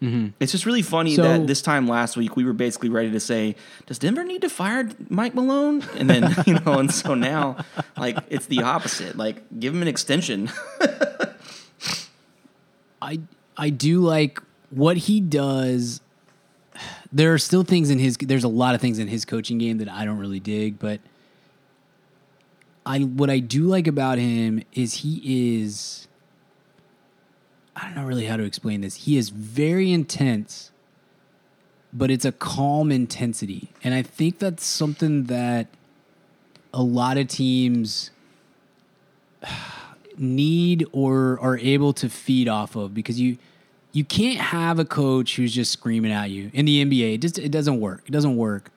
[0.00, 1.22] It's just really funny Mm-hmm.
[1.22, 3.56] So- that this time last week we were basically ready to say,
[3.86, 7.56] "Does Denver need to fire Mike Malone?" And then you know, and so now,
[7.96, 9.16] like it's the opposite.
[9.16, 10.50] Like give him an extension.
[13.02, 13.20] I
[13.56, 14.40] I do like
[14.70, 16.00] what he does.
[17.12, 18.16] There are still things in his.
[18.16, 21.00] There's a lot of things in his coaching game that I don't really dig, but
[22.84, 26.06] I what I do like about him is he is.
[27.74, 28.96] I don't know really how to explain this.
[28.96, 30.70] He is very intense,
[31.92, 35.68] but it's a calm intensity, and I think that's something that
[36.74, 38.10] a lot of teams
[40.18, 43.38] need or are able to feed off of because you
[43.92, 47.14] you can't have a coach who's just screaming at you in the NBA.
[47.14, 48.02] It just it doesn't work.
[48.06, 48.70] It doesn't work.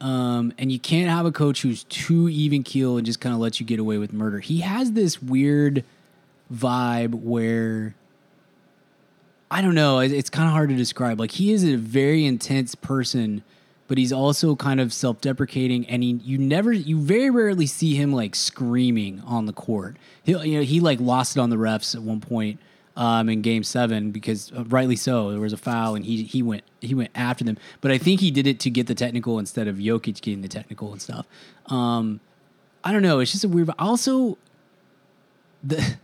[0.00, 3.40] Um, and you can't have a coach who's too even keel and just kind of
[3.40, 4.40] lets you get away with murder.
[4.40, 5.84] He has this weird
[6.52, 7.94] vibe where
[9.50, 10.00] I don't know.
[10.00, 11.18] it- It's kind of hard to describe.
[11.20, 13.42] Like he is a very intense person,
[13.88, 18.12] but he's also kind of self-deprecating, and he you never you very rarely see him
[18.12, 19.96] like screaming on the court.
[20.22, 22.58] He you know he like lost it on the refs at one point
[22.96, 26.42] um, in Game Seven because uh, rightly so there was a foul and he he
[26.42, 27.58] went he went after them.
[27.80, 30.48] But I think he did it to get the technical instead of Jokic getting the
[30.48, 31.26] technical and stuff.
[31.66, 32.20] Um,
[32.82, 33.20] I don't know.
[33.20, 33.70] It's just a weird.
[33.78, 34.38] Also,
[35.62, 35.96] the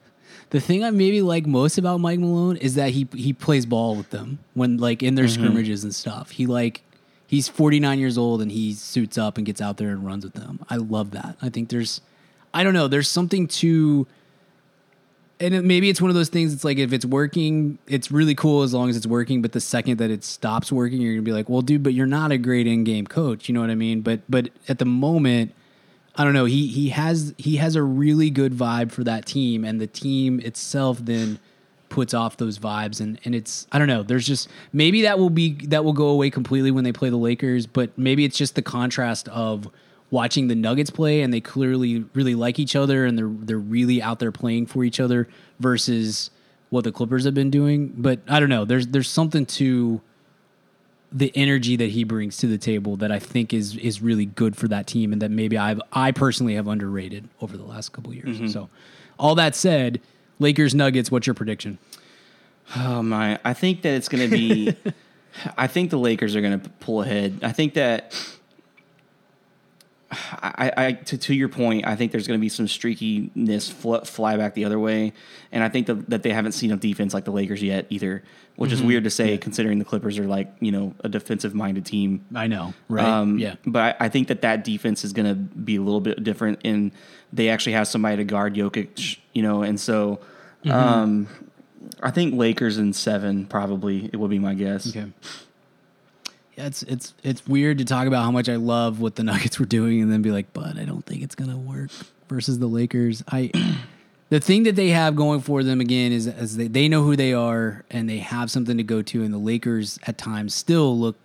[0.51, 3.97] the thing I maybe like most about Mike Malone is that he he plays ball
[3.97, 6.31] with them when like in their scrimmages and stuff.
[6.31, 6.83] He like
[7.27, 10.35] he's 49 years old and he suits up and gets out there and runs with
[10.35, 10.61] them.
[10.69, 11.39] I love that.
[11.41, 12.03] I think there's
[12.53, 14.07] I don't know, there's something to
[15.43, 18.35] and it, maybe it's one of those things it's like if it's working, it's really
[18.35, 21.23] cool as long as it's working, but the second that it stops working, you're to
[21.23, 23.75] be like, "Well, dude, but you're not a great in-game coach." You know what I
[23.75, 24.01] mean?
[24.01, 25.53] But but at the moment,
[26.17, 26.45] I don't know.
[26.45, 30.41] He he has he has a really good vibe for that team, and the team
[30.41, 31.39] itself then
[31.89, 34.03] puts off those vibes, and and it's I don't know.
[34.03, 37.17] There's just maybe that will be that will go away completely when they play the
[37.17, 39.69] Lakers, but maybe it's just the contrast of
[40.13, 44.01] watching the Nuggets play, and they clearly really like each other, and they're they're really
[44.01, 45.27] out there playing for each other
[45.59, 46.31] versus
[46.71, 47.93] what the Clippers have been doing.
[47.97, 48.65] But I don't know.
[48.65, 50.01] There's there's something to
[51.11, 54.57] the energy that he brings to the table that I think is is really good
[54.57, 58.15] for that team and that maybe I've I personally have underrated over the last couple
[58.15, 58.37] years.
[58.37, 58.49] Mm-hmm.
[58.49, 58.71] So
[59.19, 60.01] all that said,
[60.39, 61.79] Lakers Nuggets, what's your prediction?
[62.77, 63.39] Oh my!
[63.45, 64.77] I think that it's going to be.
[65.57, 67.41] I think the Lakers are going to pull ahead.
[67.43, 68.15] I think that.
[70.13, 73.99] I, I to, to your point, I think there's going to be some streakiness fl-
[74.05, 75.13] fly back the other way,
[75.51, 78.23] and I think that, that they haven't seen a defense like the Lakers yet either,
[78.57, 81.87] which is weird to say considering the Clippers are like you know a defensive minded
[81.87, 82.25] team.
[82.35, 83.05] I know, right?
[83.07, 83.55] Um, yeah.
[83.67, 86.61] But I, I think that that defense is going to be a little bit different,
[86.65, 86.93] and
[87.33, 90.21] they actually have somebody to guard Jokic, you know, and so
[90.65, 90.71] Mm-hmm.
[90.79, 91.29] um,
[92.01, 94.89] I think Lakers in seven probably it would be my guess.
[94.89, 95.11] Okay.
[96.57, 99.59] Yeah, it's it's it's weird to talk about how much I love what the Nuggets
[99.59, 101.91] were doing and then be like, but I don't think it's gonna work
[102.29, 103.23] versus the Lakers.
[103.29, 103.51] I
[104.29, 107.17] the thing that they have going for them again is as they, they know who
[107.17, 110.99] they are and they have something to go to, and the Lakers at times still
[110.99, 111.17] look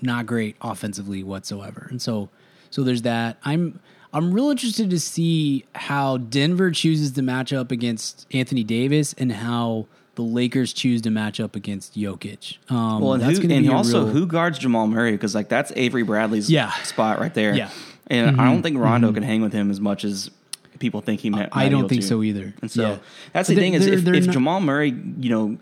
[0.00, 1.86] not great offensively whatsoever.
[1.90, 2.28] And so
[2.70, 3.38] so there's that.
[3.44, 3.80] I'm
[4.12, 9.32] I'm real interested to see how Denver chooses to match up against Anthony Davis and
[9.32, 9.86] how
[10.16, 12.58] the Lakers choose to match up against Jokic.
[12.70, 15.48] Um, Well, and, that's who, and be also real- who guards Jamal Murray because like
[15.48, 16.70] that's Avery Bradley's Yeah.
[16.82, 17.54] spot right there.
[17.54, 17.66] Yeah.
[17.66, 18.12] Mm-hmm.
[18.12, 20.30] and I don't think Rondo can hang with him as much as
[20.78, 21.48] people think he might.
[21.52, 22.06] I don't think to.
[22.06, 22.52] so either.
[22.60, 22.96] And so Yeah.
[23.32, 25.56] that's But the thing is if, if not- Jamal Murray, you know,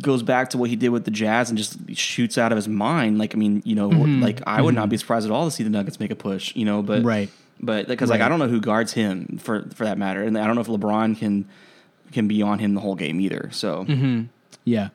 [0.00, 2.68] goes back to what he did with the Jazz and just shoots out of his
[2.68, 5.50] mind, like I mean, you know, like I would not be surprised at all to
[5.50, 7.06] see the Nuggets make a push, you know, but Mm-hmm.
[7.08, 7.30] Right.
[7.60, 10.46] but because like I don't know who guards him for for that matter, and I
[10.46, 11.44] don't know if LeBron can
[12.12, 13.48] can be on him the whole game either.
[13.52, 14.24] So Mm-hmm.
[14.64, 14.88] Yeah.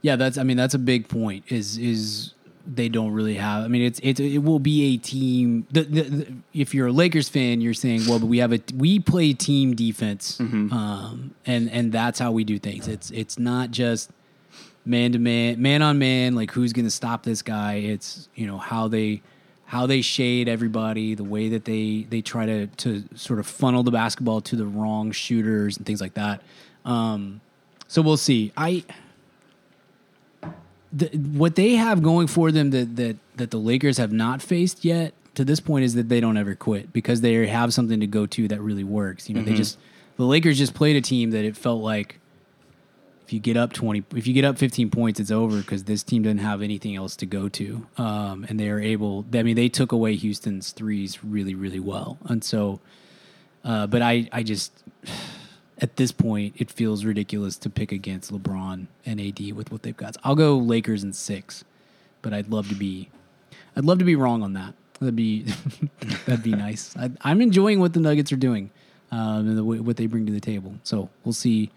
[0.00, 0.36] Yeah, that's.
[0.36, 1.44] I mean, that's a big point.
[1.48, 2.34] Is is
[2.66, 3.64] they don't really have.
[3.64, 5.66] I mean, it's it's it will be a team.
[5.70, 8.60] The, the, the, if you're a Lakers fan, you're saying, well, but we have a
[8.76, 12.88] we play team defense, um, and and that's how we do things.
[12.88, 14.10] It's it's not just
[14.84, 16.34] man to man, man on man.
[16.34, 17.74] Like who's going to stop this guy?
[17.74, 19.22] It's you know how they
[19.72, 23.82] how they shade everybody, the way that they they try to to sort of funnel
[23.82, 26.42] the basketball to the wrong shooters and things like that.
[26.84, 27.40] Um,
[27.88, 28.52] so we'll see.
[28.54, 28.84] I
[30.92, 34.84] the, what they have going for them that that that the Lakers have not faced
[34.84, 38.06] yet to this point is that they don't ever quit because they have something to
[38.06, 39.26] go to that really works.
[39.26, 39.78] You know, they just
[40.18, 42.18] the Lakers just played a team that it felt like
[43.32, 46.02] if you get up 20 if you get up 15 points it's over because this
[46.02, 47.86] team doesn't have anything else to go to.
[47.96, 52.18] Um, and they are able i mean they took away houston's threes really really well.
[52.26, 52.80] And so
[53.64, 54.84] uh, but i i just
[55.78, 59.96] at this point it feels ridiculous to pick against lebron and ad with what they've
[59.96, 60.14] got.
[60.16, 61.64] So i'll go lakers in six
[62.20, 63.08] but i'd love to be
[63.76, 64.74] i'd love to be wrong on that.
[65.00, 65.46] That'd be
[66.26, 66.94] that'd be nice.
[66.98, 68.70] I, i'm enjoying what the nuggets are doing
[69.10, 70.74] um, and the, what they bring to the table.
[70.84, 71.70] So we'll see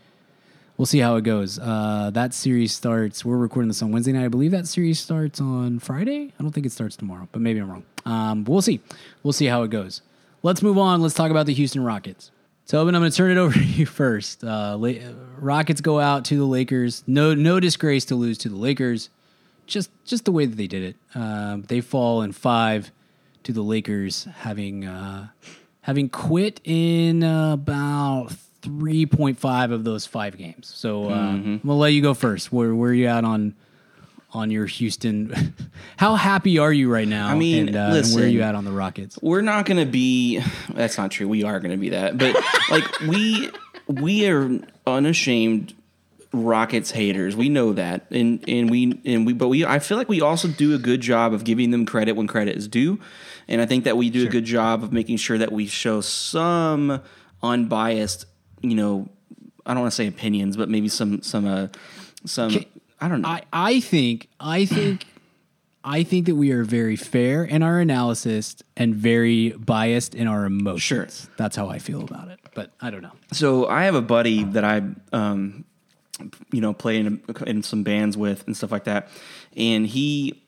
[0.77, 1.59] we'll see how it goes.
[1.59, 3.23] Uh, that series starts.
[3.23, 4.25] We're recording this on Wednesday night.
[4.25, 6.33] I believe that series starts on Friday.
[6.39, 7.83] I don't think it starts tomorrow, but maybe I'm wrong.
[8.05, 8.81] Um, we'll see.
[9.23, 10.01] We'll see how it goes.
[10.43, 11.01] Let's move on.
[11.01, 12.31] Let's talk about the Houston Rockets.
[12.67, 14.43] Tobin, I'm going to turn it over to you first.
[14.43, 14.93] Uh, La-
[15.37, 17.03] Rockets go out to the Lakers.
[17.07, 19.09] No, no disgrace to lose to the Lakers.
[19.67, 20.95] Just, just the way that they did it.
[21.15, 22.91] Um, they fall in five
[23.43, 25.29] to the Lakers, having uh,
[25.81, 27.23] having quit in
[28.67, 30.71] uh, about 3.5 of those five games.
[30.73, 32.51] So uh, I'm gonna let you go first.
[32.51, 33.55] Where where are you at on
[34.31, 35.53] on your Houston?
[35.97, 37.27] How happy are you right now?
[37.29, 39.17] I mean, and, uh, and where are you at on the Rockets?
[39.21, 40.41] we're not going to be
[40.73, 42.35] that's not true we are going to be that but
[42.69, 43.49] like we
[43.87, 45.73] we are unashamed
[46.33, 50.09] rockets haters we know that and and we and we but we i feel like
[50.09, 52.99] we also do a good job of giving them credit when credit is due
[53.47, 56.01] and i think that we do a good job of making sure that we show
[56.01, 57.01] some
[57.41, 58.25] unbiased
[58.69, 59.07] you know
[59.65, 61.67] i don't want to say opinions but maybe some some uh
[62.25, 62.65] some
[63.01, 65.05] i don't know I, I think I think
[65.87, 70.45] I think that we are very fair in our analysis and very biased in our
[70.45, 70.81] emotions.
[70.81, 71.07] Sure.
[71.37, 72.39] That's how I feel about it.
[72.55, 73.11] But I don't know.
[73.31, 74.81] So I have a buddy that I,
[75.13, 75.63] um,
[76.51, 79.09] you know, play in, in some bands with and stuff like that,
[79.55, 80.41] and he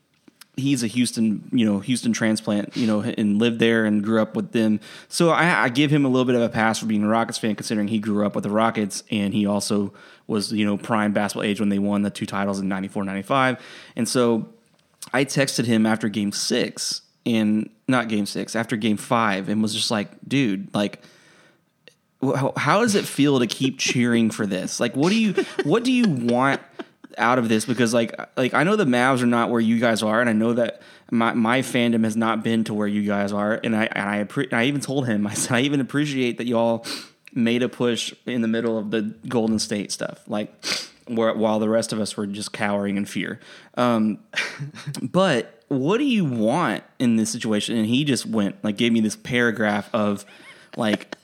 [0.57, 4.35] he's a Houston, you know, Houston transplant, you know, and lived there and grew up
[4.35, 4.79] with them.
[5.07, 7.37] So I, I give him a little bit of a pass for being a Rockets
[7.37, 9.93] fan, considering he grew up with the Rockets and he also
[10.25, 13.61] was, you know, prime basketball age when they won the two titles in 94, 95.
[13.95, 14.49] And so
[15.13, 19.75] I texted him after game six and not game six, after game five and was
[19.75, 21.01] just like, dude, like,
[22.21, 24.79] how, how does it feel to keep cheering for this?
[24.79, 25.33] Like, what do you
[25.63, 26.61] what do you want
[27.17, 27.65] out of this?
[27.65, 30.33] Because like like I know the Mavs are not where you guys are, and I
[30.33, 30.81] know that
[31.11, 34.23] my my fandom has not been to where you guys are, and I and I
[34.23, 36.85] appre- I even told him I said I even appreciate that y'all
[37.33, 40.53] made a push in the middle of the Golden State stuff, like
[41.07, 43.39] where while the rest of us were just cowering in fear.
[43.75, 44.19] Um,
[45.01, 47.77] but what do you want in this situation?
[47.77, 50.25] And he just went like gave me this paragraph of
[50.75, 51.16] like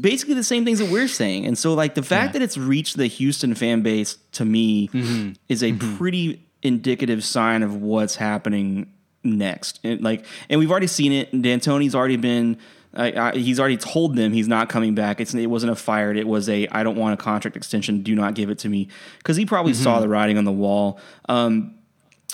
[0.00, 1.46] basically the same things that we're saying.
[1.46, 5.32] And so like the fact that it's reached the Houston fan base to me mm-hmm.
[5.48, 5.96] is a mm-hmm.
[5.96, 8.92] pretty indicative sign of what's happening
[9.24, 9.80] next.
[9.84, 11.30] And like and we've already seen it.
[11.32, 12.58] D'Antoni's already been
[12.94, 15.20] I, I, he's already told them he's not coming back.
[15.20, 16.16] It's, it wasn't a fired.
[16.16, 18.02] It was a I don't want a contract extension.
[18.02, 20.02] Do not give it to me because he probably saw mm-hmm.
[20.02, 20.98] the writing on the wall.
[21.28, 21.77] Um,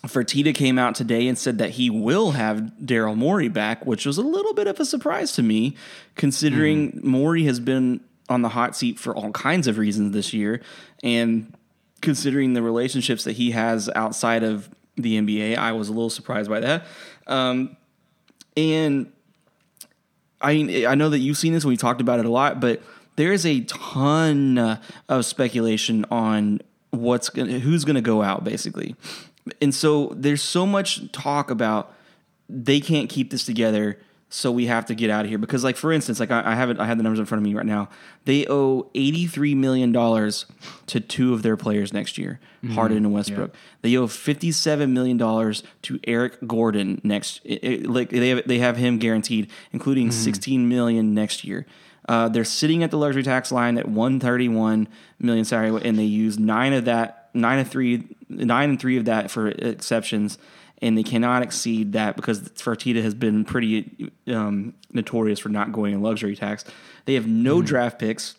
[0.04, 4.18] Fertitta came out today and said that he will have Daryl Morey back, which was
[4.18, 5.76] a little bit of a surprise to me,
[6.14, 10.60] considering Morey has been on the hot seat for all kinds of reasons this year,
[11.02, 11.54] and
[12.00, 16.48] considering the relationships that he has outside of the NBA, I was a little surprised
[16.50, 16.86] by that.
[17.26, 17.76] Um,
[18.56, 19.10] and
[20.40, 21.64] I mean, I know that you've seen this.
[21.64, 22.82] We talked about it a lot, but
[23.16, 24.78] there is a ton
[25.08, 28.94] of speculation on what's gonna, who's going to go out, basically.
[29.60, 31.92] And so there's so much talk about
[32.48, 33.98] they can't keep this together,
[34.30, 35.38] so we have to get out of here.
[35.38, 37.40] Because, like for instance, like I, I have it, I have the numbers in front
[37.40, 37.88] of me right now.
[38.24, 40.46] They owe 83 million dollars
[40.86, 42.40] to two of their players next year,
[42.70, 43.54] Harden and Westbrook.
[43.82, 47.40] They owe 57 million dollars to Eric Gordon next.
[47.44, 51.66] it- it- like they have, they have him guaranteed, including 16 million next year.
[52.08, 54.88] Uh, they're sitting at the luxury tax line at 131
[55.18, 59.04] million salary, and they use nine of that, nine of three, nine and three of
[59.04, 60.38] that for exceptions,
[60.80, 65.92] and they cannot exceed that because Fertitta has been pretty um, notorious for not going
[65.92, 66.64] in luxury tax.
[67.04, 67.66] They have no mm-hmm.
[67.66, 68.36] draft picks.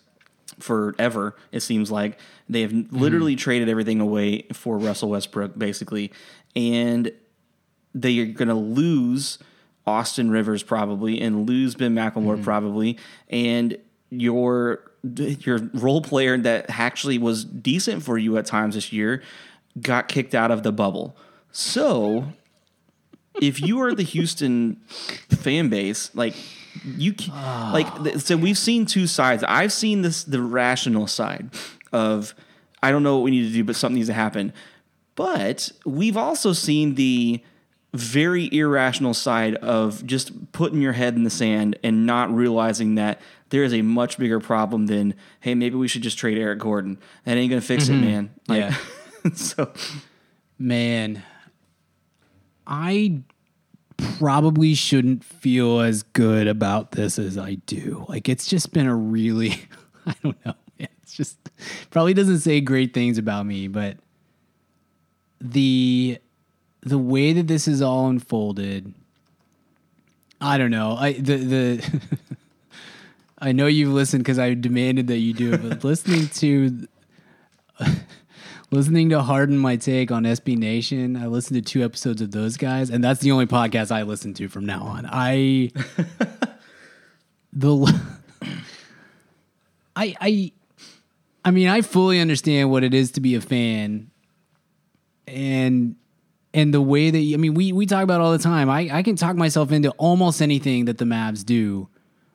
[0.60, 1.36] forever.
[1.52, 2.96] It seems like they have mm-hmm.
[2.96, 6.12] literally traded everything away for Russell Westbrook, basically,
[6.56, 7.12] and
[7.94, 9.40] they are going to lose
[9.86, 12.44] Austin Rivers probably and lose Ben McLemore mm-hmm.
[12.44, 12.98] probably,
[13.30, 13.78] and
[14.10, 14.85] your
[15.46, 19.22] your role player that actually was decent for you at times this year
[19.82, 21.16] got kicked out of the bubble.
[21.52, 22.34] So,
[23.42, 24.76] if you are the Houston
[25.30, 26.36] fan base, like
[26.84, 29.44] you, ca- like th- so, we've seen two sides.
[29.48, 31.50] I've seen this the rational side
[31.92, 32.34] of
[32.82, 34.54] I don't know what we need to do, but something needs to happen.
[35.16, 37.42] But we've also seen the
[37.94, 43.22] very irrational side of just putting your head in the sand and not realizing that
[43.56, 47.00] there is a much bigger problem than hey maybe we should just trade Eric Gordon.
[47.24, 48.02] That ain't gonna fix it, mm-hmm.
[48.02, 48.36] man.
[48.50, 48.78] Like, Yeah.
[49.34, 49.72] so
[50.60, 51.24] Man,
[52.68, 53.22] I
[53.96, 58.06] probably shouldn't feel as good about this as I do.
[58.10, 59.70] Like it's just been a really
[60.06, 60.56] I don't know.
[60.78, 61.38] It's just
[61.92, 64.00] probably doesn't say great things about me, but
[65.40, 66.20] the
[66.82, 68.94] the way that this is all unfolded
[70.42, 70.98] I don't know.
[70.98, 72.02] I the the
[73.38, 76.88] I know you've listened because I demanded that you do it, but listening to
[78.72, 82.56] listening to Harden My Take on SB Nation, I listened to two episodes of those
[82.56, 85.06] guys, and that's the only podcast I listen to from now on.
[85.10, 85.72] I
[87.54, 88.02] the
[89.96, 90.52] I I
[91.44, 94.12] I mean, I fully understand what it is to be a fan,
[95.28, 95.96] and
[96.54, 98.70] and the way that I mean, we we talk about it all the time.
[98.70, 101.90] I I can talk myself into almost anything that the Mavs do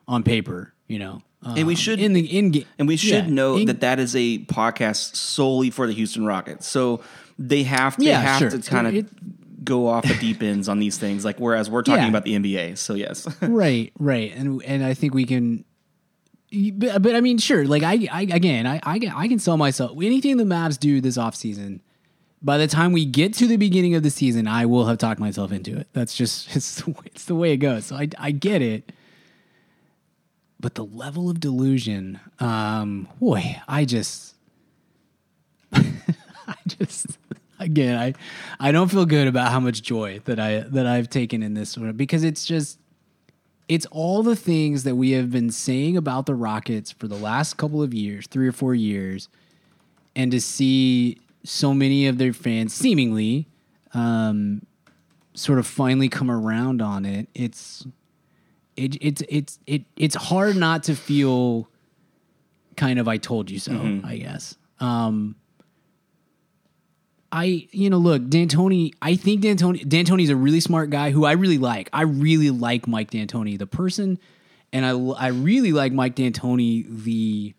[0.07, 0.75] on paper.
[0.91, 3.61] You know, And we Um, should- in the in game, And we should Yeah, note
[3.61, 6.67] in- that that is a podcast solely for the Houston Rockets.
[6.67, 7.01] So
[7.39, 8.51] they have to Yeah, have sure.
[8.51, 11.25] to kind of It- go off the deep ends on these things.
[11.25, 12.09] Like whereas we're talking Yeah.
[12.09, 12.75] about the NBA.
[12.77, 15.65] So yes, right, right, and and I think we can.
[16.53, 17.65] But, but I mean, sure.
[17.65, 21.01] Like I, I again, I, I, can- I can sell myself anything the Mavs do
[21.01, 21.79] this offseason.
[22.43, 25.21] By the time we get to the beginning of the season, I will have talked
[25.21, 25.87] myself into it.
[25.93, 27.87] That's just it's the way, it's the way it goes.
[27.87, 28.91] So I I get it.
[30.61, 34.35] But the level of delusion, um, boy, I just,
[35.73, 37.19] I just,
[37.59, 38.15] again, I,
[38.59, 41.79] I don't feel good about how much joy that I that I've taken in this
[41.79, 42.79] one because it's just,
[43.69, 47.57] it's all the things that we have been saying about the Rockets for the last
[47.57, 49.29] couple of years, three or four years,
[50.15, 53.49] and to see so many of their fans seemingly,
[53.95, 54.67] um,
[55.33, 57.29] sort of finally come around on it.
[57.35, 57.87] It's,
[58.81, 61.69] it, it's it's it it's hard not to feel
[62.77, 63.73] kind of I told you so,
[64.05, 64.57] I guess.
[64.79, 65.37] Um
[67.31, 71.33] I you know look, D'Antoni, I think D'Antoni D'Antoni's a really smart guy who I
[71.33, 71.91] really like.
[71.93, 74.19] I really like Mike D'Antoni the person
[74.73, 77.55] and I I really like Mike D'Antoni the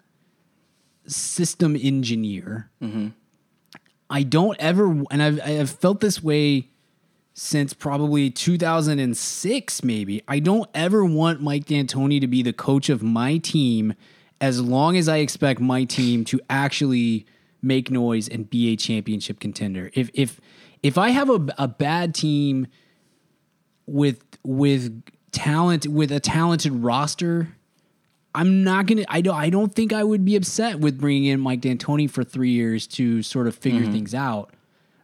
[1.07, 2.69] system engineer.
[4.09, 6.67] I don't ever and I've I've felt this way
[7.33, 10.21] since probably 2006 maybe.
[10.27, 13.93] I don't ever want Mike D'Antoni to be the coach of my team
[14.39, 17.25] as long as I expect my team to actually
[17.61, 19.91] make noise and be a championship contender.
[19.93, 20.41] If if
[20.83, 22.67] if I have a, a bad team
[23.85, 27.55] with with talent with a talented roster,
[28.33, 29.05] I'm not gonna.
[29.07, 29.35] I don't.
[29.35, 32.87] I don't think I would be upset with bringing in Mike D'Antoni for three years
[32.87, 33.91] to sort of figure mm-hmm.
[33.91, 34.53] things out,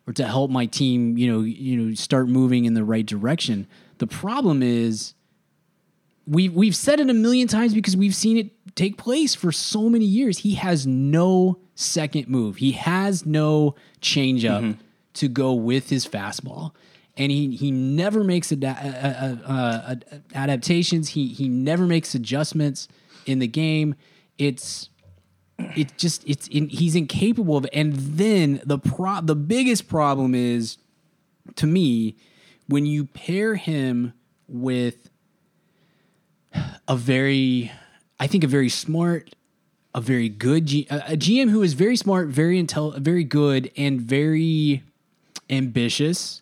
[0.08, 1.18] or to help my team.
[1.18, 3.68] You know, you know, start moving in the right direction.
[4.00, 5.14] The problem is,
[6.26, 9.90] we've we've said it a million times because we've seen it take place for so
[9.90, 10.40] many years.
[10.40, 12.58] He has no second move.
[12.58, 14.78] He has no changeup
[15.16, 16.72] to go with his fastball.
[17.20, 19.96] And he, he never makes uh, uh, uh, uh,
[20.36, 21.10] adaptations.
[21.10, 22.88] He he never makes adjustments
[23.26, 23.96] in the game.
[24.38, 24.90] It's
[25.58, 27.66] it just it's in, he's incapable of.
[27.74, 30.78] And then the pro the biggest problem is
[31.56, 32.16] to me
[32.68, 34.14] when you pair him
[34.48, 35.10] with
[36.88, 37.72] a very
[38.20, 39.36] I think a very smart
[39.96, 43.72] a very good G, a, a GM who is very smart, very intel, very good
[43.78, 44.84] and very
[45.50, 46.42] ambitious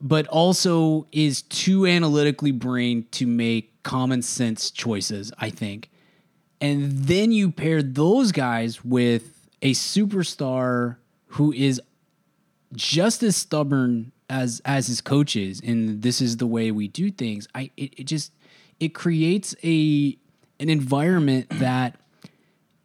[0.00, 5.90] but also is too analytically brained to make common sense choices, I think.
[6.60, 10.96] And then you pair those guys with a superstar
[11.28, 11.80] who is
[12.74, 17.10] just as stubborn as as his coach is, and this is the way we do
[17.10, 17.48] things.
[17.54, 18.32] I it, it just
[18.78, 20.16] it creates a
[20.60, 21.96] an environment that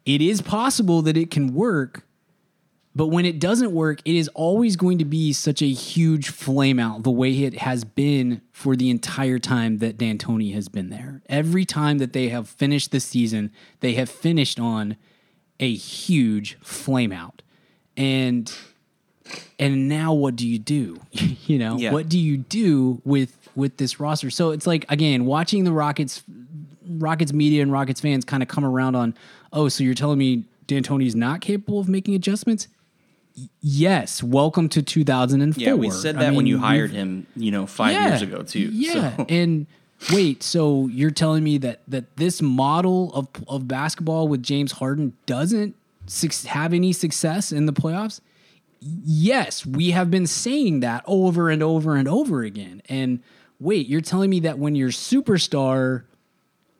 [0.06, 2.03] it is possible that it can work,
[2.96, 6.78] but when it doesn't work, it is always going to be such a huge flame
[6.78, 11.20] out the way it has been for the entire time that D'Antoni has been there.
[11.28, 14.96] Every time that they have finished the season, they have finished on
[15.58, 17.42] a huge flame out.
[17.96, 18.52] And
[19.58, 21.00] and now what do you do?
[21.12, 21.92] you know, Yeah.
[21.92, 24.30] what do you do with with this roster?
[24.30, 26.22] So it's like again, watching the Rockets
[26.88, 29.14] Rockets media and Rockets fans kind of come around on,
[29.52, 32.68] oh, so you're telling me D'Antoni's not capable of making adjustments?
[33.60, 34.22] Yes.
[34.22, 35.62] Welcome to 2004.
[35.62, 38.70] Yeah, we said I that when you hired him, you know, five years ago too.
[38.72, 39.26] Yeah, So.
[39.28, 39.66] and
[40.12, 45.14] wait, so you're telling me that that this model of of basketball with James Harden
[45.26, 45.74] doesn't
[46.46, 48.20] have any success in the playoffs?
[48.80, 52.82] Yes, we have been saying that over and over and over again.
[52.88, 53.20] And
[53.58, 56.04] wait, you're telling me that when your superstar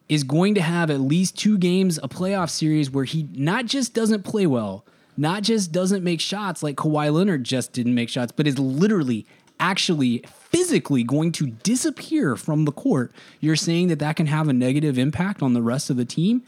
[0.08, 3.94] is going to have at least two games, a playoff series where he not just
[3.94, 4.84] doesn't play well,
[5.16, 9.26] not just doesn't make shots like Kawhi Leonard just didn't make shots, but is literally
[9.60, 13.12] actually physically going to disappear from the court.
[13.40, 16.42] You're saying that that can have a negative impact on the rest of the team?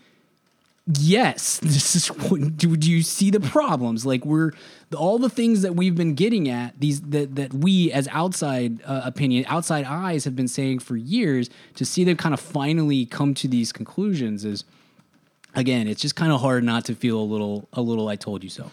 [1.01, 4.07] Yes, this is what do, do you see the problems?
[4.07, 4.53] Like we're
[4.97, 9.03] all the things that we've been getting at these that that we as outside uh,
[9.05, 11.51] opinion, outside eyes have been saying for years.
[11.75, 14.65] To see them kind of finally come to these conclusions is
[15.57, 18.45] again, it's just kind of hard not to feel a little a little I told
[18.45, 18.71] you so.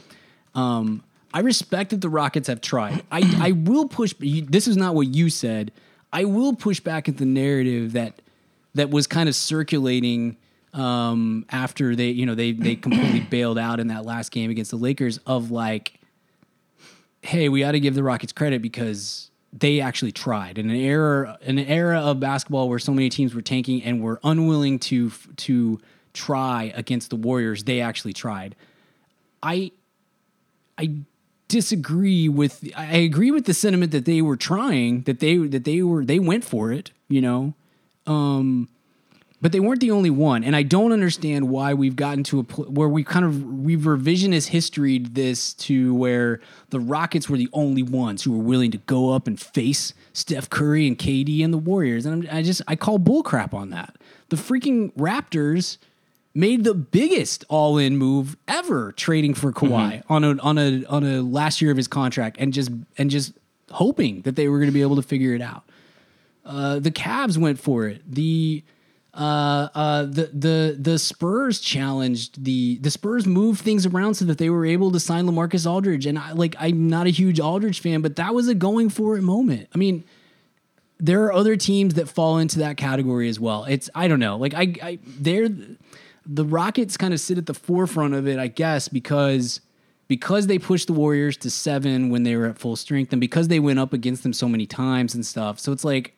[0.53, 1.03] Um,
[1.33, 3.03] I respect that the Rockets have tried.
[3.11, 4.13] I I will push.
[4.19, 5.71] This is not what you said.
[6.11, 8.21] I will push back at the narrative that
[8.75, 10.37] that was kind of circulating
[10.73, 14.69] um, after they you know they they completely bailed out in that last game against
[14.69, 15.99] the Lakers of like,
[17.21, 21.37] hey, we got to give the Rockets credit because they actually tried in an era
[21.43, 25.79] an era of basketball where so many teams were tanking and were unwilling to to
[26.13, 27.63] try against the Warriors.
[27.63, 28.55] They actually tried.
[29.41, 29.71] I
[30.77, 31.01] I
[31.47, 35.83] disagree with I agree with the sentiment that they were trying that they that they
[35.83, 37.53] were they went for it, you know.
[38.07, 38.69] Um
[39.39, 42.43] but they weren't the only one and I don't understand why we've gotten to a
[42.43, 46.39] pl- where we kind of we've revisionist historied this to where
[46.69, 50.49] the Rockets were the only ones who were willing to go up and face Steph
[50.49, 53.97] Curry and KD and the Warriors and I'm, I just I call bullcrap on that.
[54.29, 55.77] The freaking Raptors
[56.35, 61.21] made the biggest all-in move ever trading for Kawhi on a on a on a
[61.21, 63.33] last year of his contract and just and just
[63.71, 65.63] hoping that they were going to be able to figure it out.
[66.45, 68.01] Uh, the Cavs went for it.
[68.11, 68.63] The
[69.13, 74.39] uh, uh, the the the Spurs challenged the the Spurs moved things around so that
[74.39, 76.07] they were able to sign LaMarcus Aldridge.
[76.07, 79.15] And I like I'm not a huge Aldridge fan, but that was a going for
[79.15, 79.69] it moment.
[79.73, 80.03] I mean,
[80.99, 83.65] there are other teams that fall into that category as well.
[83.65, 84.37] It's I don't know.
[84.37, 85.49] Like I, I they're
[86.25, 89.61] the Rockets kind of sit at the forefront of it, I guess, because
[90.07, 93.47] because they pushed the Warriors to seven when they were at full strength, and because
[93.47, 95.59] they went up against them so many times and stuff.
[95.59, 96.17] So it's like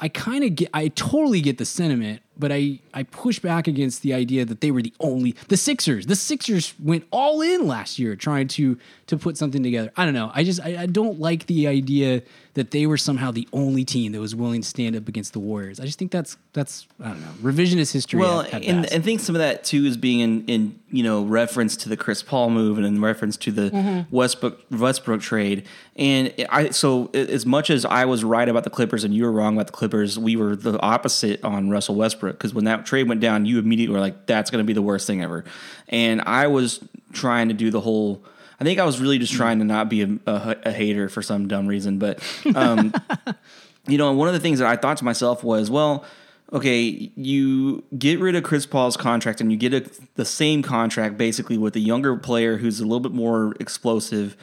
[0.00, 4.02] I kind of get, I totally get the sentiment, but I I push back against
[4.02, 6.06] the idea that they were the only the Sixers.
[6.06, 8.78] The Sixers went all in last year trying to
[9.08, 9.92] to put something together.
[9.96, 10.30] I don't know.
[10.34, 12.22] I just I, I don't like the idea
[12.54, 15.40] that they were somehow the only team that was willing to stand up against the
[15.40, 15.80] Warriors.
[15.80, 18.20] I just think that's that's I don't know revisionist history.
[18.20, 18.94] Well, and best.
[18.94, 21.96] I think some of that too is being in, in you know reference to the
[21.96, 24.14] Chris Paul move and in reference to the Mm-hmm.
[24.14, 25.66] Westbrook Westbrook trade.
[25.96, 29.32] And I so as much as I was right about the Clippers and you were
[29.32, 33.08] wrong about the Clippers, we were the opposite on Russell Westbrook because when that trade
[33.08, 35.44] went down, you immediately were like, "That's going to be the worst thing ever."
[35.88, 36.80] And I was
[37.12, 38.24] trying to do the whole.
[38.60, 41.20] I think I was really just trying to not be a, a, a hater for
[41.20, 42.22] some dumb reason, but
[42.54, 42.94] um,
[43.88, 46.04] you know, one of the things that I thought to myself was, well,
[46.52, 51.16] okay, you get rid of Chris Paul's contract and you get a, the same contract
[51.16, 54.36] basically with a younger player who's a little bit more explosive,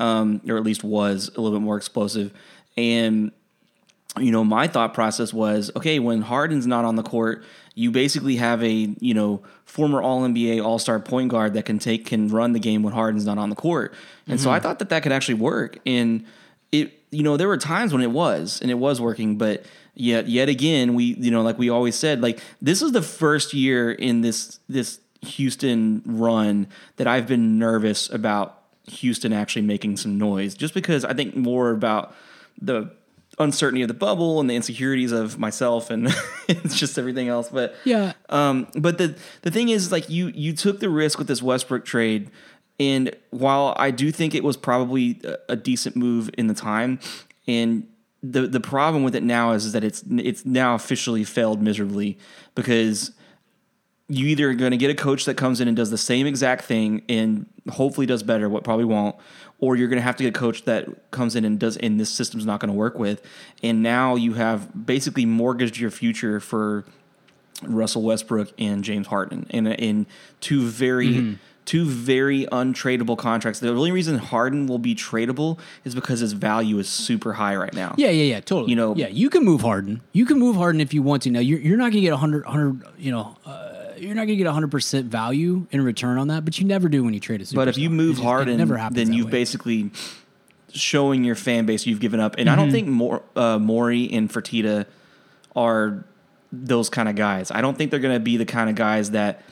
[0.00, 2.32] um, or at least was a little bit more explosive.
[2.76, 3.30] And,
[4.18, 8.36] you know, my thought process was, okay, when Harden's not on the court, you basically
[8.36, 12.28] have a, you know, former All NBA All Star point guard that can take, can
[12.28, 13.94] run the game when Harden's not on the court.
[14.26, 14.56] And so mm-hmm.
[14.56, 15.78] I thought that that could actually work.
[15.86, 16.24] And,
[16.72, 19.64] it you know there were times when it was and it was working but
[19.94, 23.52] yet yet again we you know like we always said like this is the first
[23.52, 26.66] year in this this Houston run
[26.96, 31.70] that I've been nervous about Houston actually making some noise just because I think more
[31.70, 32.14] about
[32.60, 32.90] the
[33.40, 36.08] uncertainty of the bubble and the insecurities of myself and
[36.48, 37.48] it's just everything else.
[37.48, 41.26] But yeah, um, but the the thing is, like you you took the risk with
[41.26, 42.30] this Westbrook trade,
[42.78, 47.00] and while I do think it was probably a, a decent move in the time,
[47.48, 47.88] and
[48.22, 52.18] the the problem with it now is, is that it's it's now officially failed miserably
[52.54, 53.12] because
[54.08, 56.26] you either are going to get a coach that comes in and does the same
[56.26, 59.14] exact thing and hopefully does better, what probably won't,
[59.60, 62.00] or you're going to have to get a coach that comes in and does and
[62.00, 63.22] this system's not going to work with.
[63.62, 66.84] And now you have basically mortgaged your future for
[67.62, 70.06] Russell Westbrook and James Harden in in
[70.40, 71.34] two very Mm-hmm.
[71.66, 73.60] two very untradeable contracts.
[73.60, 77.72] The only reason Harden will be tradable is because his value is super high right
[77.74, 77.94] now.
[77.98, 78.70] Yeah, yeah, yeah, totally.
[78.70, 80.00] You know- yeah, you can move Harden.
[80.12, 81.30] You can move Harden if you want to.
[81.30, 83.69] Now, you're, you're not going to get 100, 100, you know, uh,
[84.00, 87.04] you're not going to get 100% value in return on that, but you never do
[87.04, 87.54] when you trade a superstar.
[87.56, 89.32] But if you move just- Harden, never happens then you've way.
[89.32, 89.90] basically
[90.72, 92.36] showing your fan base you've given up.
[92.38, 92.60] And I Mm-hmm.
[92.62, 94.86] don't think Mor- uh, Morey and Fertitta
[95.56, 96.04] are
[96.52, 97.50] those kind of guys.
[97.50, 99.42] I don't think they're going to be the kind of guys that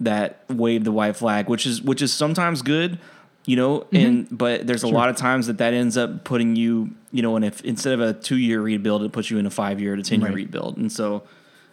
[0.00, 2.98] that wave the white flag, which is which is sometimes good,
[3.46, 3.80] you know.
[3.80, 3.96] Mm-hmm.
[3.96, 7.36] And but there's a lot of times that that ends up putting you, you know,
[7.36, 9.96] and if instead of a two year rebuild, it puts you in a five year
[9.96, 10.36] to ten year Right.
[10.36, 10.76] rebuild.
[10.76, 11.22] And so.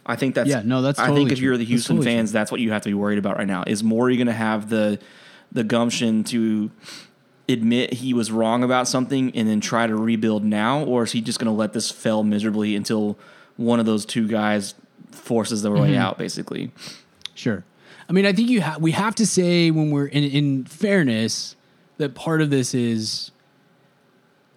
[0.06, 1.46] I think that's Yeah, no, that's I think if true.
[1.46, 2.18] you're the That's Houston totally true.
[2.20, 3.64] fans, that's what you have to be worried about right now.
[3.68, 5.00] Is Morey going to have the
[5.52, 6.72] the gumption to
[7.50, 11.22] admit he was wrong about something and then try to rebuild now, or is he
[11.22, 13.18] just going to let this fail miserably until
[13.58, 14.74] one of those two guys
[15.12, 15.82] forces their Mm-hmm.
[15.82, 16.18] way out?
[16.18, 16.72] Basically,
[17.34, 17.64] Sure.
[18.10, 21.56] I mean, I think you ha- we have to say when we're in, in fairness
[21.98, 23.31] that part of this is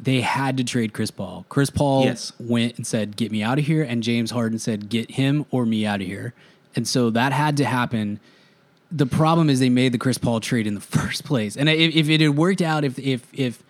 [0.00, 1.46] they had to trade Chris Paul.
[1.48, 2.32] Chris Paul Yes.
[2.38, 5.64] went and said, "Get me out of here," and James Harden said, "Get him or
[5.66, 6.34] me out of here."
[6.76, 8.18] And so that had to happen.
[8.90, 11.94] The problem is they made the Chris Paul trade in the first place, and if,
[11.94, 13.62] if it had worked out, if if if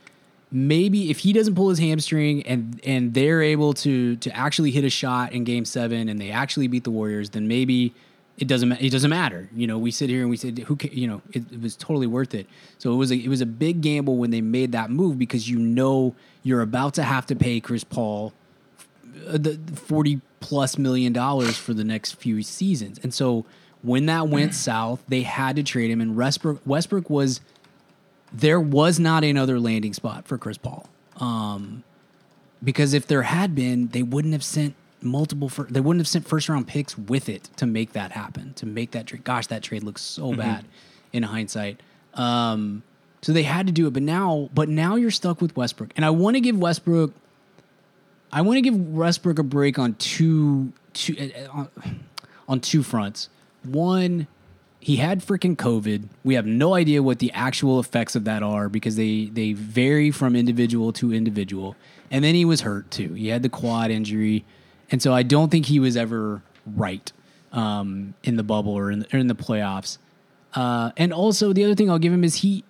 [0.51, 4.85] maybe if he doesn't pull his hamstring and and they're able to to actually hit
[4.85, 7.93] a shot in game 7 and they actually beat the Warriors then maybe
[8.39, 11.07] it doesn't it doesn't matter you know we sit here and we said who you
[11.07, 12.47] know it, it was totally worth it
[12.79, 15.49] so it was a, it was a big gamble when they made that move because
[15.49, 18.33] you know you're about to have to pay Chris Paul
[19.29, 23.01] uh, the 40 plus million dollars for the next few seasons.
[23.03, 23.47] And so
[23.83, 27.41] when that went south, they had to trade him and Westbrook Westbrook was
[28.33, 30.89] there was not another landing spot for Chris Paul.
[31.19, 31.85] Um
[32.63, 34.75] because if there had been, they wouldn't have sent
[35.05, 38.55] multiple fir- they wouldn't have sent first round picks with it to make that happen,
[38.55, 39.25] to make that trade.
[39.25, 40.65] Gosh, that trade looks so bad
[41.13, 41.81] in hindsight.
[42.15, 42.83] Um
[43.23, 45.93] so they had to do it, but now but now you're stuck with Westbrook.
[45.97, 47.13] And I want to give Westbrook
[48.35, 51.69] I want to give Westbrook a break on two, two uh, on,
[52.49, 53.29] on two fronts.
[53.63, 54.27] One,
[54.81, 56.09] he had freaking COVID.
[56.25, 60.11] We have no idea what the actual effects of that are because they they vary
[60.11, 61.77] from individual to individual.
[62.11, 63.15] And then he was hurt too.
[63.15, 64.45] He had the quad injury,
[64.95, 67.11] and so I don't think he was ever right
[67.51, 69.99] um, in the bubble or in the, or in the playoffs.
[70.55, 72.63] Uh, and also the other thing I'll give him is he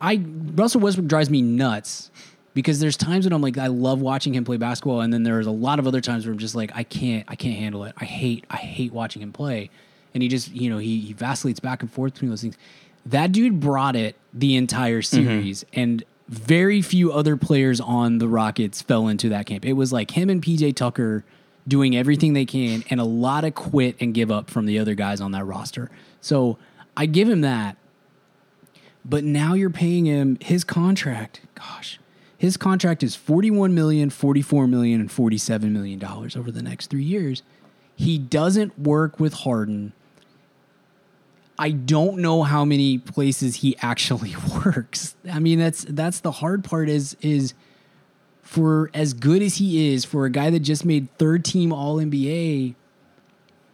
[0.00, 0.22] I
[0.54, 2.12] Russell Westbrook drives me nuts
[2.54, 5.48] because there's times when I'm like I love watching him play basketball, and then there's
[5.48, 7.94] a lot of other times where I'm just like I can't I can't handle it.
[7.98, 9.68] I hate I hate watching him play,
[10.14, 12.56] and he just you know he, he vacillates back and forth between those things.
[13.04, 18.80] That dude brought it the entire series, and very few other players on the Rockets
[18.80, 19.64] fell into that camp.
[19.64, 21.24] It was like him and PJ Tucker
[21.66, 24.94] doing everything they can, and a lot of quit and give up from the other
[24.94, 25.90] guys on that roster.
[26.20, 26.56] So
[26.96, 27.76] I give him that.
[29.04, 31.40] But now you're paying him his contract.
[31.56, 31.98] Gosh,
[32.38, 37.02] his contract is 41 million, 44 million, and 47 million dollars over the next three
[37.02, 37.42] years.
[37.96, 39.94] He doesn't work with Harden.
[41.60, 44.34] I don't know how many places he actually
[44.64, 45.14] works.
[45.30, 47.52] I mean, that's that's the hard part is is
[48.40, 51.98] for as good as he is for a guy that just made third team all
[51.98, 52.74] NBA,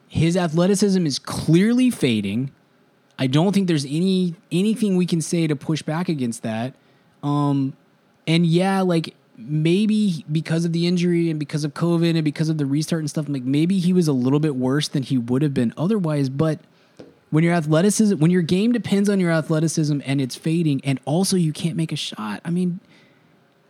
[0.09, 2.51] his athleticism is clearly fading.
[3.21, 6.75] I don't think there's any anything we can say to push back against that.
[7.23, 7.75] Um,
[8.27, 12.59] and yeah, like maybe because of the injury and because of COVID and because of
[12.59, 15.43] the restart and stuff, like maybe he was a little bit worse than he would
[15.43, 16.29] have been otherwise.
[16.29, 16.59] But
[17.37, 21.37] when your athleticism, when your game depends on your athleticism and it's fading, and also
[21.37, 22.41] you can't make a shot.
[22.47, 22.81] I mean,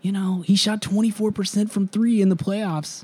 [0.02, 3.02] you know, he shot 24% from three in the playoffs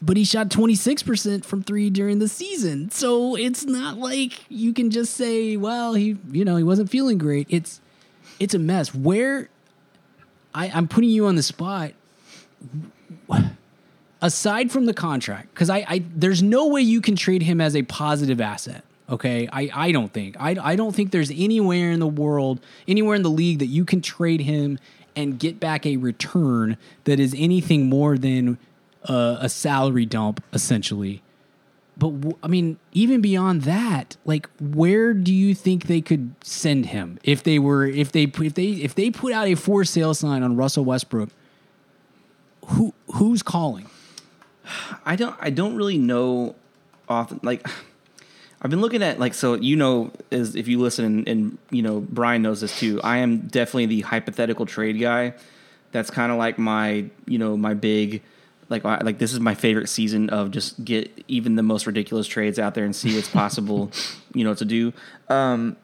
[0.00, 2.90] but he shot 26% from three during the season.
[2.90, 7.18] So it's not like you can just say, well, he, you know, he wasn't feeling
[7.18, 7.48] great.
[7.50, 7.82] It's,
[8.40, 8.94] it's a mess.
[8.94, 9.50] Where
[10.54, 11.92] I, I'm putting you on the spot,
[14.22, 17.76] aside from the contract, because I, I, there's no way you can trade him as
[17.76, 18.84] a positive asset.
[19.08, 19.48] Okay.
[19.52, 23.22] I, I don't think, I, I don't think there's anywhere in the world, anywhere in
[23.22, 24.78] the league that you can trade him
[25.16, 28.58] and get back a return that is anything more than
[29.04, 31.22] uh, a salary dump, essentially.
[31.96, 36.86] But w- I mean, even beyond that, like, where do you think they could send
[36.86, 40.14] him if they were if they if they if they put out a for sale
[40.14, 41.30] sign on Russell Westbrook?
[42.66, 43.88] Who who's calling?
[45.04, 46.54] I don't I don't really know
[47.08, 47.66] often like
[48.60, 51.82] I've been looking at like so you know as if you listen and, and you
[51.82, 53.00] know Brian knows this too.
[53.02, 55.34] I am definitely the hypothetical trade guy.
[55.92, 58.22] That's kind of like my you know my big
[58.68, 62.26] like I- like this is my favorite season of just get even the most ridiculous
[62.26, 63.90] trades out there and see what's possible
[64.34, 64.92] you know to do.
[65.28, 65.76] Um,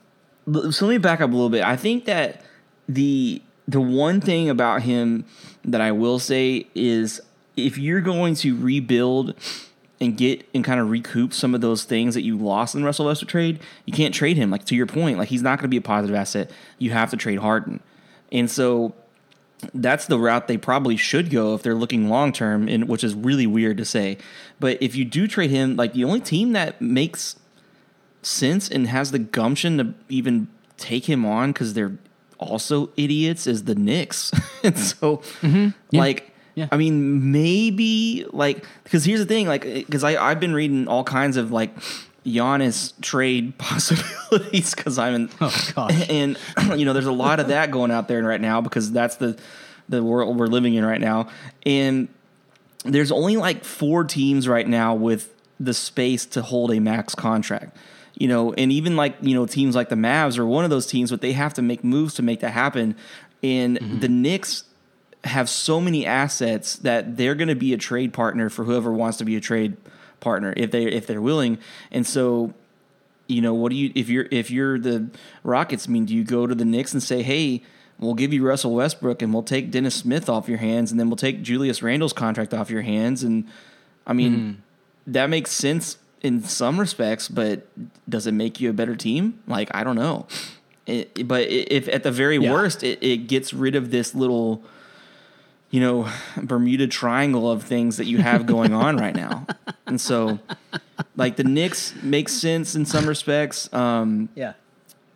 [0.47, 1.63] so let me back up a little bit.
[1.65, 2.43] I think that
[2.89, 5.25] the the one thing about him
[5.65, 7.21] that I will say is
[7.57, 9.35] if you're going to rebuild
[10.01, 12.87] and get and kind of recoup some of those things that you lost in the
[12.87, 14.51] Russell Westbrook trade, you can't trade him.
[14.51, 16.51] Like to your point, like he's not going to be a positive asset.
[16.79, 17.81] You have to trade Harden,
[18.33, 18.95] and so
[19.73, 23.15] that's the route they probably should go if they're looking long term, and which is
[23.15, 24.19] really weird to say.
[24.61, 27.37] But if you do trade him, like the only team that makes
[28.23, 31.97] sense and has the gumption to even take him on because they're
[32.39, 34.33] also idiots is the Knicks.
[34.63, 35.97] and so, mm-hmm.
[35.97, 36.69] like, Yeah.
[36.71, 41.05] I mean, maybe like because here's the thing, like, because I I've been reading all
[41.05, 41.75] kinds of like
[42.25, 45.31] Giannis trade possibilities because I'm in.
[45.41, 46.09] Oh, gosh.
[46.11, 46.39] And
[46.77, 49.39] you know, there's a lot of that going out there right now because that's the
[49.89, 51.29] the world we're living in right now,
[51.67, 52.09] and
[52.85, 57.77] there's only like four teams right now with the space to hold a max contract.
[58.17, 60.87] You know, and even like, you know, teams like the Mavs are one of those
[60.87, 62.95] teams, but they have to make moves to make that happen.
[63.43, 63.99] And mm-hmm.
[63.99, 64.63] the Knicks
[65.25, 69.19] have so many assets that they're going to be a trade partner for whoever wants
[69.19, 69.77] to be a trade
[70.21, 71.59] partner if they if they're willing.
[71.91, 72.55] And so,
[73.27, 75.09] you know, what do you if you're if you're the
[75.43, 77.63] Rockets, I mean, do you go to the Knicks and say, "Hey,
[77.99, 81.09] we'll give you Russell Westbrook and we'll take Dennis Smith off your hands and then
[81.09, 83.47] we'll take Julius Randle's contract off your hands." And
[84.07, 85.13] I mean, hmm.
[85.13, 87.67] that makes sense in some respects, but
[88.09, 89.39] does it make you a better team?
[89.47, 90.27] Like, I don't know.
[90.87, 92.51] It, but if at the very Yeah.
[92.53, 94.63] worst, it, it gets rid of this little,
[95.75, 99.45] you know, Bermuda Triangle of things that you have going on right now.
[99.87, 100.39] And so,
[101.17, 103.71] like, the Knicks makes sense in some respects.
[103.73, 104.53] Um, Yeah.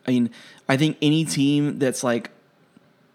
[0.06, 0.30] I mean,
[0.68, 2.30] I think any team that's like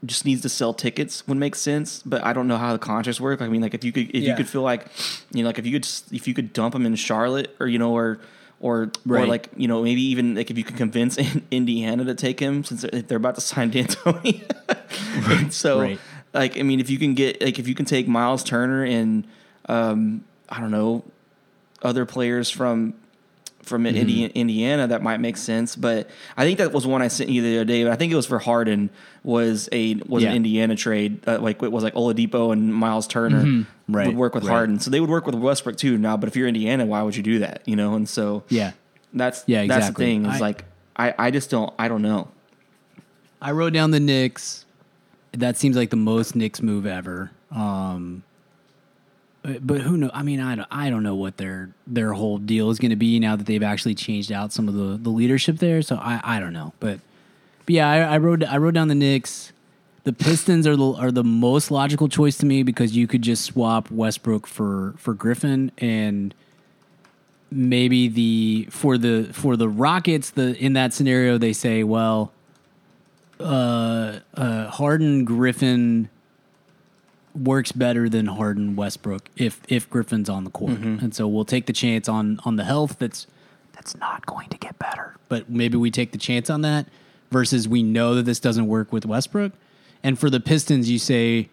[0.05, 3.19] just needs to sell tickets would make sense, but I don't know how the contracts
[3.19, 3.41] work.
[3.41, 4.87] I mean, like if you could, if you could feel like,
[5.31, 7.77] you know, like if you could, if you could dump them in Charlotte or you
[7.77, 8.19] know, or
[8.59, 11.19] or or like you know, maybe even like if you could convince
[11.51, 14.41] Indiana to take him since they're, they're about to sign D'Antoni.
[15.29, 15.99] And so, Right.
[16.33, 19.25] Like, I mean, if you can get like if you can take Miles Turner and
[19.67, 21.03] um, I don't know
[21.81, 22.93] other players from
[23.61, 23.95] from Mm-hmm.
[23.95, 25.75] Indi- Indiana that might make sense.
[25.77, 27.83] But I think that was one I sent you the other day.
[27.85, 28.89] But I think it was for Harden
[29.23, 30.31] was a was Yeah.
[30.31, 31.21] an Indiana trade.
[31.25, 33.93] Uh, like it was like Oladipo and Miles Turner Mm-hmm.
[33.95, 34.51] Right, would work with right.
[34.53, 35.97] Harden, so they would work with Westbrook too.
[35.97, 37.61] Now, but if you're Indiana, why would you do that?
[37.65, 38.71] You know, and so Yeah.
[39.13, 40.05] that's Yeah, that's the exactly.
[40.05, 40.25] thing.
[40.25, 40.65] Is I- like
[40.95, 42.29] I I just don't I don't know.
[43.41, 44.62] I wrote down the Knicks.
[45.33, 47.31] That seems like the most Knicks move ever.
[47.51, 48.23] Um,
[49.41, 50.09] but, who know?
[50.13, 52.95] I mean, I don't, I don't know what their their whole deal is going to
[52.95, 55.81] be now that they've actually changed out some of the, the leadership there.
[55.81, 56.71] So I, I don't know.
[56.79, 57.01] But,
[57.65, 59.51] but yeah, I, I wrote I wrote down the Knicks.
[60.05, 63.43] The Pistons are the are the most logical choice to me because you could just
[63.43, 66.33] swap Westbrook for for Griffin and
[67.51, 72.31] maybe the for the for the Rockets the in that scenario they say well
[73.43, 76.09] uh, uh, Harden Griffin
[77.35, 81.65] works better than Harden Westbrook if if Griffin's on the court, and so we'll take
[81.65, 83.27] the chance on on the health that's
[83.73, 86.87] that's not going to get better, but maybe we take the chance on that
[87.31, 89.51] versus we know that this doesn't work with Westbrook,
[90.03, 91.49] and for the Pistons you say,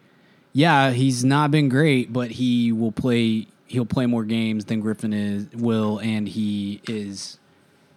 [0.53, 5.13] yeah, he's not been great, but he will play he'll play more games than Griffin
[5.13, 7.37] is will, and he is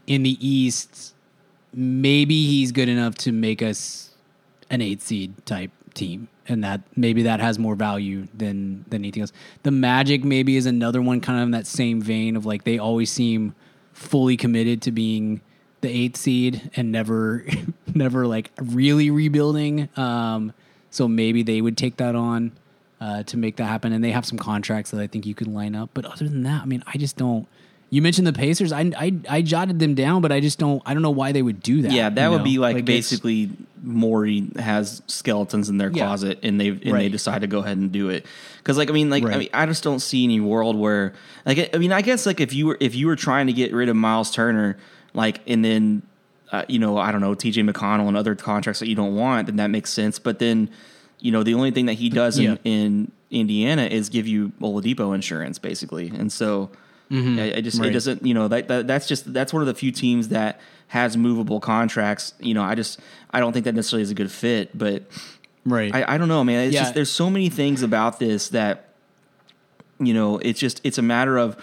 [0.06, 1.13] in the East
[1.74, 4.10] maybe he's good enough to make us
[4.70, 9.22] an eight seed type team and that maybe that has more value than than anything
[9.22, 9.32] else.
[9.62, 12.78] The magic maybe is another one kind of in that same vein of like they
[12.78, 13.54] always seem
[13.92, 15.40] fully committed to being
[15.80, 17.46] the eighth seed and never
[17.94, 19.88] never like really rebuilding.
[19.96, 20.52] Um
[20.90, 22.52] so maybe they would take that on
[23.00, 23.92] uh, to make that happen.
[23.92, 25.90] And they have some contracts that i think you can line up.
[25.94, 27.48] But other than that i mean i just don't
[27.94, 28.72] you mentioned the Pacers.
[28.72, 30.82] I, I I jotted them down, but I just don't.
[30.84, 31.92] I don't know why they would do that.
[31.92, 32.44] Yeah, that would know?
[32.44, 33.50] be like, it's- basically
[33.82, 36.06] Morey has skeletons in their Yeah.
[36.06, 38.26] closet and they and they decide to go ahead and do it.
[38.64, 41.12] Cuz like I mean like I mean I just don't see any world where
[41.46, 43.72] like I mean I guess like if you were if you were trying to get
[43.72, 44.76] rid of Miles Turner
[45.12, 46.02] like and then
[46.50, 49.46] uh, you know I don't know TJ McConnell and other contracts that you don't want
[49.46, 50.70] then that makes sense but then
[51.20, 52.56] you know the only thing that he does Yeah.
[52.64, 56.08] in, in Indiana is give you Oladipo insurance basically.
[56.08, 56.70] And so
[57.14, 57.38] Mm-hmm.
[57.38, 59.74] I, I just it doesn't you know that, that that's just that's one of the
[59.74, 62.34] few teams that has movable contracts.
[62.40, 63.00] You know, I just
[63.30, 65.04] I don't think that necessarily is a good fit, but
[65.64, 65.94] right.
[65.94, 66.66] I, I don't know, man.
[66.66, 66.82] It's Yeah.
[66.82, 68.88] just there's so many things about this that
[69.98, 71.56] you know it's just it's a matter of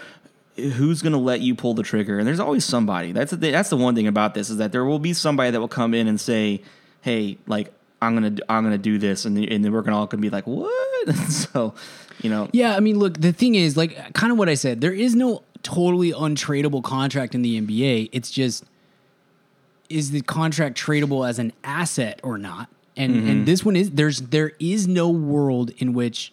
[0.56, 2.18] who's going to let you pull the trigger?
[2.18, 3.12] And there's always somebody.
[3.12, 5.60] That's the that's the one thing about this is that there will be somebody that
[5.60, 6.62] will come in and say,
[7.00, 7.72] "Hey, like
[8.02, 10.30] I'm gonna I'm gonna do this," and the, and then we're gonna all gonna be
[10.30, 11.74] like, "What?" so,
[12.20, 14.80] you know, Yeah, I mean, look, the thing is, like, kind of what I said.
[14.80, 18.10] There is no totally untradeable contract in the NBA.
[18.12, 18.64] It's just
[19.88, 22.68] is the contract tradable as an asset or not?
[22.96, 23.44] And and mm-hmm.
[23.44, 26.32] this one is there's there is no world in which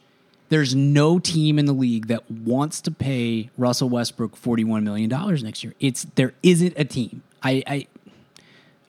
[0.49, 5.09] there's no team in the league that wants to pay Russell Westbrook forty one million
[5.09, 5.73] dollars next year.
[5.79, 7.23] It's there isn't a team.
[7.41, 7.87] I, I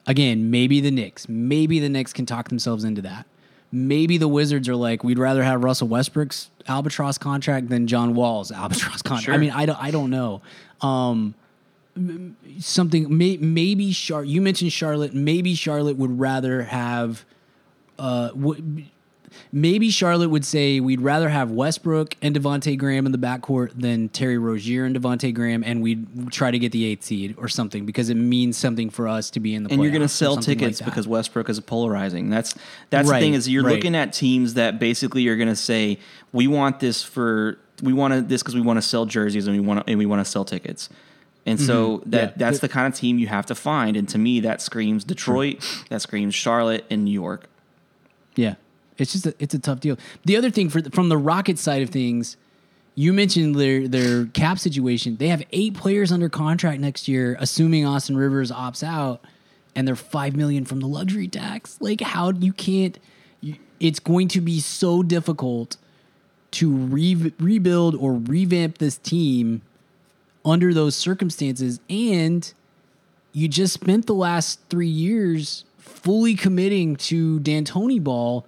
[0.05, 3.25] again, maybe the Knicks, maybe the Knicks can talk themselves into that.
[3.71, 8.51] Maybe the Wizards are like, we'd rather have Russell Westbrook's albatross contract than John Wall's
[8.51, 9.35] albatross contract.
[9.35, 10.41] I mean, I don't, I don't know.
[10.81, 11.35] Um,
[12.59, 14.23] something may, maybe Char.
[14.23, 15.13] You mentioned Charlotte.
[15.13, 17.23] Maybe Charlotte would rather have.
[17.99, 18.83] Uh, w-
[19.51, 24.09] maybe Charlotte would say we'd rather have Westbrook and Devonte Graham in the backcourt than
[24.09, 27.85] Terry Rozier and Devonte Graham, and we'd try to get the eighth seed or something
[27.85, 29.71] because it means something for us to be in the.
[29.71, 32.29] and you're going to sell something like tickets because Westbrook is polarizing.
[32.29, 32.55] That's
[32.89, 33.75] that's Right, the thing is you're right.
[33.75, 35.99] looking at teams that basically are going to say
[36.33, 39.61] we want this for we want this because we want to sell jerseys and we
[39.65, 40.89] want and we want to sell tickets.
[41.43, 42.39] And so that Mm-hmm.
[42.39, 42.45] Yeah.
[42.49, 43.97] that's the kind of team you have to find.
[43.97, 47.47] And to me, that screams Detroit, that screams Charlotte, and New York.
[48.35, 48.55] Yeah,
[48.97, 49.97] it's just a, it's a tough deal.
[50.25, 52.37] The other thing for from the Rocket side of things,
[52.95, 55.17] you mentioned their their cap situation.
[55.17, 59.23] They have eight players under contract next year, assuming Austin Rivers opts out,
[59.75, 61.77] and they're five million from the luxury tax.
[61.79, 62.97] Like how you can't.
[63.39, 65.77] You, it's going to be so difficult
[66.51, 69.61] to re- rebuild or revamp this team
[70.43, 72.53] under those circumstances and
[73.33, 78.45] you just spent the last three years fully committing to D'Antoni ball,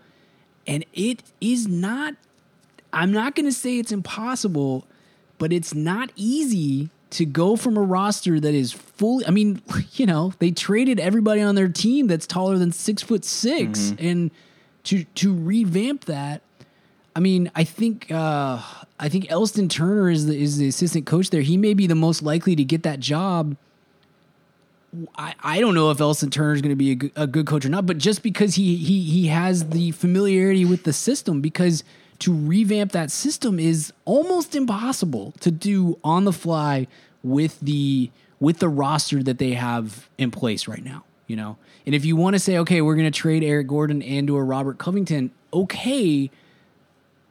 [0.68, 2.15] and it is not.
[2.91, 4.85] I'm not going to say it's impossible,
[5.40, 9.26] but it's not easy to go from a roster that is fully.
[9.26, 9.61] I mean,
[9.94, 14.31] you know, they traded everybody on their team that's taller than six foot 6 and
[14.85, 16.41] to to revamp that.
[17.15, 18.61] I mean, I think uh,
[18.99, 21.41] I think Elston Turner is the is the assistant coach there.
[21.41, 23.56] He may be the most likely to get that job.
[25.18, 27.65] I, I don't know if Elston Turner is going to be a good, good coach
[27.65, 31.84] or not, but just because he he he has the familiarity with the system, because
[32.20, 36.88] to revamp that system is almost impossible to do on the fly
[37.24, 41.03] with the with the roster that they have in place right now.
[41.28, 44.02] You know, and if you want to say, okay, we're going to trade Eric Gordon
[44.03, 46.30] and or Robert Covington, okay,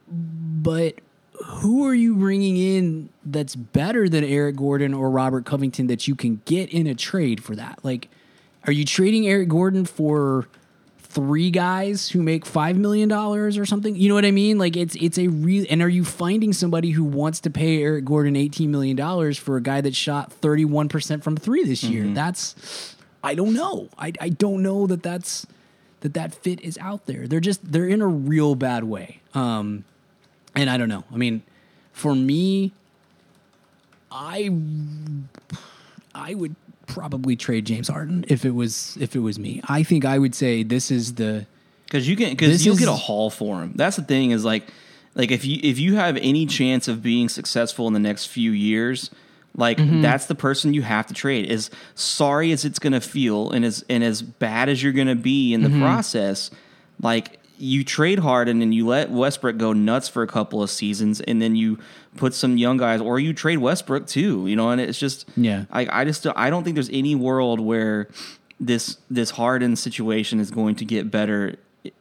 [0.07, 0.95] but
[1.43, 6.15] who are you bringing in that's better than Eric Gordon or Robert Covington that you
[6.15, 7.79] can get in a trade for that?
[7.83, 8.09] Like,
[8.65, 10.47] are you trading Eric Gordon for
[10.99, 13.95] three guys who make five million dollars or something?
[13.95, 14.57] You know what I mean?
[14.57, 15.65] Like, it's it's a real.
[15.69, 19.57] And are you finding somebody who wants to pay Eric Gordon eighteen million dollars for
[19.57, 22.07] a guy that shot thirty one percent from three this year?
[22.07, 23.89] That's I don't know.
[23.97, 25.45] I I don't know that that's
[26.01, 27.27] that that fit is out there.
[27.27, 29.19] They're just they're in a real bad way.
[29.33, 29.85] Um,
[30.55, 31.03] and I don't know.
[31.13, 31.41] I mean,
[31.91, 32.71] for me,
[34.11, 34.49] I
[36.13, 36.55] I would
[36.87, 39.61] probably trade James Harden if it was if it was me.
[39.67, 41.45] I think I would say this is the
[41.85, 43.73] because you can because you'll is- get a haul for him.
[43.75, 44.63] That's the thing is like
[45.15, 48.51] like if you if you have any chance of being successful in the next few
[48.51, 49.09] years,
[49.55, 50.01] like mm-hmm.
[50.01, 51.49] that's the person you have to trade.
[51.49, 55.07] As sorry as it's going to feel and as and as bad as you're going
[55.07, 55.81] to be in the mm-hmm.
[55.81, 56.49] process,
[57.01, 61.21] like you trade Harden and you let Westbrook go nuts for a couple of seasons,
[61.21, 61.79] and then you
[62.17, 64.47] put some young guys, or you trade Westbrook too.
[64.47, 65.65] You know, and it's just Yeah.
[65.71, 68.07] I I just I don't think there's any world where
[68.59, 71.55] this this Harden situation is going to get better.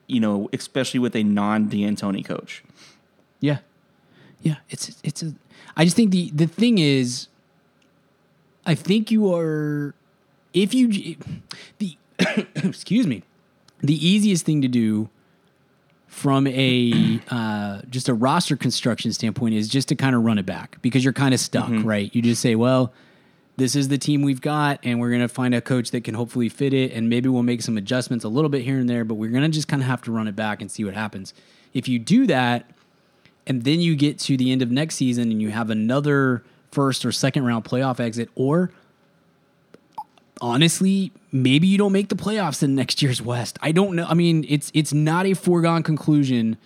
[0.07, 2.62] You know, especially with a non D'Antoni coach.
[3.41, 3.59] yeah
[4.43, 5.35] yeah it's it's a
[5.77, 7.29] I just think the the thing is
[8.65, 9.95] I think you are
[10.55, 11.16] if you
[11.79, 11.97] the
[12.57, 13.23] excuse me
[13.81, 15.09] the easiest thing to do
[16.12, 20.44] from a uh, just a roster construction standpoint is just to kind of run it
[20.44, 22.14] back because you're kind of stuck, right?
[22.14, 22.93] You just say, well,
[23.56, 26.14] this is the team we've got, and we're going to find a coach that can
[26.14, 29.05] hopefully fit it, and maybe we'll make some adjustments a little bit here and there,
[29.05, 30.93] but we're going to just kind of have to run it back and see what
[30.93, 31.32] happens.
[31.72, 32.70] If you do that,
[33.47, 37.05] and then you get to the end of next season and you have another first
[37.06, 38.70] or second round playoff exit, or
[40.43, 43.59] honestly, maybe you don't make the playoffs in next year's West.
[43.62, 44.05] I don't know.
[44.06, 46.59] I mean, it's it's not a foregone conclusion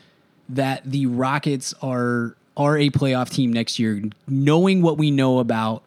[0.48, 5.82] that the Rockets are are a playoff team next year, knowing what we know about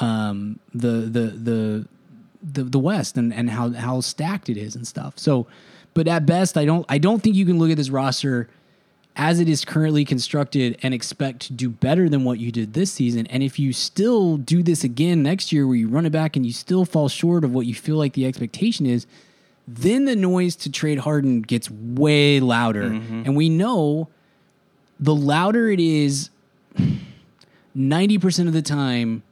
[0.00, 1.88] um, the the the
[2.42, 5.18] the the West and and how how stacked it is and stuff.
[5.18, 5.46] So,
[5.94, 8.48] but at best, I don't I don't think you can look at this roster
[9.20, 12.92] as it is currently constructed and expect to do better than what you did this
[12.92, 13.26] season.
[13.26, 16.46] And if you still do this again next year where you run it back and
[16.46, 19.08] you still fall short of what you feel like the expectation is,
[19.66, 22.84] then the noise to trade Harden gets way louder.
[22.90, 23.22] Mm-hmm.
[23.26, 24.08] And we know
[25.00, 26.30] the louder it is,
[27.76, 29.22] 90% of the time,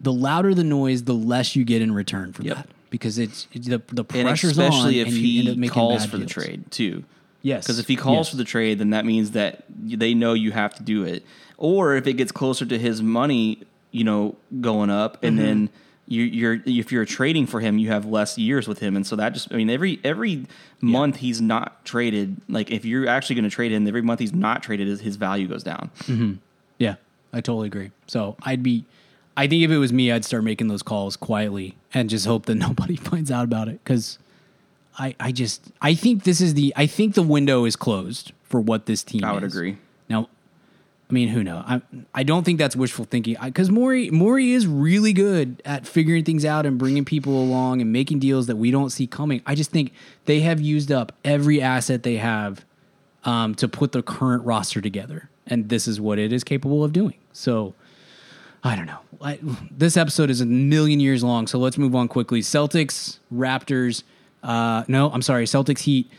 [0.00, 2.56] the louder the noise, the less you get in return for Yep.
[2.56, 2.68] that.
[2.90, 4.66] Because it's, it's the, the and pressure's on.
[4.66, 7.04] especially if and you end up he making calls for the trade too.
[7.42, 7.64] Yes.
[7.64, 8.30] Because if he calls Yes.
[8.30, 11.24] for the trade, then that means that they know you have to do it.
[11.58, 15.46] Or if it gets closer to his money, you know, going up, and Mm-hmm.
[15.46, 15.70] then
[16.08, 19.16] you, you're if you're trading for him, you have less years with him, and so
[19.16, 20.46] that just I mean every every
[20.80, 22.36] month he's not traded.
[22.48, 25.16] Like if you're actually going to trade him, every month he's not traded, his, his
[25.16, 25.90] value goes down.
[26.78, 26.96] Yeah,
[27.32, 27.90] I totally agree.
[28.06, 28.84] So I'd be,
[29.36, 32.46] I think if it was me, I'd start making those calls quietly and just hope
[32.46, 33.80] that nobody finds out about it.
[33.82, 34.18] Because
[34.98, 38.60] I, I just, I think this is the, I think the window is closed for
[38.60, 39.24] what this team.
[39.24, 39.54] I would is.
[39.54, 39.76] agree.
[40.08, 40.28] Now,
[41.08, 41.64] I mean, who knows?
[41.66, 41.82] I,
[42.14, 46.44] I don't think that's wishful thinking because Morey, Morey is really good at figuring things
[46.44, 49.42] out and bringing people along and making deals that we don't see coming.
[49.46, 49.92] I just think
[50.24, 52.64] they have used up every asset they have
[53.24, 56.92] um, to put the current roster together, and this is what it is capable of
[56.92, 57.16] doing.
[57.32, 57.74] So,
[58.64, 58.98] I don't know.
[59.20, 59.38] I,
[59.70, 62.40] this episode is a million years long, so let's move on quickly.
[62.40, 64.02] Celtics, Raptors.
[64.46, 66.10] Uh, no, I'm sorry, Celtics Heat.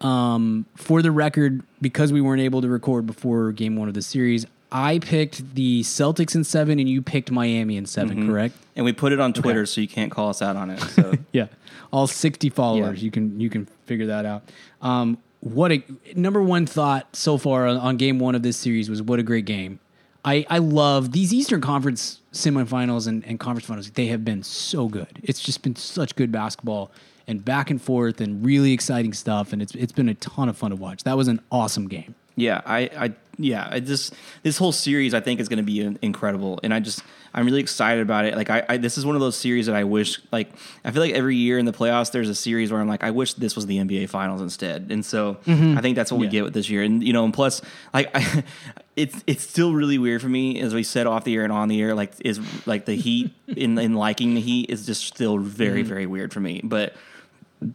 [0.00, 4.02] Um, for the record, because we weren't able to record before game one of the
[4.02, 8.56] series, I picked the Celtics in seven, and you picked Miami in 7 correct?
[8.74, 10.80] And we put it on Twitter, so you can't call us out on it.
[10.94, 11.46] So Yeah,
[11.92, 12.98] all sixty followers.
[13.00, 13.04] Yeah.
[13.04, 14.42] You can you can figure that out.
[14.82, 15.84] Um, what a
[16.16, 19.22] number one thought so far on, on game one of this series was what a
[19.22, 19.78] great game.
[20.24, 23.90] I I love these Eastern Conference semifinals and, and conference finals.
[23.92, 25.20] They have been so good.
[25.22, 26.90] It's just been such good basketball
[27.26, 29.52] and back and forth and really exciting stuff.
[29.52, 31.04] And it's it's been a ton of fun to watch.
[31.04, 32.14] That was an awesome game.
[32.36, 35.96] Yeah, I, I yeah, I just this whole series I think is going to be
[36.02, 37.02] incredible, and I just
[37.32, 38.36] I'm really excited about it.
[38.36, 40.48] Like I, I, this is one of those series that I wish like
[40.84, 43.10] I feel like every year in the playoffs there's a series where I'm like I
[43.10, 45.78] wish this was the NBA Finals instead, and so mm-hmm.
[45.78, 48.10] I think that's what we get with this year, and you know, and plus like
[48.14, 48.44] I,
[48.96, 51.68] it's it's still really weird for me as we said off the air and on
[51.68, 55.38] the air, like is like the Heat in in liking the Heat is just still
[55.38, 55.88] very mm-hmm.
[55.88, 56.94] very weird for me, but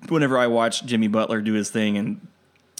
[0.07, 2.27] whenever I watched Jimmy Butler do his thing and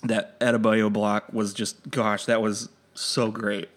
[0.03, 3.69] that Adebayo block was just gosh, that was so great.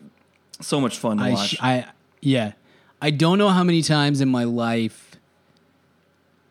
[0.60, 1.48] So much fun to I, watch.
[1.48, 1.86] sh- I
[2.20, 2.52] yeah,
[3.00, 5.16] I don't know how many times in my life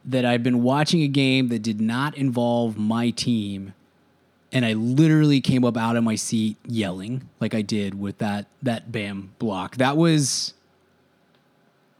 [0.04, 3.74] that I've been watching a game that did not involve my team,
[4.52, 8.48] and I literally came up out of my seat yelling like I did with that
[8.62, 9.78] that Bam block.
[9.78, 10.54] That was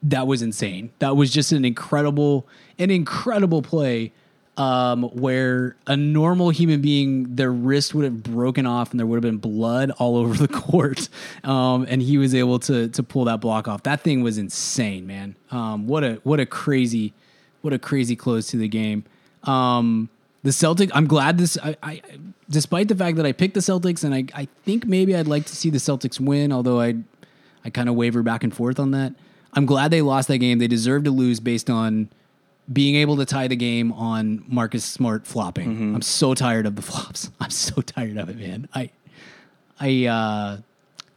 [0.04, 0.92] that was insane.
[1.00, 4.12] That was just an incredible an incredible play
[4.58, 9.16] um, where a normal human being, their wrist would have broken off and there would
[9.16, 11.10] have been blood all over the court.
[11.44, 13.84] Um, and he was able to to pull that block off.
[13.84, 15.36] That thing was insane, man.
[15.52, 17.14] Um, what a what a crazy
[17.62, 19.06] what a crazy close to the game.
[19.44, 20.10] Um,
[20.44, 20.92] the Celtics.
[20.94, 21.58] I'm glad this.
[21.62, 22.02] I, I,
[22.50, 25.46] despite the fact that I picked the Celtics, and I, I think maybe I'd like
[25.46, 26.96] to see the Celtics win, although I,
[27.64, 29.14] I kind of waver back and forth on that.
[29.54, 30.60] I'm glad they lost that game.
[30.60, 32.10] They deserve to lose based on
[32.72, 35.96] being able to tie the game on Marcus Smart flopping.
[35.96, 37.30] I'm so tired of the flops.
[37.40, 38.68] I'm so tired of it, man.
[38.74, 38.92] I,
[39.80, 40.58] I, uh,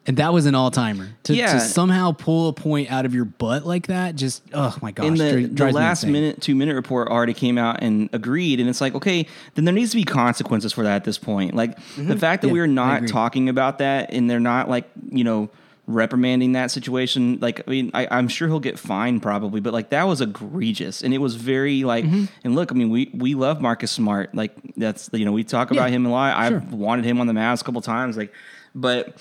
[0.06, 1.55] and that was an all timer to, Yeah.
[1.55, 4.16] to somehow pull a point out of your butt like that.
[4.16, 7.82] Just oh my gosh, and the, the last minute, two minute report already came out
[7.82, 11.05] and agreed, and it's like, okay, then there needs to be consequences for that at
[11.05, 11.55] this point.
[11.55, 12.56] Like the fact that Mm-hmm.
[12.56, 15.48] Yeah, we're not talking about that, and they're not like you know
[15.86, 17.39] reprimanding that situation.
[17.40, 21.02] Like I mean, I, I'm sure he'll get fined probably, but like that was egregious,
[21.02, 22.05] and it was very like.
[22.05, 22.24] Mm-hmm.
[22.44, 24.35] And look, I mean, we we love Marcus Smart.
[24.35, 26.36] Like that's you know we talk about Yeah, him a lot.
[26.36, 28.32] I've wanted him on the Mavs a couple times, like,
[28.74, 29.16] but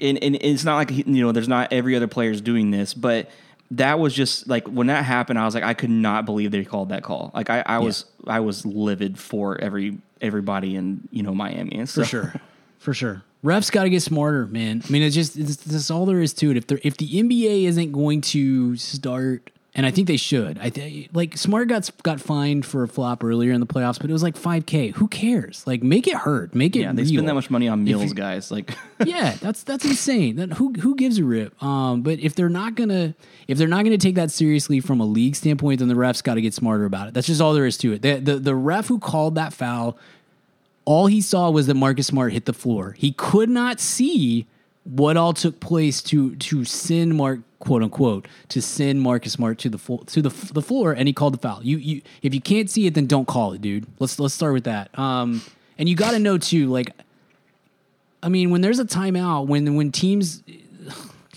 [0.00, 3.30] and, and it's not like you know there's not every other player's doing this but
[3.70, 6.64] that was just like when that happened i was like i could not believe they
[6.64, 11.22] called that call like i, I was i was livid for every everybody in you
[11.22, 12.34] know miami and so for sure,
[12.78, 13.22] for sure.
[13.42, 14.82] Refs got to get smarter, man.
[14.86, 16.56] I mean, it's just it's, that's all there is to it.
[16.58, 21.08] If if the NBA isn't going to start, and I think they should, I think
[21.14, 24.22] like Smart got got fined for a flop earlier in the playoffs, but it was
[24.22, 24.88] like five k.
[24.88, 25.66] Who cares?
[25.66, 26.80] Like, make it hurt, make it.
[26.80, 27.12] yeah they real.
[27.12, 28.76] spend that much money on meals guys like
[29.06, 30.36] yeah, that's that's insane.
[30.36, 31.62] That who who gives a rip?
[31.62, 33.14] Um, but if they're not gonna
[33.48, 36.34] if they're not gonna take that seriously from a league standpoint, then the refs got
[36.34, 37.14] to get smarter about it.
[37.14, 38.02] That's just all there is to it.
[38.02, 39.96] The, the the ref who called that foul,
[40.84, 42.94] all he saw was that Marcus Smart hit the floor.
[42.98, 44.46] He could not see
[44.84, 49.68] what all took place to to send Mark quote unquote to send Marcus Smart to
[49.68, 51.60] the fo- to the the floor, and he called the foul.
[51.62, 53.86] You you if you can't see it, then don't call it, dude.
[53.98, 54.96] Let's let's start with that.
[54.98, 55.42] Um,
[55.78, 56.94] and you got to know too, like
[58.22, 60.42] I mean, when there's a timeout, when when teams,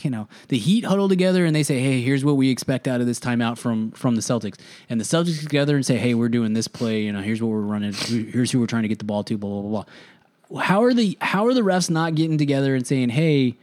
[0.03, 3.01] you know, the Heat huddle together and they say, "Hey, here's what we expect out
[3.01, 4.57] of this timeout from from the Celtics,"
[4.89, 7.03] and the Celtics together and say, "Hey, we're doing this play.
[7.03, 7.93] You know, here's what we're running.
[7.93, 9.83] Here's who we're trying to get the ball to." Blah blah
[10.49, 10.61] blah.
[10.61, 13.57] How are the how are the refs not getting together and saying, "Hey"?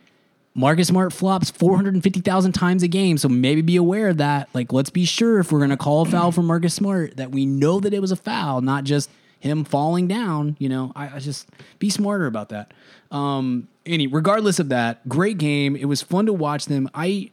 [0.53, 4.49] Marcus Smart flops 450,000 times a game, so maybe be aware of that.
[4.53, 7.31] Like, let's be sure if we're going to call a foul for Marcus Smart that
[7.31, 9.09] we know that it was a foul, not just
[9.41, 10.57] him falling down.
[10.59, 11.49] You know, I, I just
[11.79, 12.73] be smarter about that.
[13.11, 15.75] Um, any regardless of that, great game.
[15.75, 16.89] It was fun to watch them.
[16.95, 17.31] I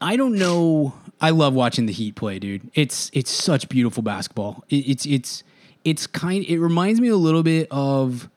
[0.00, 0.94] I don't know.
[1.20, 2.70] I love watching the Heat play, dude.
[2.74, 4.64] It's it's such beautiful basketball.
[4.68, 5.44] It, it's it's
[5.84, 6.44] it's kind.
[6.44, 8.28] It reminds me a little bit of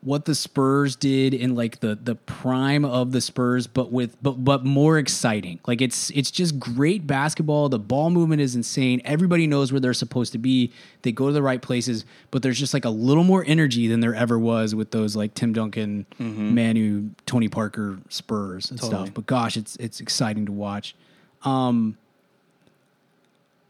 [0.00, 4.44] what the Spurs did in like the the prime of the Spurs, but with but
[4.44, 5.58] but more exciting.
[5.66, 7.68] Like it's it's just great basketball.
[7.68, 9.02] The ball movement is insane.
[9.04, 10.72] Everybody knows where they're supposed to be.
[11.02, 13.98] They go to the right places, but there's just like a little more energy than
[14.00, 19.06] there ever was with those like Tim Duncan, Manu, Tony Parker Spurs and Totally.
[19.06, 19.14] stuff.
[19.14, 20.94] But gosh, it's it's exciting to watch.
[21.42, 21.96] Um,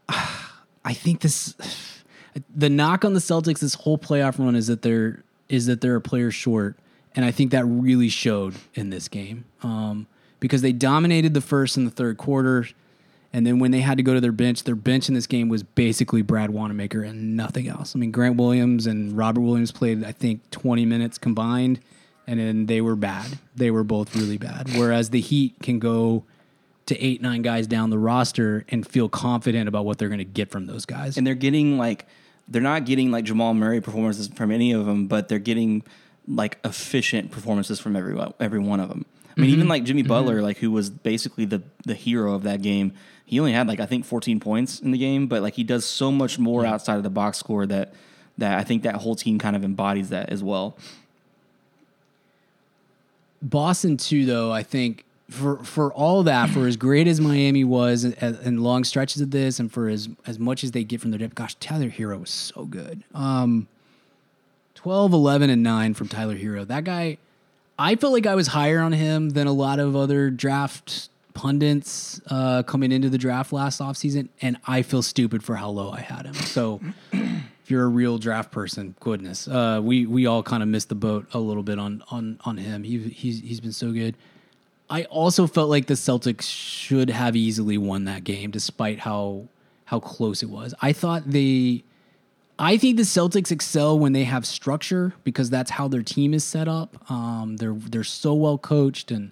[0.09, 1.55] I think this
[2.55, 5.95] the knock on the Celtics this whole playoff run is that they're is that they're
[5.95, 6.77] a player short,
[7.15, 10.07] and I think that really showed in this game um,
[10.39, 12.67] because they dominated the first and the third quarter,
[13.33, 15.49] and then when they had to go to their bench, their bench in this game
[15.49, 17.95] was basically Brad Wanamaker and nothing else.
[17.95, 21.79] I mean, Grant Williams and Robert Williams played I think twenty minutes combined,
[22.25, 23.37] and then they were bad.
[23.55, 24.69] They were both really bad.
[24.75, 26.23] Whereas the Heat can go
[26.87, 30.25] to eight nine guys down the roster and feel confident about what they're going to
[30.25, 31.17] get from those guys.
[31.17, 32.07] and they're getting like
[32.49, 35.83] they're not getting like Jamal Murray performances from any of them, but they're getting
[36.27, 39.05] like efficient performances from every every one of them.
[39.37, 39.69] I mean, even mm-hmm.
[39.69, 40.09] like Jimmy mm-hmm.
[40.09, 42.93] Butler, like who was basically the the hero of that game.
[43.25, 45.85] He only had like I think 14 points in the game, but like he does
[45.85, 47.93] so much more outside of the box score that
[48.39, 50.77] that I think that whole team kind of embodies that as well.
[53.41, 54.51] Boston too, though.
[54.51, 59.21] I think for for all that, for as great as Miami was in, long stretches
[59.21, 61.89] of this, and for as as much as they get from their depth, gosh, Tyler
[61.89, 63.03] Herro was so good.
[63.13, 63.67] Um,
[64.75, 66.65] 12, 11, and nine from Tyler Herro.
[66.65, 67.17] That guy,
[67.77, 72.21] I felt like I was higher on him than a lot of other draft pundits
[72.27, 76.01] uh, coming into the draft last offseason, and I feel stupid for how low I
[76.01, 76.33] had him.
[76.33, 76.81] So.
[77.11, 80.95] if you're a real draft person, goodness, uh, we we all kind of missed the
[80.95, 82.81] boat a little bit on on on him.
[82.81, 84.15] He he's he's been so good.
[84.89, 89.47] I also felt like the Celtics should have easily won that game, despite how
[89.85, 90.73] how close it was.
[90.81, 91.83] I thought they,
[92.59, 96.43] I think the Celtics excel when they have structure because that's how their team is
[96.43, 97.09] set up.
[97.09, 99.31] Um, they're they're so well coached, and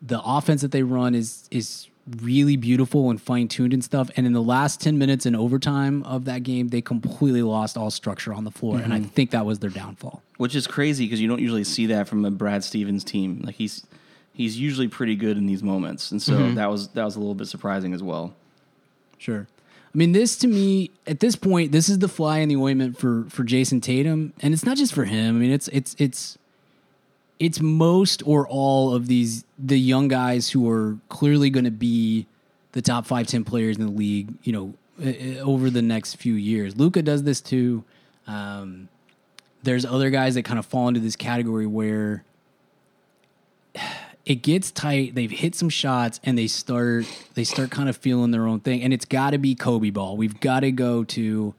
[0.00, 1.88] the offense that they run is is
[2.22, 4.08] really beautiful and fine tuned and stuff.
[4.16, 7.90] And in the last ten minutes in overtime of that game, they completely lost all
[7.90, 10.22] structure on the floor, and I think that was their downfall.
[10.36, 13.40] which is crazy because you don't usually see that from a Brad Stevens team.
[13.44, 13.84] Like he's
[14.36, 17.34] he's usually pretty good in these moments, and so that was that was a little
[17.34, 18.34] bit surprising as well.
[19.18, 19.48] Sure.
[19.82, 22.98] I mean, this to me at this point, this is the fly in the ointment
[22.98, 25.36] for for Jayson Tatum, and it's not just for him.
[25.36, 26.36] I mean, it's it's it's
[27.38, 32.26] it's most or all of these the young guys who are clearly going to be
[32.72, 34.34] the top five ten players in the league.
[34.42, 36.76] You know, uh, uh, over the next few years.
[36.76, 37.84] Luka does this too.
[38.26, 38.88] Um,
[39.62, 42.22] there's other guys that kind of fall into this category where
[44.26, 45.14] it gets tight.
[45.14, 48.82] They've hit some shots and they start they start kind of feeling their own thing.
[48.82, 50.16] And it's got to be Kobe ball.
[50.16, 51.54] We've got to go to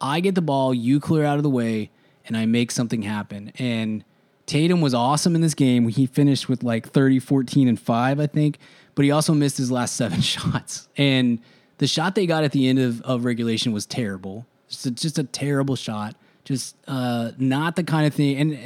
[0.00, 1.90] I get the ball, you clear out of the way,
[2.26, 3.52] and I make something happen.
[3.58, 4.04] And
[4.46, 5.88] Tatum was awesome in this game.
[5.88, 8.58] He finished with like 30, 14, and 5, I think.
[8.94, 10.88] But he also missed his last seven shots.
[10.96, 11.40] And
[11.78, 14.46] the shot they got at the end of, of regulation was terrible.
[14.68, 16.16] Just just a terrible shot.
[16.44, 18.56] Just uh, not the kind of thing and uh,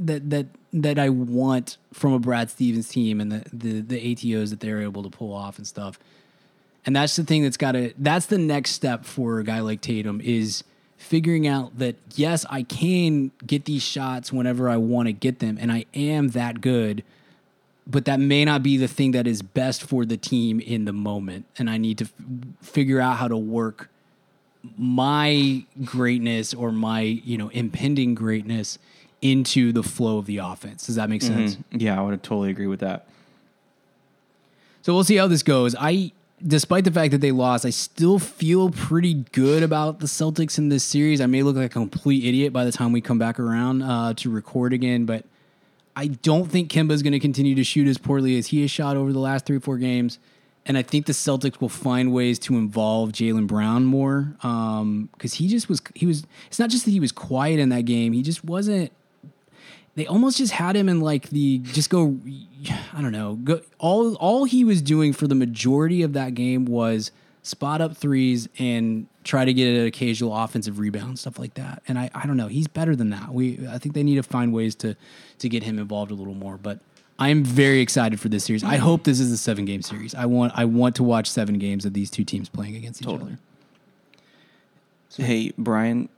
[0.00, 4.50] that that that I want from a Brad Stevens team and the, the the ATOs
[4.50, 5.98] that they're able to pull off and stuff.
[6.84, 9.80] And that's the thing that's got to that's the next step for a guy like
[9.80, 10.64] Tatum is
[10.96, 15.58] figuring out that yes, I can get these shots whenever I want to get them
[15.60, 17.02] and I am that good,
[17.86, 20.92] but that may not be the thing that is best for the team in the
[20.92, 22.12] moment and I need to f-
[22.66, 23.90] figure out how to work
[24.78, 28.78] my greatness or my, you know, impending greatness
[29.22, 30.86] into the flow of the offense.
[30.86, 31.56] Does that make sense?
[31.70, 33.06] Yeah, I would totally agree with that.
[34.82, 35.76] So we'll see how this goes.
[35.78, 36.10] I,
[36.44, 40.68] despite the fact that they lost, I still feel pretty good about the Celtics in
[40.68, 41.20] this series.
[41.20, 44.12] I may look like a complete idiot by the time we come back around uh,
[44.14, 45.24] to record again, but
[45.94, 48.70] I don't think Kemba is going to continue to shoot as poorly as he has
[48.70, 50.18] shot over the last three or four games.
[50.64, 55.48] And I think the Celtics will find ways to involve Jaylen Brown more because he
[55.48, 55.82] just was.
[55.94, 56.24] He was.
[56.46, 58.12] It's not just that he was quiet in that game.
[58.12, 58.92] He just wasn't
[59.94, 62.18] they almost just had him in like the just go
[62.92, 66.64] I don't know go all all he was doing for the majority of that game
[66.64, 67.10] was
[67.42, 71.82] spot up threes and try to get an occasional offensive rebound stuff like that.
[71.88, 73.32] And I, I don't know he's better than that.
[73.32, 74.96] We I think they need to find ways to
[75.38, 76.78] to get him involved a little more but
[77.18, 78.64] I'm very excited for this series.
[78.64, 80.14] I hope this is a seven game series.
[80.14, 83.06] I want I want to watch seven games of these two teams playing against each
[83.06, 83.36] Totally.
[85.18, 85.26] other.
[85.26, 86.08] Hey, Brian,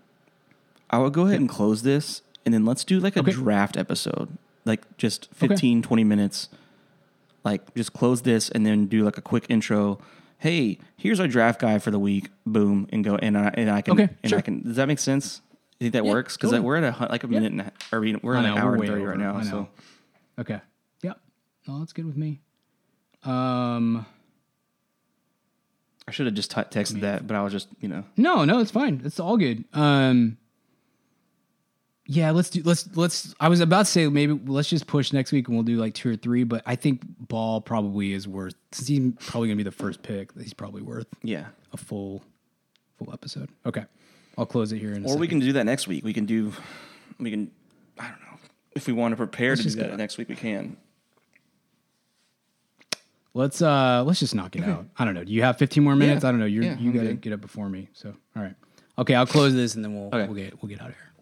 [0.89, 3.33] I will go ahead and close this and then let's do like a Okay.
[3.33, 4.37] draft episode.
[4.65, 6.49] Like just 15, 20 minutes.
[7.45, 9.99] Like just close this and then do like a quick intro.
[10.39, 12.31] Hey, here's our draft guy for the week.
[12.47, 14.39] Boom, and go and I and I can Okay, and sure.
[14.39, 14.63] I can.
[14.63, 15.41] Does that make sense?
[15.81, 16.37] You think that Yeah, works?
[16.37, 16.67] Because totally.
[16.67, 18.73] we're at a like a minute and a, or we- we're I in an hour
[18.73, 19.11] and way thirty over.
[19.11, 19.35] right now.
[19.37, 19.51] I know.
[19.51, 19.69] So
[20.39, 20.61] Okay.
[21.03, 21.21] Yep.
[21.69, 22.41] No, that's good with me.
[23.25, 24.07] Um.
[26.07, 28.61] I should have just t- texted that, but I was just you know No, no,
[28.61, 29.01] it's fine.
[29.05, 29.65] It's all good.
[29.73, 30.37] Um.
[32.07, 32.61] Yeah, let's do.
[32.65, 33.35] Let's let's.
[33.41, 35.95] I was about to say maybe let's just push next week and we'll do like
[35.95, 36.45] two or three.
[36.45, 40.35] But I think Ball probably is worth since he's probably gonna be the first pick.
[40.35, 41.47] That he's probably worth yeah.
[41.73, 42.23] a full
[42.99, 43.49] full episode.
[43.65, 43.85] Okay,
[44.37, 46.05] I'll close it here in a Or we can do that next week.
[46.05, 46.53] We can do,
[47.19, 47.51] we can,
[47.99, 48.39] I don't know.
[48.75, 50.77] If we want to prepare Let's to do that next week, we can.
[53.37, 54.87] Let's uh let's just knock it out.
[54.97, 55.25] I don't know.
[55.25, 56.23] Do you have 15 more minutes?
[56.23, 56.29] Yeah.
[56.29, 56.47] I don't know.
[56.47, 57.89] You're Yeah, you got to get up before me.
[57.93, 58.55] So all right.
[58.97, 60.27] Okay, I'll close this and then we'll Okay.
[60.27, 61.14] we'll get we'll get out of here.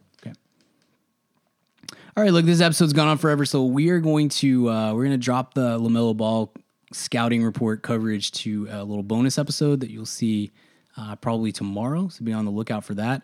[2.15, 5.05] All right, look, this episode's gone on forever, so we are going to uh we're
[5.05, 6.53] going to drop the LaMelo Ball
[6.93, 10.53] scouting report coverage to a little bonus episode that you'll see
[10.99, 12.09] uh, probably tomorrow.
[12.09, 13.23] So be on the lookout for that.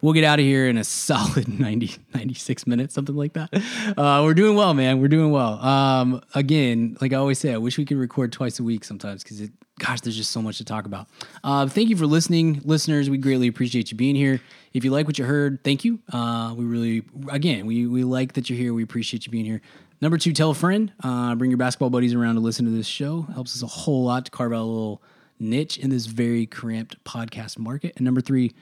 [0.00, 3.50] We'll get out of here in a solid 90, 96 minutes, something like that.
[3.98, 5.02] Uh, we're doing well, man.
[5.02, 5.62] We're doing well.
[5.62, 9.22] Um, again, like I always say, I wish we could record twice a week sometimes
[9.22, 11.08] because it, gosh, there's just so much to talk about.
[11.44, 13.10] Uh, thank you for listening, listeners.
[13.10, 14.40] We greatly appreciate you being here.
[14.72, 15.98] If you like what you heard, thank you.
[16.12, 18.72] Uh, we really, again, we, we like that you're here.
[18.72, 19.60] We appreciate you being here.
[20.00, 20.92] Number two, tell a friend.
[21.02, 23.22] Uh, bring your basketball buddies around to listen to this show.
[23.34, 25.02] Helps us a whole lot to carve out a little
[25.38, 27.94] niche in this very cramped podcast market.
[27.96, 28.54] And number three,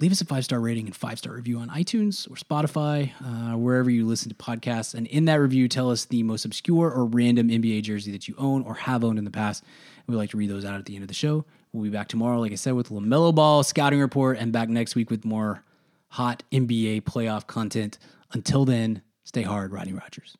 [0.00, 3.56] leave us a five star rating and five star review on iTunes or Spotify, uh,
[3.56, 4.94] wherever you listen to podcasts.
[4.94, 8.34] And in that review, tell us the most obscure or random NBA jersey that you
[8.38, 9.62] own or have owned in the past.
[10.06, 11.44] We like to read those out at the end of the show.
[11.72, 14.94] We'll be back tomorrow, like I said, with LaMelo Ball scouting report, and back next
[14.94, 15.64] week with more
[16.08, 17.98] hot NBA playoff content.
[18.32, 20.36] Until then, stay hard, Rodney Rogers.